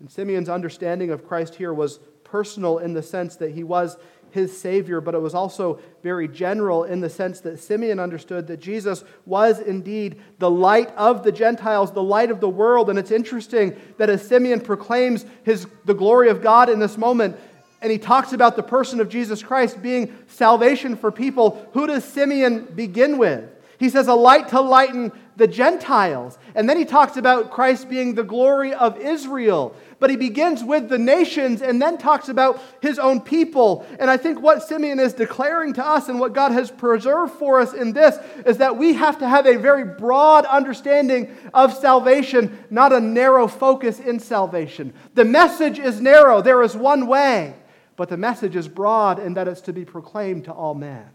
And 0.00 0.10
simeon's 0.10 0.50
understanding 0.50 1.10
of 1.10 1.26
christ 1.26 1.54
here 1.54 1.72
was 1.72 1.98
personal 2.24 2.78
in 2.78 2.92
the 2.92 3.02
sense 3.02 3.36
that 3.36 3.52
he 3.52 3.64
was 3.64 3.96
his 4.34 4.56
Savior, 4.56 5.00
but 5.00 5.14
it 5.14 5.20
was 5.20 5.32
also 5.32 5.78
very 6.02 6.26
general 6.26 6.82
in 6.82 7.00
the 7.00 7.08
sense 7.08 7.38
that 7.40 7.60
Simeon 7.60 8.00
understood 8.00 8.48
that 8.48 8.58
Jesus 8.58 9.04
was 9.24 9.60
indeed 9.60 10.20
the 10.40 10.50
light 10.50 10.90
of 10.96 11.22
the 11.22 11.30
Gentiles, 11.30 11.92
the 11.92 12.02
light 12.02 12.32
of 12.32 12.40
the 12.40 12.48
world. 12.48 12.90
And 12.90 12.98
it's 12.98 13.12
interesting 13.12 13.80
that 13.96 14.10
as 14.10 14.26
Simeon 14.26 14.60
proclaims 14.60 15.24
his, 15.44 15.68
the 15.84 15.94
glory 15.94 16.30
of 16.30 16.42
God 16.42 16.68
in 16.68 16.80
this 16.80 16.98
moment, 16.98 17.36
and 17.80 17.92
he 17.92 17.98
talks 17.98 18.32
about 18.32 18.56
the 18.56 18.62
person 18.62 18.98
of 18.98 19.08
Jesus 19.08 19.40
Christ 19.40 19.80
being 19.80 20.12
salvation 20.26 20.96
for 20.96 21.12
people, 21.12 21.68
who 21.72 21.86
does 21.86 22.02
Simeon 22.02 22.64
begin 22.74 23.18
with? 23.18 23.48
He 23.78 23.88
says, 23.88 24.08
a 24.08 24.14
light 24.14 24.48
to 24.48 24.60
lighten 24.60 25.12
the 25.36 25.46
Gentiles. 25.46 26.38
And 26.54 26.68
then 26.68 26.76
he 26.76 26.84
talks 26.84 27.16
about 27.16 27.50
Christ 27.50 27.88
being 27.88 28.14
the 28.14 28.22
glory 28.24 28.74
of 28.74 28.98
Israel. 28.98 29.76
But 30.04 30.10
he 30.10 30.16
begins 30.18 30.62
with 30.62 30.90
the 30.90 30.98
nations 30.98 31.62
and 31.62 31.80
then 31.80 31.96
talks 31.96 32.28
about 32.28 32.60
his 32.82 32.98
own 32.98 33.22
people. 33.22 33.86
And 33.98 34.10
I 34.10 34.18
think 34.18 34.38
what 34.38 34.62
Simeon 34.62 35.00
is 35.00 35.14
declaring 35.14 35.72
to 35.72 35.82
us 35.82 36.10
and 36.10 36.20
what 36.20 36.34
God 36.34 36.52
has 36.52 36.70
preserved 36.70 37.32
for 37.32 37.58
us 37.58 37.72
in 37.72 37.94
this 37.94 38.18
is 38.44 38.58
that 38.58 38.76
we 38.76 38.92
have 38.92 39.18
to 39.20 39.26
have 39.26 39.46
a 39.46 39.56
very 39.56 39.86
broad 39.86 40.44
understanding 40.44 41.34
of 41.54 41.72
salvation, 41.72 42.66
not 42.68 42.92
a 42.92 43.00
narrow 43.00 43.48
focus 43.48 43.98
in 43.98 44.20
salvation. 44.20 44.92
The 45.14 45.24
message 45.24 45.78
is 45.78 46.02
narrow, 46.02 46.42
there 46.42 46.60
is 46.60 46.76
one 46.76 47.06
way, 47.06 47.54
but 47.96 48.10
the 48.10 48.18
message 48.18 48.56
is 48.56 48.68
broad 48.68 49.18
in 49.18 49.32
that 49.32 49.48
it's 49.48 49.62
to 49.62 49.72
be 49.72 49.86
proclaimed 49.86 50.44
to 50.44 50.52
all 50.52 50.74
men. 50.74 51.08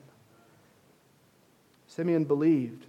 Simeon 1.86 2.24
believed 2.24 2.88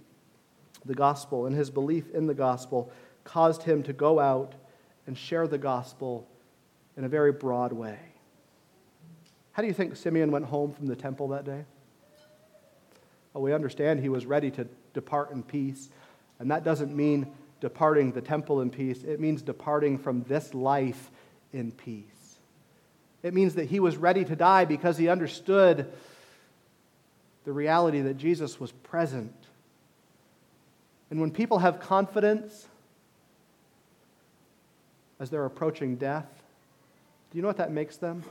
the 0.83 0.95
gospel, 0.95 1.45
and 1.45 1.55
his 1.55 1.69
belief 1.69 2.09
in 2.09 2.25
the 2.25 2.33
gospel 2.33 2.91
caused 3.23 3.61
him 3.61 3.83
to 3.83 3.93
go 3.93 4.19
out 4.19 4.55
and 5.07 5.17
share 5.17 5.47
the 5.47 5.57
gospel 5.57 6.27
in 6.97 7.03
a 7.03 7.09
very 7.09 7.31
broad 7.31 7.73
way. 7.73 7.97
How 9.53 9.61
do 9.61 9.67
you 9.67 9.73
think 9.73 9.95
Simeon 9.95 10.31
went 10.31 10.45
home 10.45 10.71
from 10.71 10.87
the 10.87 10.95
temple 10.95 11.29
that 11.29 11.45
day? 11.45 11.65
Well, 13.33 13.43
we 13.43 13.53
understand 13.53 13.99
he 13.99 14.09
was 14.09 14.25
ready 14.25 14.51
to 14.51 14.67
depart 14.93 15.31
in 15.31 15.43
peace, 15.43 15.89
and 16.39 16.51
that 16.51 16.63
doesn't 16.63 16.95
mean 16.95 17.27
departing 17.59 18.11
the 18.11 18.21
temple 18.21 18.61
in 18.61 18.69
peace, 18.69 19.03
it 19.03 19.19
means 19.19 19.41
departing 19.41 19.97
from 19.97 20.23
this 20.23 20.53
life 20.53 21.11
in 21.53 21.71
peace. 21.71 22.05
It 23.21 23.33
means 23.33 23.55
that 23.55 23.65
he 23.65 23.79
was 23.79 23.97
ready 23.97 24.25
to 24.25 24.35
die 24.35 24.65
because 24.65 24.97
he 24.97 25.07
understood 25.07 25.91
the 27.45 27.51
reality 27.51 28.01
that 28.01 28.17
Jesus 28.17 28.59
was 28.59 28.71
present 28.71 29.35
and 31.11 31.19
when 31.19 31.29
people 31.29 31.59
have 31.59 31.79
confidence 31.79 32.67
as 35.21 35.29
they're 35.29 35.45
approaching 35.45 35.95
death, 35.95 36.27
do 37.29 37.37
you 37.37 37.41
know 37.41 37.47
what 37.47 37.57
that 37.57 37.71
makes 37.71 37.95
them? 37.95 38.23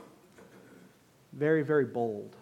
Very, 1.33 1.63
very 1.63 1.85
bold. 1.85 2.35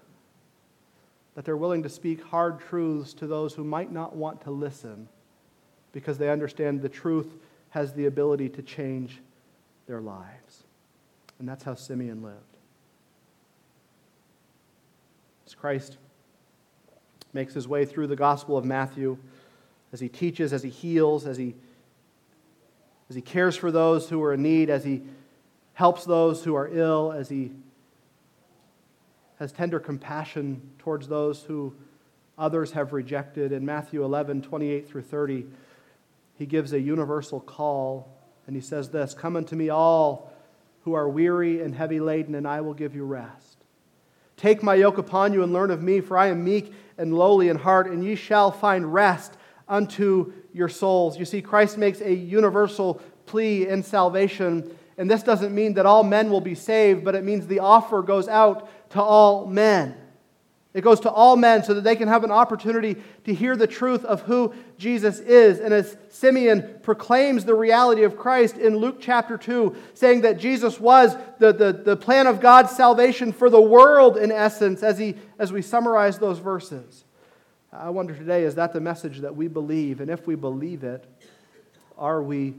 That 1.35 1.45
they're 1.45 1.55
willing 1.55 1.83
to 1.83 1.89
speak 1.89 2.21
hard 2.21 2.59
truths 2.59 3.13
to 3.13 3.27
those 3.27 3.53
who 3.53 3.63
might 3.63 3.91
not 3.91 4.15
want 4.15 4.41
to 4.41 4.51
listen 4.51 5.07
because 5.93 6.17
they 6.17 6.29
understand 6.29 6.81
the 6.81 6.89
truth 6.89 7.38
has 7.69 7.93
the 7.93 8.07
ability 8.07 8.49
to 8.49 8.62
change 8.62 9.21
their 9.88 10.01
lives. 10.01 10.63
And 11.38 11.47
that's 11.47 11.63
how 11.63 11.75
Simeon 11.75 12.23
lived. 12.23 12.35
As 15.45 15.53
Christ 15.53 15.97
makes 17.33 17.54
his 17.54 17.67
way 17.67 17.85
through 17.85 18.08
the 18.08 18.15
Gospel 18.15 18.58
of 18.58 18.65
Matthew, 18.65 19.17
as 19.93 20.00
he 20.00 20.10
teaches, 20.10 20.54
as 20.54 20.63
he 20.63 20.69
heals, 20.69 21.25
as 21.25 21.37
he, 21.37 21.56
as 23.10 23.15
he 23.15 23.21
cares 23.21 23.55
for 23.55 23.71
those 23.71 24.10
who 24.10 24.21
are 24.23 24.33
in 24.33 24.43
need, 24.43 24.69
as 24.69 24.83
he 24.83 25.01
helps 25.73 26.05
those 26.05 26.43
who 26.43 26.55
are 26.55 26.69
ill, 26.71 27.12
as 27.12 27.29
he 27.29 27.51
has 29.39 29.51
tender 29.51 29.79
compassion 29.79 30.62
towards 30.77 31.07
those 31.07 31.43
who 31.43 31.73
others 32.37 32.71
have 32.73 32.93
rejected. 32.93 33.51
In 33.51 33.65
Matthew 33.65 34.03
11, 34.03 34.43
28 34.43 34.87
through 34.87 35.01
30, 35.01 35.47
he 36.35 36.45
gives 36.45 36.73
a 36.73 36.79
universal 36.79 37.39
call, 37.39 38.15
and 38.45 38.55
he 38.55 38.62
says 38.62 38.89
this 38.89 39.13
Come 39.13 39.35
unto 39.35 39.55
me, 39.55 39.69
all 39.69 40.31
who 40.83 40.93
are 40.93 41.10
weary 41.10 41.62
and 41.62 41.75
heavy 41.75 41.99
laden, 41.99 42.35
and 42.35 42.47
I 42.47 42.62
will 42.62 42.73
give 42.73 42.95
you 42.95 43.05
rest. 43.05 43.57
Take 44.37 44.63
my 44.63 44.75
yoke 44.75 44.97
upon 44.97 45.33
you 45.33 45.43
and 45.43 45.51
learn 45.51 45.71
of 45.71 45.81
me, 45.81 45.99
for 45.99 46.17
I 46.17 46.27
am 46.27 46.43
meek 46.43 46.73
and 46.97 47.13
lowly 47.13 47.49
in 47.49 47.57
heart, 47.57 47.87
and 47.87 48.03
ye 48.03 48.15
shall 48.15 48.51
find 48.51 48.93
rest 48.93 49.35
unto 49.69 50.33
your 50.51 50.67
souls. 50.67 51.17
You 51.17 51.25
see, 51.25 51.41
Christ 51.41 51.77
makes 51.77 52.01
a 52.01 52.13
universal 52.13 53.01
plea 53.25 53.67
in 53.67 53.83
salvation. 53.83 54.75
And 54.97 55.09
this 55.09 55.23
doesn't 55.23 55.55
mean 55.55 55.75
that 55.75 55.85
all 55.85 56.03
men 56.03 56.29
will 56.29 56.41
be 56.41 56.55
saved, 56.55 57.05
but 57.05 57.15
it 57.15 57.23
means 57.23 57.47
the 57.47 57.59
offer 57.59 58.01
goes 58.01 58.27
out 58.27 58.67
to 58.91 59.01
all 59.01 59.45
men. 59.45 59.95
It 60.71 60.81
goes 60.81 60.99
to 61.01 61.09
all 61.09 61.35
men 61.35 61.63
so 61.63 61.73
that 61.73 61.83
they 61.83 61.95
can 61.95 62.07
have 62.07 62.23
an 62.23 62.31
opportunity 62.31 62.97
to 63.23 63.33
hear 63.33 63.55
the 63.55 63.65
truth 63.65 64.05
of 64.05 64.21
who 64.21 64.53
Jesus 64.77 65.19
is. 65.19 65.59
And 65.59 65.73
as 65.73 65.97
Simeon 66.09 66.79
proclaims 66.83 67.43
the 67.43 67.55
reality 67.55 68.03
of 68.03 68.17
Christ 68.17 68.57
in 68.57 68.77
Luke 68.77 68.97
chapter 68.99 69.35
2, 69.35 69.75
saying 69.95 70.21
that 70.21 70.37
Jesus 70.37 70.79
was 70.79 71.17
the, 71.39 71.51
the, 71.51 71.73
the 71.73 71.97
plan 71.97 72.27
of 72.27 72.39
God's 72.39 72.71
salvation 72.75 73.31
for 73.31 73.49
the 73.49 73.61
world, 73.61 74.17
in 74.17 74.31
essence, 74.31 74.83
as, 74.83 74.99
he, 74.99 75.15
as 75.39 75.51
we 75.51 75.63
summarize 75.63 76.19
those 76.19 76.37
verses. 76.37 77.03
I 77.71 77.89
wonder 77.89 78.15
today, 78.15 78.43
is 78.43 78.55
that 78.55 78.73
the 78.73 78.81
message 78.81 79.19
that 79.19 79.35
we 79.35 79.47
believe? 79.47 80.01
And 80.01 80.09
if 80.09 80.25
we 80.25 80.35
believe 80.35 80.83
it, 80.83 81.05
are 81.97 82.21
we 82.21 82.55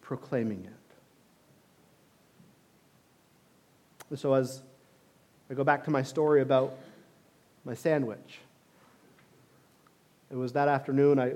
proclaiming 0.00 0.64
it? 0.64 0.70
And 4.08 4.18
so, 4.18 4.34
as 4.34 4.62
I 5.50 5.54
go 5.54 5.64
back 5.64 5.84
to 5.84 5.90
my 5.90 6.02
story 6.02 6.42
about 6.42 6.76
my 7.64 7.74
sandwich. 7.74 8.38
It 10.30 10.36
was 10.36 10.52
that 10.52 10.68
afternoon, 10.68 11.18
I 11.18 11.32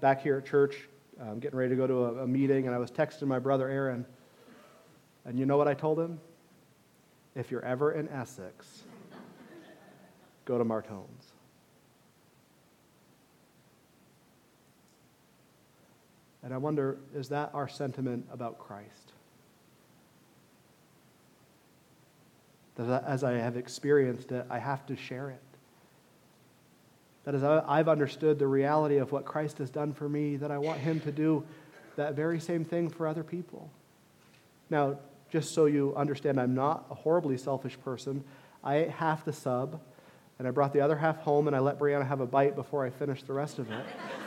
back 0.00 0.22
here 0.22 0.38
at 0.38 0.46
church, 0.46 0.88
um, 1.20 1.40
getting 1.40 1.58
ready 1.58 1.70
to 1.70 1.76
go 1.76 1.86
to 1.86 2.04
a, 2.04 2.14
a 2.22 2.26
meeting, 2.26 2.66
and 2.66 2.74
I 2.74 2.78
was 2.78 2.90
texting 2.90 3.26
my 3.26 3.40
brother 3.40 3.68
Aaron. 3.68 4.06
And 5.24 5.38
you 5.38 5.46
know 5.46 5.56
what 5.56 5.66
I 5.66 5.74
told 5.74 5.98
him? 5.98 6.20
If 7.34 7.50
you're 7.50 7.64
ever 7.64 7.92
in 7.92 8.08
Essex, 8.08 8.84
go 10.44 10.58
to 10.58 10.64
Martone's. 10.64 11.25
And 16.46 16.54
I 16.54 16.58
wonder, 16.58 16.98
is 17.12 17.30
that 17.30 17.50
our 17.54 17.66
sentiment 17.66 18.24
about 18.30 18.60
Christ? 18.60 19.10
That 22.76 23.02
as 23.02 23.24
I 23.24 23.32
have 23.32 23.56
experienced 23.56 24.30
it, 24.30 24.46
I 24.48 24.60
have 24.60 24.86
to 24.86 24.94
share 24.94 25.30
it. 25.30 25.42
That 27.24 27.34
as 27.34 27.42
I've 27.42 27.88
understood 27.88 28.38
the 28.38 28.46
reality 28.46 28.98
of 28.98 29.10
what 29.10 29.24
Christ 29.24 29.58
has 29.58 29.70
done 29.70 29.92
for 29.92 30.08
me, 30.08 30.36
that 30.36 30.52
I 30.52 30.58
want 30.58 30.78
Him 30.78 31.00
to 31.00 31.10
do 31.10 31.44
that 31.96 32.14
very 32.14 32.38
same 32.38 32.64
thing 32.64 32.90
for 32.90 33.08
other 33.08 33.24
people. 33.24 33.68
Now, 34.70 34.98
just 35.28 35.52
so 35.52 35.64
you 35.66 35.94
understand, 35.96 36.38
I'm 36.38 36.54
not 36.54 36.86
a 36.92 36.94
horribly 36.94 37.38
selfish 37.38 37.76
person. 37.84 38.22
I 38.62 38.76
ate 38.76 38.90
half 38.90 39.24
the 39.24 39.32
sub, 39.32 39.80
and 40.38 40.46
I 40.46 40.52
brought 40.52 40.72
the 40.72 40.80
other 40.80 40.96
half 40.96 41.16
home, 41.22 41.48
and 41.48 41.56
I 41.56 41.58
let 41.58 41.76
Brianna 41.80 42.06
have 42.06 42.20
a 42.20 42.26
bite 42.26 42.54
before 42.54 42.86
I 42.86 42.90
finished 42.90 43.26
the 43.26 43.32
rest 43.32 43.58
of 43.58 43.68
it. 43.68 43.84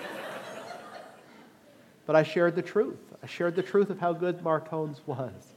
but 2.10 2.16
I 2.16 2.24
shared 2.24 2.56
the 2.56 2.64
truth. 2.64 2.98
I 3.22 3.28
shared 3.28 3.56
the 3.56 3.62
truth 3.62 3.92
of 3.92 4.00
how 4.00 4.14
good 4.14 4.40
Martone's 4.40 5.00
was. 5.06 5.54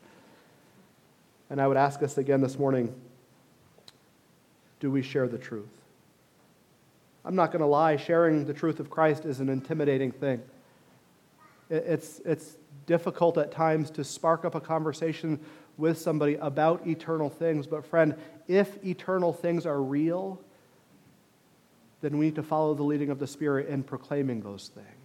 And 1.49 1.59
I 1.59 1.67
would 1.67 1.79
ask 1.79 2.03
us 2.03 2.19
again 2.19 2.43
this 2.43 2.59
morning 2.59 2.95
do 4.79 4.91
we 4.91 5.01
share 5.01 5.27
the 5.29 5.39
truth? 5.39 5.73
I'm 7.25 7.35
not 7.35 7.53
going 7.53 7.61
to 7.61 7.67
lie, 7.67 7.97
sharing 7.97 8.45
the 8.45 8.53
truth 8.53 8.81
of 8.81 8.91
Christ 8.91 9.25
is 9.25 9.41
an 9.41 9.49
intimidating 9.49 10.13
thing. 10.13 10.43
It's, 11.71 12.21
it's 12.27 12.59
difficult 12.85 13.39
at 13.39 13.51
times 13.51 13.91
to 13.93 14.05
spark 14.05 14.45
up 14.45 14.55
a 14.55 14.61
conversation 14.61 15.41
with 15.79 15.97
somebody 15.97 16.35
about 16.35 16.87
eternal 16.87 17.31
things. 17.31 17.67
But, 17.67 17.87
friend, 17.87 18.15
if 18.47 18.85
eternal 18.85 19.33
things 19.33 19.65
are 19.65 19.81
real, 19.81 20.39
then 22.03 22.19
we 22.19 22.27
need 22.27 22.35
to 22.35 22.43
follow 22.43 22.75
the 22.75 22.83
leading 22.83 23.09
of 23.09 23.19
the 23.19 23.27
Spirit 23.27 23.69
in 23.69 23.83
proclaiming 23.83 24.43
those 24.43 24.71
things. 24.75 25.02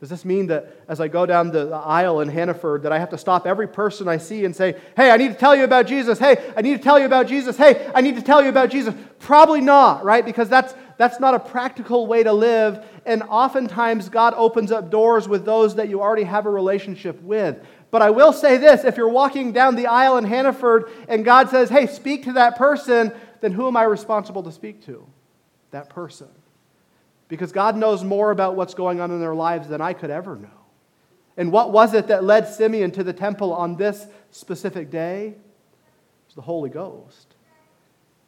Does 0.00 0.10
this 0.10 0.24
mean 0.24 0.46
that 0.46 0.76
as 0.86 1.00
I 1.00 1.08
go 1.08 1.26
down 1.26 1.50
the 1.50 1.74
aisle 1.74 2.20
in 2.20 2.28
Hannaford 2.28 2.84
that 2.84 2.92
I 2.92 3.00
have 3.00 3.10
to 3.10 3.18
stop 3.18 3.48
every 3.48 3.66
person 3.66 4.06
I 4.06 4.18
see 4.18 4.44
and 4.44 4.54
say, 4.54 4.76
"Hey, 4.96 5.10
I 5.10 5.16
need 5.16 5.32
to 5.32 5.34
tell 5.34 5.56
you 5.56 5.64
about 5.64 5.86
Jesus. 5.86 6.20
Hey, 6.20 6.36
I 6.56 6.62
need 6.62 6.76
to 6.76 6.82
tell 6.82 7.00
you 7.00 7.06
about 7.06 7.26
Jesus. 7.26 7.56
Hey, 7.56 7.90
I 7.92 8.00
need 8.00 8.14
to 8.14 8.22
tell 8.22 8.40
you 8.40 8.48
about 8.48 8.70
Jesus." 8.70 8.94
Probably 9.18 9.60
not, 9.60 10.04
right? 10.04 10.24
Because 10.24 10.48
that's 10.48 10.74
that's 10.98 11.18
not 11.18 11.34
a 11.34 11.40
practical 11.40 12.06
way 12.06 12.22
to 12.22 12.32
live, 12.32 12.84
and 13.06 13.22
oftentimes 13.24 14.08
God 14.08 14.34
opens 14.36 14.70
up 14.70 14.90
doors 14.90 15.28
with 15.28 15.44
those 15.44 15.76
that 15.76 15.88
you 15.88 16.00
already 16.00 16.24
have 16.24 16.46
a 16.46 16.50
relationship 16.50 17.20
with. 17.22 17.56
But 17.90 18.02
I 18.02 18.10
will 18.10 18.32
say 18.32 18.56
this, 18.56 18.84
if 18.84 18.96
you're 18.96 19.08
walking 19.08 19.52
down 19.52 19.74
the 19.74 19.86
aisle 19.86 20.18
in 20.18 20.24
Hannaford 20.24 20.90
and 21.08 21.24
God 21.24 21.50
says, 21.50 21.70
"Hey, 21.70 21.86
speak 21.86 22.24
to 22.24 22.34
that 22.34 22.56
person," 22.56 23.12
then 23.40 23.50
who 23.50 23.66
am 23.66 23.76
I 23.76 23.82
responsible 23.82 24.44
to 24.44 24.52
speak 24.52 24.84
to? 24.86 25.04
That 25.72 25.88
person 25.88 26.28
because 27.28 27.52
God 27.52 27.76
knows 27.76 28.02
more 28.02 28.30
about 28.30 28.56
what's 28.56 28.74
going 28.74 29.00
on 29.00 29.10
in 29.10 29.20
their 29.20 29.34
lives 29.34 29.68
than 29.68 29.80
I 29.80 29.92
could 29.92 30.10
ever 30.10 30.36
know. 30.36 30.48
And 31.36 31.52
what 31.52 31.70
was 31.70 31.94
it 31.94 32.08
that 32.08 32.24
led 32.24 32.48
Simeon 32.48 32.90
to 32.92 33.04
the 33.04 33.12
temple 33.12 33.52
on 33.52 33.76
this 33.76 34.06
specific 34.32 34.90
day? 34.90 35.28
It 35.28 35.36
was 36.26 36.34
the 36.34 36.42
Holy 36.42 36.70
Ghost. 36.70 37.36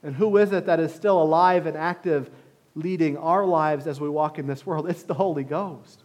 And 0.03 0.15
who 0.15 0.37
is 0.37 0.53
it 0.53 0.67
that 0.67 0.81
is 0.81 0.95
still 0.95 1.21
alive 1.21 1.67
and 1.67 1.77
active, 1.77 2.31
leading 2.75 3.17
our 3.17 3.45
lives 3.45 3.87
as 3.87 4.01
we 4.01 4.09
walk 4.09 4.39
in 4.39 4.47
this 4.47 4.65
world? 4.65 4.89
It's 4.89 5.03
the 5.03 5.15
Holy 5.15 5.45
Ghost. 5.45 6.05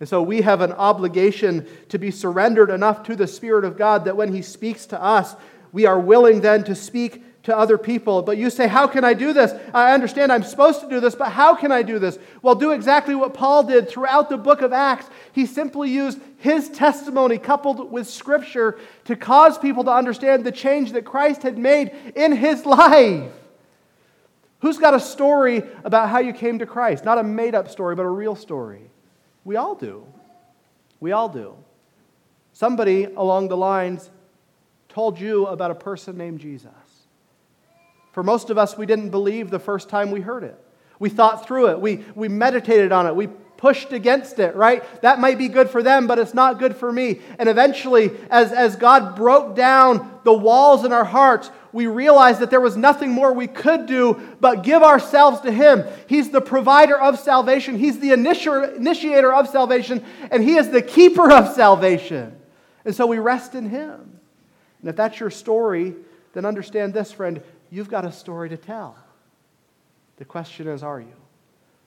And 0.00 0.08
so 0.08 0.22
we 0.22 0.42
have 0.42 0.60
an 0.60 0.72
obligation 0.72 1.66
to 1.88 1.98
be 1.98 2.10
surrendered 2.10 2.70
enough 2.70 3.02
to 3.04 3.16
the 3.16 3.26
Spirit 3.26 3.64
of 3.64 3.76
God 3.76 4.04
that 4.04 4.16
when 4.16 4.32
He 4.32 4.42
speaks 4.42 4.86
to 4.86 5.02
us, 5.02 5.34
we 5.72 5.86
are 5.86 5.98
willing 5.98 6.40
then 6.40 6.62
to 6.64 6.74
speak 6.74 7.22
to 7.44 7.56
other 7.56 7.78
people. 7.78 8.22
But 8.22 8.36
you 8.36 8.50
say, 8.50 8.66
How 8.66 8.86
can 8.86 9.04
I 9.04 9.14
do 9.14 9.32
this? 9.32 9.52
I 9.72 9.92
understand 9.92 10.32
I'm 10.32 10.42
supposed 10.42 10.80
to 10.80 10.88
do 10.88 11.00
this, 11.00 11.14
but 11.14 11.30
how 11.30 11.54
can 11.54 11.70
I 11.70 11.82
do 11.82 11.98
this? 11.98 12.18
Well, 12.42 12.54
do 12.54 12.72
exactly 12.72 13.14
what 13.14 13.34
Paul 13.34 13.64
did 13.64 13.88
throughout 13.88 14.28
the 14.28 14.36
book 14.36 14.62
of 14.62 14.72
Acts. 14.72 15.08
He 15.32 15.46
simply 15.46 15.90
used 15.90 16.18
his 16.38 16.68
testimony 16.70 17.38
coupled 17.38 17.90
with 17.90 18.08
Scripture 18.08 18.78
to 19.04 19.16
cause 19.16 19.58
people 19.58 19.84
to 19.84 19.92
understand 19.92 20.44
the 20.44 20.52
change 20.52 20.92
that 20.92 21.04
Christ 21.04 21.42
had 21.42 21.56
made 21.56 21.92
in 22.16 22.32
his 22.32 22.66
life. 22.66 23.30
Who's 24.60 24.78
got 24.78 24.94
a 24.94 25.00
story 25.00 25.62
about 25.84 26.08
how 26.08 26.20
you 26.20 26.32
came 26.32 26.58
to 26.60 26.66
Christ? 26.66 27.04
Not 27.04 27.18
a 27.18 27.22
made 27.22 27.54
up 27.54 27.70
story, 27.70 27.94
but 27.94 28.06
a 28.06 28.10
real 28.10 28.34
story. 28.34 28.90
We 29.44 29.56
all 29.56 29.74
do. 29.74 30.06
We 31.00 31.12
all 31.12 31.28
do. 31.28 31.54
Somebody 32.54 33.04
along 33.04 33.48
the 33.48 33.56
lines 33.58 34.08
told 34.88 35.20
you 35.20 35.46
about 35.46 35.70
a 35.70 35.74
person 35.74 36.16
named 36.16 36.40
Jesus. 36.40 36.70
For 38.14 38.22
most 38.22 38.48
of 38.48 38.58
us, 38.58 38.78
we 38.78 38.86
didn't 38.86 39.10
believe 39.10 39.50
the 39.50 39.58
first 39.58 39.88
time 39.88 40.12
we 40.12 40.20
heard 40.20 40.44
it. 40.44 40.56
We 41.00 41.10
thought 41.10 41.48
through 41.48 41.70
it, 41.70 41.80
we, 41.80 42.04
we 42.14 42.28
meditated 42.28 42.92
on 42.92 43.08
it, 43.08 43.16
we 43.16 43.26
pushed 43.56 43.92
against 43.92 44.38
it, 44.38 44.54
right? 44.54 44.84
That 45.02 45.18
might 45.18 45.36
be 45.36 45.48
good 45.48 45.68
for 45.68 45.82
them, 45.82 46.06
but 46.06 46.20
it's 46.20 46.32
not 46.32 46.60
good 46.60 46.76
for 46.76 46.92
me. 46.92 47.18
And 47.40 47.48
eventually, 47.48 48.12
as, 48.30 48.52
as 48.52 48.76
God 48.76 49.16
broke 49.16 49.56
down 49.56 50.20
the 50.22 50.32
walls 50.32 50.84
in 50.84 50.92
our 50.92 51.04
hearts, 51.04 51.50
we 51.72 51.88
realized 51.88 52.38
that 52.38 52.50
there 52.50 52.60
was 52.60 52.76
nothing 52.76 53.10
more 53.10 53.32
we 53.32 53.48
could 53.48 53.86
do 53.86 54.20
but 54.40 54.62
give 54.62 54.84
ourselves 54.84 55.40
to 55.40 55.50
Him. 55.50 55.84
He's 56.06 56.30
the 56.30 56.40
provider 56.40 56.96
of 56.96 57.18
salvation, 57.18 57.76
He's 57.76 57.98
the 57.98 58.12
initiator 58.12 59.32
of 59.34 59.48
salvation, 59.48 60.04
and 60.30 60.44
He 60.44 60.54
is 60.54 60.70
the 60.70 60.82
keeper 60.82 61.32
of 61.32 61.52
salvation. 61.52 62.36
And 62.84 62.94
so 62.94 63.06
we 63.06 63.18
rest 63.18 63.56
in 63.56 63.68
Him. 63.68 64.20
And 64.82 64.88
if 64.88 64.94
that's 64.94 65.18
your 65.18 65.30
story, 65.30 65.96
then 66.32 66.44
understand 66.44 66.94
this, 66.94 67.10
friend 67.10 67.42
you've 67.74 67.90
got 67.90 68.04
a 68.04 68.12
story 68.12 68.48
to 68.48 68.56
tell. 68.56 68.96
The 70.16 70.24
question 70.24 70.68
is 70.68 70.82
are 70.82 71.00
you? 71.00 71.16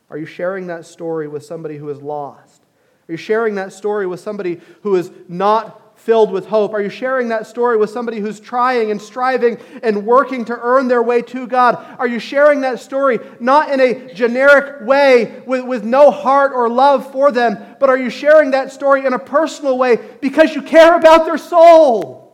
Are 0.09 0.17
you 0.17 0.25
sharing 0.25 0.67
that 0.67 0.85
story 0.85 1.27
with 1.27 1.45
somebody 1.45 1.77
who 1.77 1.89
is 1.89 2.01
lost? 2.01 2.61
Are 3.07 3.13
you 3.13 3.17
sharing 3.17 3.55
that 3.55 3.71
story 3.71 4.05
with 4.05 4.19
somebody 4.19 4.59
who 4.83 4.95
is 4.95 5.11
not 5.29 5.97
filled 5.97 6.31
with 6.31 6.45
hope? 6.45 6.73
Are 6.73 6.81
you 6.81 6.89
sharing 6.89 7.29
that 7.29 7.47
story 7.47 7.77
with 7.77 7.89
somebody 7.89 8.19
who's 8.19 8.39
trying 8.39 8.91
and 8.91 9.01
striving 9.01 9.57
and 9.81 10.05
working 10.05 10.43
to 10.45 10.59
earn 10.59 10.89
their 10.89 11.01
way 11.01 11.21
to 11.23 11.47
God? 11.47 11.75
Are 11.97 12.07
you 12.07 12.19
sharing 12.19 12.61
that 12.61 12.79
story 12.79 13.19
not 13.39 13.71
in 13.71 13.79
a 13.79 14.13
generic 14.13 14.85
way 14.85 15.41
with, 15.45 15.65
with 15.65 15.85
no 15.85 16.11
heart 16.11 16.51
or 16.53 16.69
love 16.69 17.11
for 17.13 17.31
them, 17.31 17.77
but 17.79 17.89
are 17.89 17.97
you 17.97 18.09
sharing 18.09 18.51
that 18.51 18.73
story 18.73 19.05
in 19.05 19.13
a 19.13 19.19
personal 19.19 19.77
way 19.77 19.97
because 20.21 20.53
you 20.53 20.61
care 20.61 20.97
about 20.97 21.25
their 21.25 21.37
soul? 21.37 22.26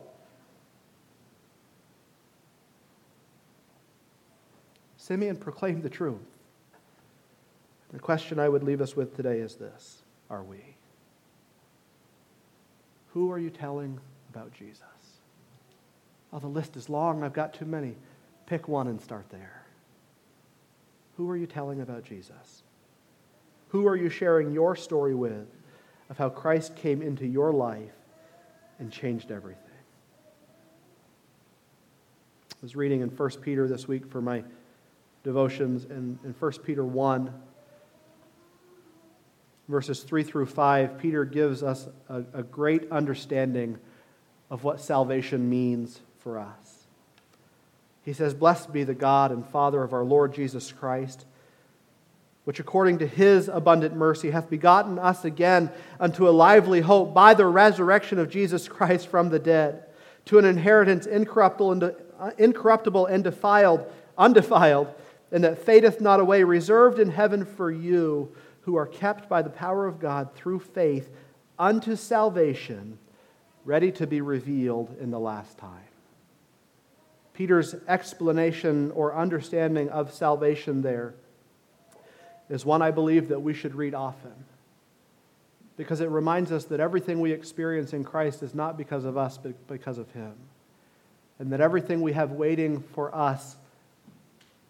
Simeon 5.04 5.36
proclaimed 5.36 5.82
the 5.82 5.90
truth. 5.90 6.16
The 7.92 7.98
question 7.98 8.38
I 8.38 8.48
would 8.48 8.62
leave 8.62 8.80
us 8.80 8.96
with 8.96 9.14
today 9.14 9.40
is 9.40 9.56
this 9.56 10.02
Are 10.30 10.42
we? 10.42 10.76
Who 13.12 13.30
are 13.30 13.38
you 13.38 13.50
telling 13.50 14.00
about 14.30 14.54
Jesus? 14.54 14.80
Oh, 16.32 16.38
the 16.38 16.46
list 16.46 16.74
is 16.78 16.88
long. 16.88 17.22
I've 17.22 17.34
got 17.34 17.52
too 17.52 17.66
many. 17.66 17.96
Pick 18.46 18.66
one 18.66 18.86
and 18.86 18.98
start 18.98 19.26
there. 19.28 19.66
Who 21.18 21.28
are 21.28 21.36
you 21.36 21.46
telling 21.46 21.82
about 21.82 22.04
Jesus? 22.04 22.62
Who 23.68 23.86
are 23.86 23.96
you 23.96 24.08
sharing 24.08 24.52
your 24.52 24.74
story 24.74 25.14
with 25.14 25.46
of 26.08 26.16
how 26.16 26.30
Christ 26.30 26.76
came 26.76 27.02
into 27.02 27.26
your 27.26 27.52
life 27.52 27.92
and 28.78 28.90
changed 28.90 29.30
everything? 29.30 29.60
I 32.52 32.56
was 32.62 32.74
reading 32.74 33.02
in 33.02 33.10
1 33.10 33.30
Peter 33.42 33.68
this 33.68 33.86
week 33.86 34.10
for 34.10 34.22
my 34.22 34.42
devotions 35.24 35.86
in, 35.86 36.18
in 36.22 36.34
1 36.38 36.52
Peter 36.62 36.84
1. 36.84 37.32
verses 39.68 40.02
3 40.02 40.22
through 40.22 40.46
5, 40.46 40.98
Peter 40.98 41.24
gives 41.24 41.62
us 41.62 41.88
a, 42.08 42.22
a 42.34 42.42
great 42.42 42.92
understanding 42.92 43.78
of 44.50 44.62
what 44.62 44.80
salvation 44.80 45.48
means 45.48 46.00
for 46.18 46.38
us. 46.38 46.86
He 48.04 48.12
says, 48.12 48.34
Blessed 48.34 48.70
be 48.70 48.84
the 48.84 48.94
God 48.94 49.32
and 49.32 49.46
Father 49.46 49.82
of 49.82 49.94
our 49.94 50.04
Lord 50.04 50.34
Jesus 50.34 50.70
Christ, 50.70 51.24
which 52.44 52.60
according 52.60 52.98
to 52.98 53.06
his 53.06 53.48
abundant 53.48 53.96
mercy 53.96 54.30
hath 54.30 54.50
begotten 54.50 54.98
us 54.98 55.24
again 55.24 55.70
unto 55.98 56.28
a 56.28 56.30
lively 56.30 56.82
hope 56.82 57.14
by 57.14 57.32
the 57.32 57.46
resurrection 57.46 58.18
of 58.18 58.28
Jesus 58.28 58.68
Christ 58.68 59.08
from 59.08 59.30
the 59.30 59.38
dead, 59.38 59.84
to 60.26 60.38
an 60.38 60.44
inheritance 60.44 61.06
incorruptible 61.06 61.72
and, 61.72 61.82
uh, 62.20 62.30
incorruptible 62.36 63.06
and 63.06 63.24
defiled, 63.24 63.90
undefiled, 64.18 64.94
and 65.34 65.42
that 65.42 65.58
fadeth 65.58 66.00
not 66.00 66.20
away, 66.20 66.44
reserved 66.44 67.00
in 67.00 67.10
heaven 67.10 67.44
for 67.44 67.68
you 67.68 68.32
who 68.60 68.76
are 68.76 68.86
kept 68.86 69.28
by 69.28 69.42
the 69.42 69.50
power 69.50 69.84
of 69.84 69.98
God 69.98 70.32
through 70.36 70.60
faith 70.60 71.10
unto 71.58 71.96
salvation, 71.96 72.98
ready 73.64 73.90
to 73.90 74.06
be 74.06 74.20
revealed 74.20 74.96
in 75.00 75.10
the 75.10 75.18
last 75.18 75.58
time. 75.58 75.88
Peter's 77.32 77.74
explanation 77.88 78.92
or 78.92 79.16
understanding 79.16 79.88
of 79.88 80.14
salvation 80.14 80.82
there 80.82 81.14
is 82.48 82.64
one 82.64 82.80
I 82.80 82.92
believe 82.92 83.26
that 83.28 83.40
we 83.40 83.54
should 83.54 83.74
read 83.74 83.92
often 83.92 84.44
because 85.76 86.00
it 86.00 86.10
reminds 86.10 86.52
us 86.52 86.66
that 86.66 86.78
everything 86.78 87.20
we 87.20 87.32
experience 87.32 87.92
in 87.92 88.04
Christ 88.04 88.44
is 88.44 88.54
not 88.54 88.78
because 88.78 89.04
of 89.04 89.16
us, 89.16 89.36
but 89.36 89.66
because 89.66 89.98
of 89.98 90.08
Him. 90.12 90.34
And 91.40 91.52
that 91.52 91.60
everything 91.60 92.02
we 92.02 92.12
have 92.12 92.30
waiting 92.30 92.84
for 92.92 93.12
us 93.12 93.56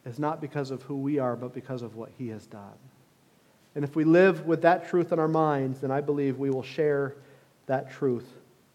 is 0.04 0.18
not 0.18 0.40
because 0.40 0.70
of 0.70 0.82
who 0.82 0.96
we 0.96 1.18
are, 1.18 1.36
but 1.36 1.54
because 1.54 1.82
of 1.82 1.96
what 1.96 2.10
He 2.18 2.28
has 2.28 2.46
done. 2.46 2.78
And 3.74 3.84
if 3.84 3.96
we 3.96 4.04
live 4.04 4.46
with 4.46 4.62
that 4.62 4.88
truth 4.88 5.12
in 5.12 5.18
our 5.18 5.28
minds, 5.28 5.80
then 5.80 5.90
I 5.90 6.00
believe 6.00 6.38
we 6.38 6.50
will 6.50 6.62
share 6.62 7.14
that 7.66 7.90
truth 7.90 8.26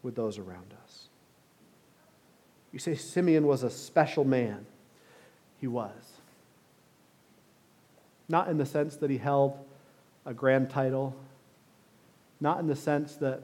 with 0.03 0.15
those 0.15 0.37
around 0.37 0.73
us. 0.83 1.07
You 2.71 2.79
say 2.79 2.95
Simeon 2.95 3.47
was 3.47 3.63
a 3.63 3.69
special 3.69 4.23
man. 4.23 4.65
He 5.59 5.67
was. 5.67 5.91
Not 8.27 8.47
in 8.49 8.57
the 8.57 8.65
sense 8.65 8.97
that 8.97 9.09
he 9.09 9.17
held 9.17 9.57
a 10.25 10.33
grand 10.33 10.69
title, 10.69 11.15
not 12.39 12.59
in 12.59 12.67
the 12.67 12.75
sense 12.75 13.15
that 13.15 13.43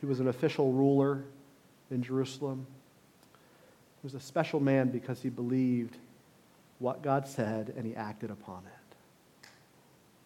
he 0.00 0.06
was 0.06 0.20
an 0.20 0.28
official 0.28 0.72
ruler 0.72 1.24
in 1.90 2.02
Jerusalem. 2.02 2.66
He 4.00 4.06
was 4.06 4.14
a 4.14 4.20
special 4.20 4.60
man 4.60 4.88
because 4.88 5.22
he 5.22 5.28
believed 5.28 5.96
what 6.78 7.02
God 7.02 7.26
said 7.26 7.74
and 7.76 7.84
he 7.84 7.94
acted 7.94 8.30
upon 8.30 8.62
it. 8.66 9.48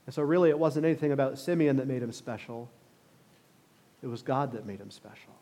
And 0.07 0.15
so, 0.15 0.23
really, 0.23 0.51
it 0.51 0.59
wasn't 0.59 0.85
anything 0.85 1.13
about 1.13 1.39
Simeon 1.39 1.77
that 1.77 1.87
made 1.87 2.03
him 2.03 2.13
special, 2.13 2.69
it 4.03 4.09
was 4.09 4.23
God 4.23 4.53
that 4.53 4.67
made 4.67 4.81
him 4.81 4.91
special. 4.91 5.33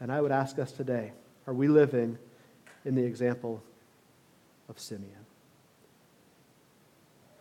And 0.00 0.12
I 0.12 0.20
would 0.20 0.32
ask 0.32 0.58
us 0.58 0.70
today 0.70 1.12
are 1.46 1.54
we 1.54 1.66
living 1.66 2.18
in 2.84 2.94
the 2.94 3.02
example 3.02 3.62
of 4.68 4.78
Simeon? 4.78 5.26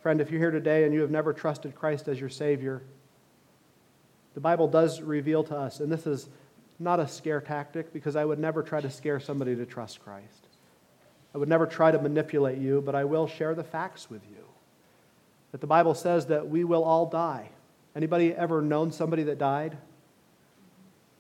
Friend, 0.01 0.21
if 0.21 0.31
you're 0.31 0.39
here 0.39 0.51
today 0.51 0.85
and 0.85 0.93
you 0.93 1.01
have 1.01 1.11
never 1.11 1.33
trusted 1.33 1.75
Christ 1.75 2.07
as 2.07 2.19
your 2.19 2.29
Savior, 2.29 2.81
the 4.33 4.39
Bible 4.39 4.67
does 4.67 5.01
reveal 5.01 5.43
to 5.43 5.57
us, 5.57 5.81
and 5.81 5.91
this 5.91 6.07
is 6.07 6.29
not 6.79 6.99
a 6.99 7.07
scare 7.07 7.41
tactic 7.41 7.91
because 7.93 8.15
I 8.15 8.25
would 8.25 8.39
never 8.39 8.63
try 8.63 8.81
to 8.81 8.89
scare 8.89 9.19
somebody 9.19 9.55
to 9.55 9.65
trust 9.65 9.99
Christ. 10.03 10.47
I 11.33 11.37
would 11.37 11.49
never 11.49 11.65
try 11.65 11.91
to 11.91 12.01
manipulate 12.01 12.57
you, 12.57 12.81
but 12.85 12.95
I 12.95 13.03
will 13.03 13.27
share 13.27 13.55
the 13.55 13.63
facts 13.63 14.09
with 14.09 14.21
you 14.29 14.43
that 15.51 15.61
the 15.61 15.67
Bible 15.67 15.93
says 15.93 16.27
that 16.27 16.47
we 16.47 16.63
will 16.63 16.83
all 16.83 17.05
die. 17.05 17.49
Anybody 17.95 18.33
ever 18.33 18.61
known 18.61 18.91
somebody 18.91 19.23
that 19.23 19.39
died? 19.39 19.77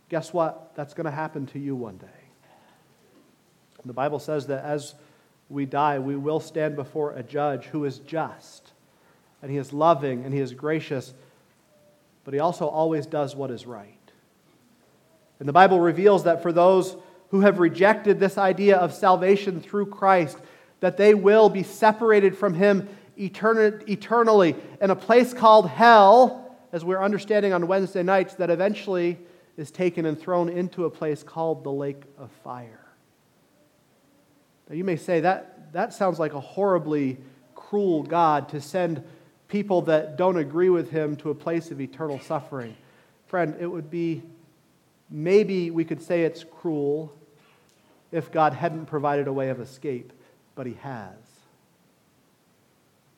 Guess 0.09 0.33
what? 0.33 0.75
That's 0.75 0.93
going 0.93 1.05
to 1.05 1.11
happen 1.11 1.45
to 1.47 1.59
you 1.59 1.75
one 1.75 1.97
day. 1.97 2.07
The 3.85 3.93
Bible 3.93 4.19
says 4.19 4.47
that 4.47 4.63
as 4.65 4.95
we 5.49 5.65
die, 5.65 5.99
we 5.99 6.15
will 6.15 6.39
stand 6.39 6.75
before 6.75 7.13
a 7.13 7.23
judge 7.23 7.65
who 7.65 7.85
is 7.85 7.99
just, 7.99 8.73
and 9.41 9.49
he 9.49 9.57
is 9.57 9.71
loving, 9.71 10.25
and 10.25 10.33
he 10.33 10.39
is 10.39 10.53
gracious, 10.53 11.13
but 12.25 12.33
he 12.33 12.39
also 12.39 12.67
always 12.67 13.05
does 13.05 13.35
what 13.35 13.49
is 13.49 13.65
right. 13.65 13.96
And 15.39 15.47
the 15.47 15.53
Bible 15.53 15.79
reveals 15.79 16.23
that 16.23 16.41
for 16.41 16.51
those 16.51 16.97
who 17.29 17.41
have 17.41 17.59
rejected 17.59 18.19
this 18.19 18.37
idea 18.37 18.77
of 18.77 18.93
salvation 18.93 19.61
through 19.61 19.87
Christ, 19.87 20.37
that 20.79 20.97
they 20.97 21.13
will 21.13 21.49
be 21.49 21.63
separated 21.63 22.37
from 22.37 22.53
him 22.53 22.87
eternally 23.17 24.55
in 24.81 24.89
a 24.91 24.95
place 24.95 25.33
called 25.33 25.69
hell, 25.69 26.55
as 26.71 26.85
we're 26.85 27.01
understanding 27.01 27.53
on 27.53 27.67
Wednesday 27.67 28.03
nights, 28.03 28.35
that 28.35 28.49
eventually 28.49 29.17
is 29.57 29.71
taken 29.71 30.05
and 30.05 30.19
thrown 30.19 30.49
into 30.49 30.85
a 30.85 30.89
place 30.89 31.23
called 31.23 31.63
the 31.63 31.71
lake 31.71 32.03
of 32.17 32.31
fire. 32.43 32.85
Now, 34.69 34.75
you 34.75 34.83
may 34.83 34.97
say 34.97 35.21
that, 35.21 35.73
that 35.73 35.93
sounds 35.93 36.19
like 36.19 36.33
a 36.33 36.39
horribly 36.39 37.17
cruel 37.55 38.03
God 38.03 38.49
to 38.49 38.61
send 38.61 39.03
people 39.47 39.81
that 39.83 40.17
don't 40.17 40.37
agree 40.37 40.69
with 40.69 40.91
him 40.91 41.15
to 41.17 41.29
a 41.29 41.35
place 41.35 41.71
of 41.71 41.81
eternal 41.81 42.19
suffering. 42.19 42.75
Friend, 43.25 43.55
it 43.59 43.67
would 43.67 43.89
be 43.89 44.23
maybe 45.09 45.71
we 45.71 45.85
could 45.85 46.01
say 46.01 46.23
it's 46.23 46.43
cruel 46.43 47.13
if 48.11 48.31
God 48.31 48.53
hadn't 48.53 48.85
provided 48.85 49.27
a 49.27 49.33
way 49.33 49.49
of 49.49 49.59
escape, 49.59 50.13
but 50.55 50.65
he 50.65 50.73
has. 50.81 51.15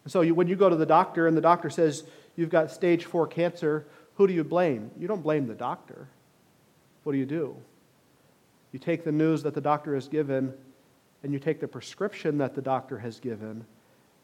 So 0.07 0.21
you, 0.21 0.33
when 0.33 0.47
you 0.47 0.55
go 0.55 0.69
to 0.69 0.75
the 0.75 0.85
doctor 0.85 1.27
and 1.27 1.37
the 1.37 1.41
doctor 1.41 1.69
says 1.69 2.03
you've 2.35 2.49
got 2.49 2.71
stage 2.71 3.05
four 3.05 3.27
cancer, 3.27 3.85
who 4.15 4.27
do 4.27 4.33
you 4.33 4.43
blame? 4.43 4.91
You 4.97 5.07
don't 5.07 5.21
blame 5.21 5.47
the 5.47 5.55
doctor. 5.55 6.07
What 7.03 7.13
do 7.13 7.19
you 7.19 7.25
do? 7.25 7.55
You 8.71 8.79
take 8.79 9.03
the 9.03 9.11
news 9.11 9.43
that 9.43 9.53
the 9.53 9.61
doctor 9.61 9.95
has 9.95 10.07
given 10.07 10.53
and 11.23 11.33
you 11.33 11.39
take 11.39 11.59
the 11.59 11.67
prescription 11.67 12.37
that 12.37 12.55
the 12.55 12.61
doctor 12.61 12.99
has 12.99 13.19
given 13.19 13.65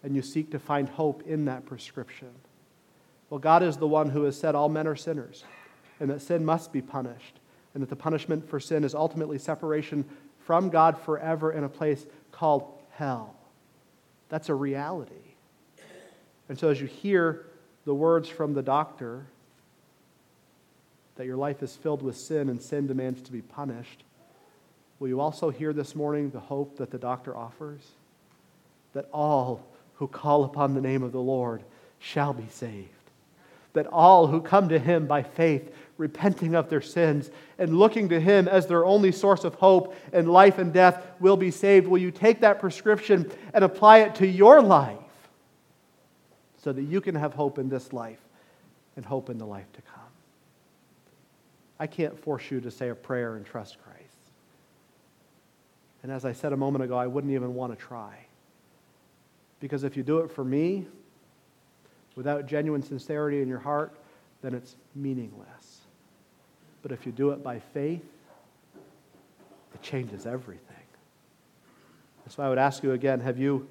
and 0.03 0.15
you 0.15 0.21
seek 0.21 0.51
to 0.51 0.59
find 0.59 0.87
hope 0.87 1.23
in 1.25 1.45
that 1.45 1.65
prescription. 1.65 2.29
Well, 3.29 3.39
God 3.39 3.63
is 3.63 3.77
the 3.77 3.87
one 3.87 4.09
who 4.09 4.23
has 4.23 4.39
said 4.39 4.55
all 4.55 4.69
men 4.69 4.87
are 4.87 4.95
sinners 4.95 5.43
and 5.99 6.09
that 6.09 6.21
sin 6.21 6.45
must 6.45 6.71
be 6.71 6.81
punished 6.81 7.39
and 7.75 7.83
that 7.83 7.89
the 7.89 7.95
punishment 7.95 8.49
for 8.49 8.59
sin 8.59 8.83
is 8.83 8.95
ultimately 8.95 9.37
separation 9.37 10.05
from 10.45 10.69
God 10.69 10.97
forever 10.97 11.51
in 11.51 11.63
a 11.63 11.69
place 11.69 12.05
called 12.31 12.71
hell. 12.91 13.35
That's 14.29 14.49
a 14.49 14.55
reality. 14.55 15.13
And 16.49 16.57
so, 16.57 16.69
as 16.69 16.79
you 16.79 16.87
hear 16.87 17.45
the 17.85 17.93
words 17.93 18.29
from 18.29 18.53
the 18.53 18.63
doctor 18.63 19.25
that 21.17 21.25
your 21.25 21.37
life 21.37 21.61
is 21.61 21.75
filled 21.75 22.01
with 22.01 22.17
sin 22.17 22.49
and 22.49 22.61
sin 22.61 22.87
demands 22.87 23.21
to 23.23 23.31
be 23.31 23.41
punished, 23.41 24.03
will 24.99 25.07
you 25.07 25.19
also 25.19 25.49
hear 25.49 25.73
this 25.73 25.95
morning 25.95 26.29
the 26.29 26.39
hope 26.39 26.77
that 26.77 26.91
the 26.91 26.97
doctor 26.97 27.35
offers? 27.35 27.81
That 28.93 29.09
all 29.11 29.65
who 29.95 30.07
call 30.07 30.45
upon 30.45 30.73
the 30.73 30.81
name 30.81 31.03
of 31.03 31.11
the 31.11 31.19
Lord 31.19 31.63
shall 31.99 32.33
be 32.33 32.47
saved. 32.49 32.89
That 33.75 33.87
all 33.87 34.27
who 34.27 34.41
come 34.41 34.67
to 34.69 34.79
him 34.79 35.07
by 35.07 35.23
faith, 35.23 35.73
repenting 35.97 36.55
of 36.55 36.69
their 36.69 36.81
sins 36.81 37.29
and 37.57 37.77
looking 37.77 38.09
to 38.09 38.19
him 38.19 38.49
as 38.49 38.67
their 38.67 38.83
only 38.83 39.13
source 39.13 39.45
of 39.45 39.55
hope 39.55 39.95
in 40.11 40.27
life 40.27 40.57
and 40.57 40.73
death 40.73 41.05
will 41.21 41.37
be 41.37 41.51
saved. 41.51 41.87
Will 41.87 41.99
you 41.99 42.11
take 42.11 42.41
that 42.41 42.59
prescription 42.59 43.31
and 43.53 43.63
apply 43.63 43.99
it 43.99 44.15
to 44.15 44.27
your 44.27 44.61
life? 44.61 44.97
so 46.65 46.73
that 46.73 46.81
you 46.81 46.99
can 46.99 47.13
have 47.13 47.35
hope 47.35 47.59
in 47.59 47.69
this 47.69 47.93
life 47.93 48.19
and 48.95 49.05
hope 49.05 49.29
in 49.29 49.37
the 49.37 49.45
life 49.45 49.71
to 49.73 49.83
come. 49.83 50.01
I 51.79 51.85
can't 51.85 52.19
force 52.19 52.49
you 52.49 52.59
to 52.61 52.71
say 52.71 52.89
a 52.89 52.95
prayer 52.95 53.35
and 53.35 53.45
trust 53.45 53.77
Christ. 53.83 54.17
And 56.01 56.11
as 56.11 56.25
I 56.25 56.31
said 56.31 56.53
a 56.53 56.57
moment 56.57 56.83
ago, 56.83 56.97
I 56.97 57.05
wouldn't 57.05 57.31
even 57.31 57.53
want 57.53 57.71
to 57.71 57.77
try. 57.77 58.17
Because 59.59 59.83
if 59.83 59.95
you 59.95 60.01
do 60.01 60.19
it 60.19 60.31
for 60.31 60.43
me, 60.43 60.87
without 62.15 62.45
genuine 62.45 62.81
sincerity 62.81 63.41
in 63.41 63.47
your 63.47 63.59
heart, 63.59 63.93
then 64.41 64.53
it's 64.53 64.75
meaningless. 64.95 65.81
But 66.81 66.91
if 66.91 67.05
you 67.05 67.11
do 67.11 67.31
it 67.31 67.43
by 67.43 67.59
faith, 67.59 68.05
it 69.73 69.81
changes 69.81 70.25
everything. 70.25 70.61
So 72.29 72.41
I 72.41 72.49
would 72.49 72.57
ask 72.57 72.83
you 72.83 72.93
again 72.93 73.19
have 73.19 73.37
you 73.37 73.67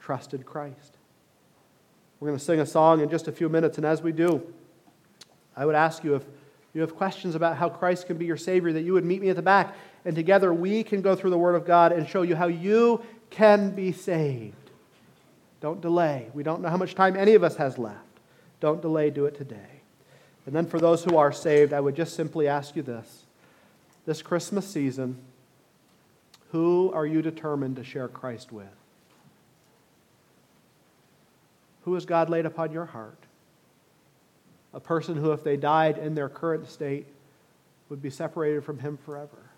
trusted 0.00 0.44
Christ? 0.44 0.96
We're 2.20 2.28
going 2.28 2.38
to 2.38 2.44
sing 2.44 2.60
a 2.60 2.66
song 2.66 3.00
in 3.00 3.10
just 3.10 3.28
a 3.28 3.32
few 3.32 3.48
minutes, 3.48 3.76
and 3.76 3.86
as 3.86 4.02
we 4.02 4.12
do, 4.12 4.42
I 5.56 5.66
would 5.66 5.74
ask 5.74 6.02
you 6.04 6.14
if 6.14 6.24
you 6.72 6.80
have 6.82 6.94
questions 6.94 7.34
about 7.34 7.56
how 7.56 7.68
Christ 7.68 8.06
can 8.06 8.16
be 8.16 8.26
your 8.26 8.36
Savior, 8.36 8.72
that 8.72 8.82
you 8.82 8.92
would 8.94 9.04
meet 9.04 9.20
me 9.20 9.30
at 9.30 9.36
the 9.36 9.42
back, 9.42 9.74
and 10.04 10.14
together 10.14 10.52
we 10.52 10.82
can 10.82 11.02
go 11.02 11.14
through 11.14 11.30
the 11.30 11.38
Word 11.38 11.54
of 11.54 11.66
God 11.66 11.92
and 11.92 12.08
show 12.08 12.22
you 12.22 12.36
how 12.36 12.46
you 12.46 13.02
can 13.30 13.70
be 13.70 13.92
saved. 13.92 14.65
Don't 15.66 15.80
delay. 15.80 16.28
We 16.32 16.44
don't 16.44 16.62
know 16.62 16.68
how 16.68 16.76
much 16.76 16.94
time 16.94 17.16
any 17.16 17.34
of 17.34 17.42
us 17.42 17.56
has 17.56 17.76
left. 17.76 17.98
Don't 18.60 18.80
delay, 18.80 19.10
do 19.10 19.26
it 19.26 19.36
today. 19.36 19.80
And 20.46 20.54
then 20.54 20.64
for 20.64 20.78
those 20.78 21.02
who 21.02 21.16
are 21.16 21.32
saved, 21.32 21.72
I 21.72 21.80
would 21.80 21.96
just 21.96 22.14
simply 22.14 22.46
ask 22.46 22.76
you 22.76 22.82
this 22.82 23.24
this 24.06 24.22
Christmas 24.22 24.64
season, 24.64 25.16
who 26.52 26.92
are 26.94 27.04
you 27.04 27.20
determined 27.20 27.74
to 27.74 27.82
share 27.82 28.06
Christ 28.06 28.52
with? 28.52 28.68
Who 31.84 31.94
has 31.94 32.06
God 32.06 32.30
laid 32.30 32.46
upon 32.46 32.70
your 32.70 32.86
heart? 32.86 33.18
a 34.72 34.78
person 34.78 35.16
who, 35.16 35.32
if 35.32 35.42
they 35.42 35.56
died 35.56 35.98
in 35.98 36.14
their 36.14 36.28
current 36.28 36.70
state, 36.70 37.08
would 37.88 38.00
be 38.00 38.10
separated 38.10 38.62
from 38.62 38.78
Him 38.78 38.98
forever? 39.04 39.50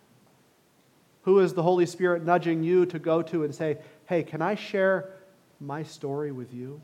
Who 1.25 1.41
is 1.41 1.53
the 1.53 1.63
Holy 1.63 1.85
Spirit 1.85 2.25
nudging 2.25 2.63
you 2.63 2.87
to 2.87 2.99
go 2.99 3.21
to 3.21 3.45
and 3.45 3.55
say, 3.55 3.77
Hey, 4.07 4.23
can 4.23 4.41
I 4.41 4.55
share 4.55 5.11
my 5.61 5.83
story 5.83 6.33
with 6.33 6.53
you? 6.53 6.81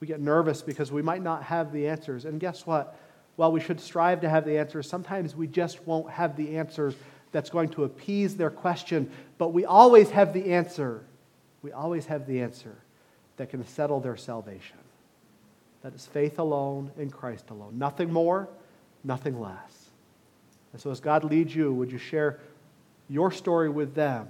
We 0.00 0.06
get 0.06 0.20
nervous 0.20 0.62
because 0.62 0.90
we 0.90 1.02
might 1.02 1.22
not 1.22 1.44
have 1.44 1.72
the 1.72 1.88
answers. 1.88 2.24
And 2.24 2.40
guess 2.40 2.66
what? 2.66 2.98
While 3.36 3.52
we 3.52 3.60
should 3.60 3.80
strive 3.80 4.20
to 4.22 4.28
have 4.28 4.44
the 4.44 4.58
answers, 4.58 4.88
sometimes 4.88 5.36
we 5.36 5.46
just 5.46 5.86
won't 5.86 6.10
have 6.10 6.36
the 6.36 6.56
answers 6.56 6.94
that's 7.30 7.50
going 7.50 7.68
to 7.70 7.84
appease 7.84 8.36
their 8.36 8.50
question. 8.50 9.10
But 9.38 9.48
we 9.48 9.64
always 9.64 10.10
have 10.10 10.32
the 10.32 10.52
answer. 10.52 11.04
We 11.62 11.72
always 11.72 12.06
have 12.06 12.26
the 12.26 12.40
answer 12.40 12.76
that 13.36 13.50
can 13.50 13.66
settle 13.66 14.00
their 14.00 14.16
salvation. 14.16 14.76
That 15.82 15.94
is 15.94 16.06
faith 16.06 16.38
alone 16.38 16.90
in 16.98 17.10
Christ 17.10 17.50
alone. 17.50 17.78
Nothing 17.78 18.12
more, 18.12 18.48
nothing 19.04 19.40
less. 19.40 19.90
And 20.72 20.80
so, 20.80 20.90
as 20.90 21.00
God 21.00 21.24
leads 21.24 21.54
you, 21.54 21.72
would 21.72 21.90
you 21.90 21.98
share 21.98 22.40
your 23.08 23.30
story 23.30 23.68
with 23.68 23.94
them 23.94 24.28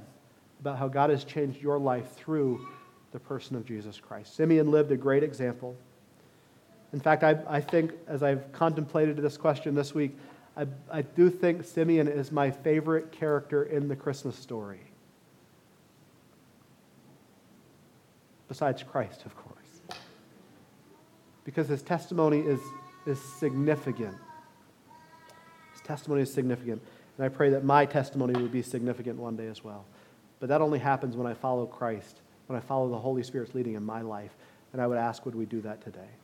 about 0.62 0.78
how 0.78 0.88
God 0.88 1.10
has 1.10 1.24
changed 1.24 1.60
your 1.60 1.78
life 1.78 2.12
through 2.14 2.66
the 3.10 3.18
person 3.18 3.56
of 3.56 3.66
Jesus 3.66 4.00
Christ? 4.00 4.34
Simeon 4.34 4.70
lived 4.70 4.90
a 4.90 4.96
great 4.96 5.22
example. 5.22 5.76
In 6.94 7.00
fact, 7.00 7.22
I, 7.22 7.38
I 7.46 7.60
think 7.60 7.92
as 8.06 8.22
I've 8.22 8.50
contemplated 8.52 9.18
this 9.18 9.36
question 9.36 9.74
this 9.74 9.94
week, 9.94 10.16
I, 10.56 10.66
I 10.90 11.02
do 11.02 11.28
think 11.28 11.64
Simeon 11.64 12.08
is 12.08 12.32
my 12.32 12.50
favorite 12.50 13.12
character 13.12 13.64
in 13.64 13.88
the 13.88 13.96
Christmas 13.96 14.36
story. 14.36 14.80
Besides 18.48 18.82
Christ, 18.82 19.26
of 19.26 19.36
course 19.36 19.52
because 21.44 21.68
his 21.68 21.82
testimony 21.82 22.40
is, 22.40 22.60
is 23.06 23.20
significant. 23.38 24.16
His 25.72 25.80
testimony 25.82 26.22
is 26.22 26.32
significant. 26.32 26.82
And 27.16 27.26
I 27.26 27.28
pray 27.28 27.50
that 27.50 27.64
my 27.64 27.84
testimony 27.84 28.40
would 28.40 28.52
be 28.52 28.62
significant 28.62 29.18
one 29.18 29.36
day 29.36 29.46
as 29.46 29.62
well. 29.62 29.84
But 30.42 30.48
that 30.48 30.60
only 30.60 30.80
happens 30.80 31.16
when 31.16 31.28
I 31.28 31.34
follow 31.34 31.66
Christ, 31.66 32.16
when 32.48 32.58
I 32.58 32.60
follow 32.60 32.88
the 32.88 32.98
Holy 32.98 33.22
Spirit's 33.22 33.54
leading 33.54 33.74
in 33.74 33.84
my 33.84 34.00
life. 34.00 34.34
And 34.72 34.82
I 34.82 34.88
would 34.88 34.98
ask, 34.98 35.24
would 35.24 35.36
we 35.36 35.46
do 35.46 35.60
that 35.60 35.80
today? 35.84 36.08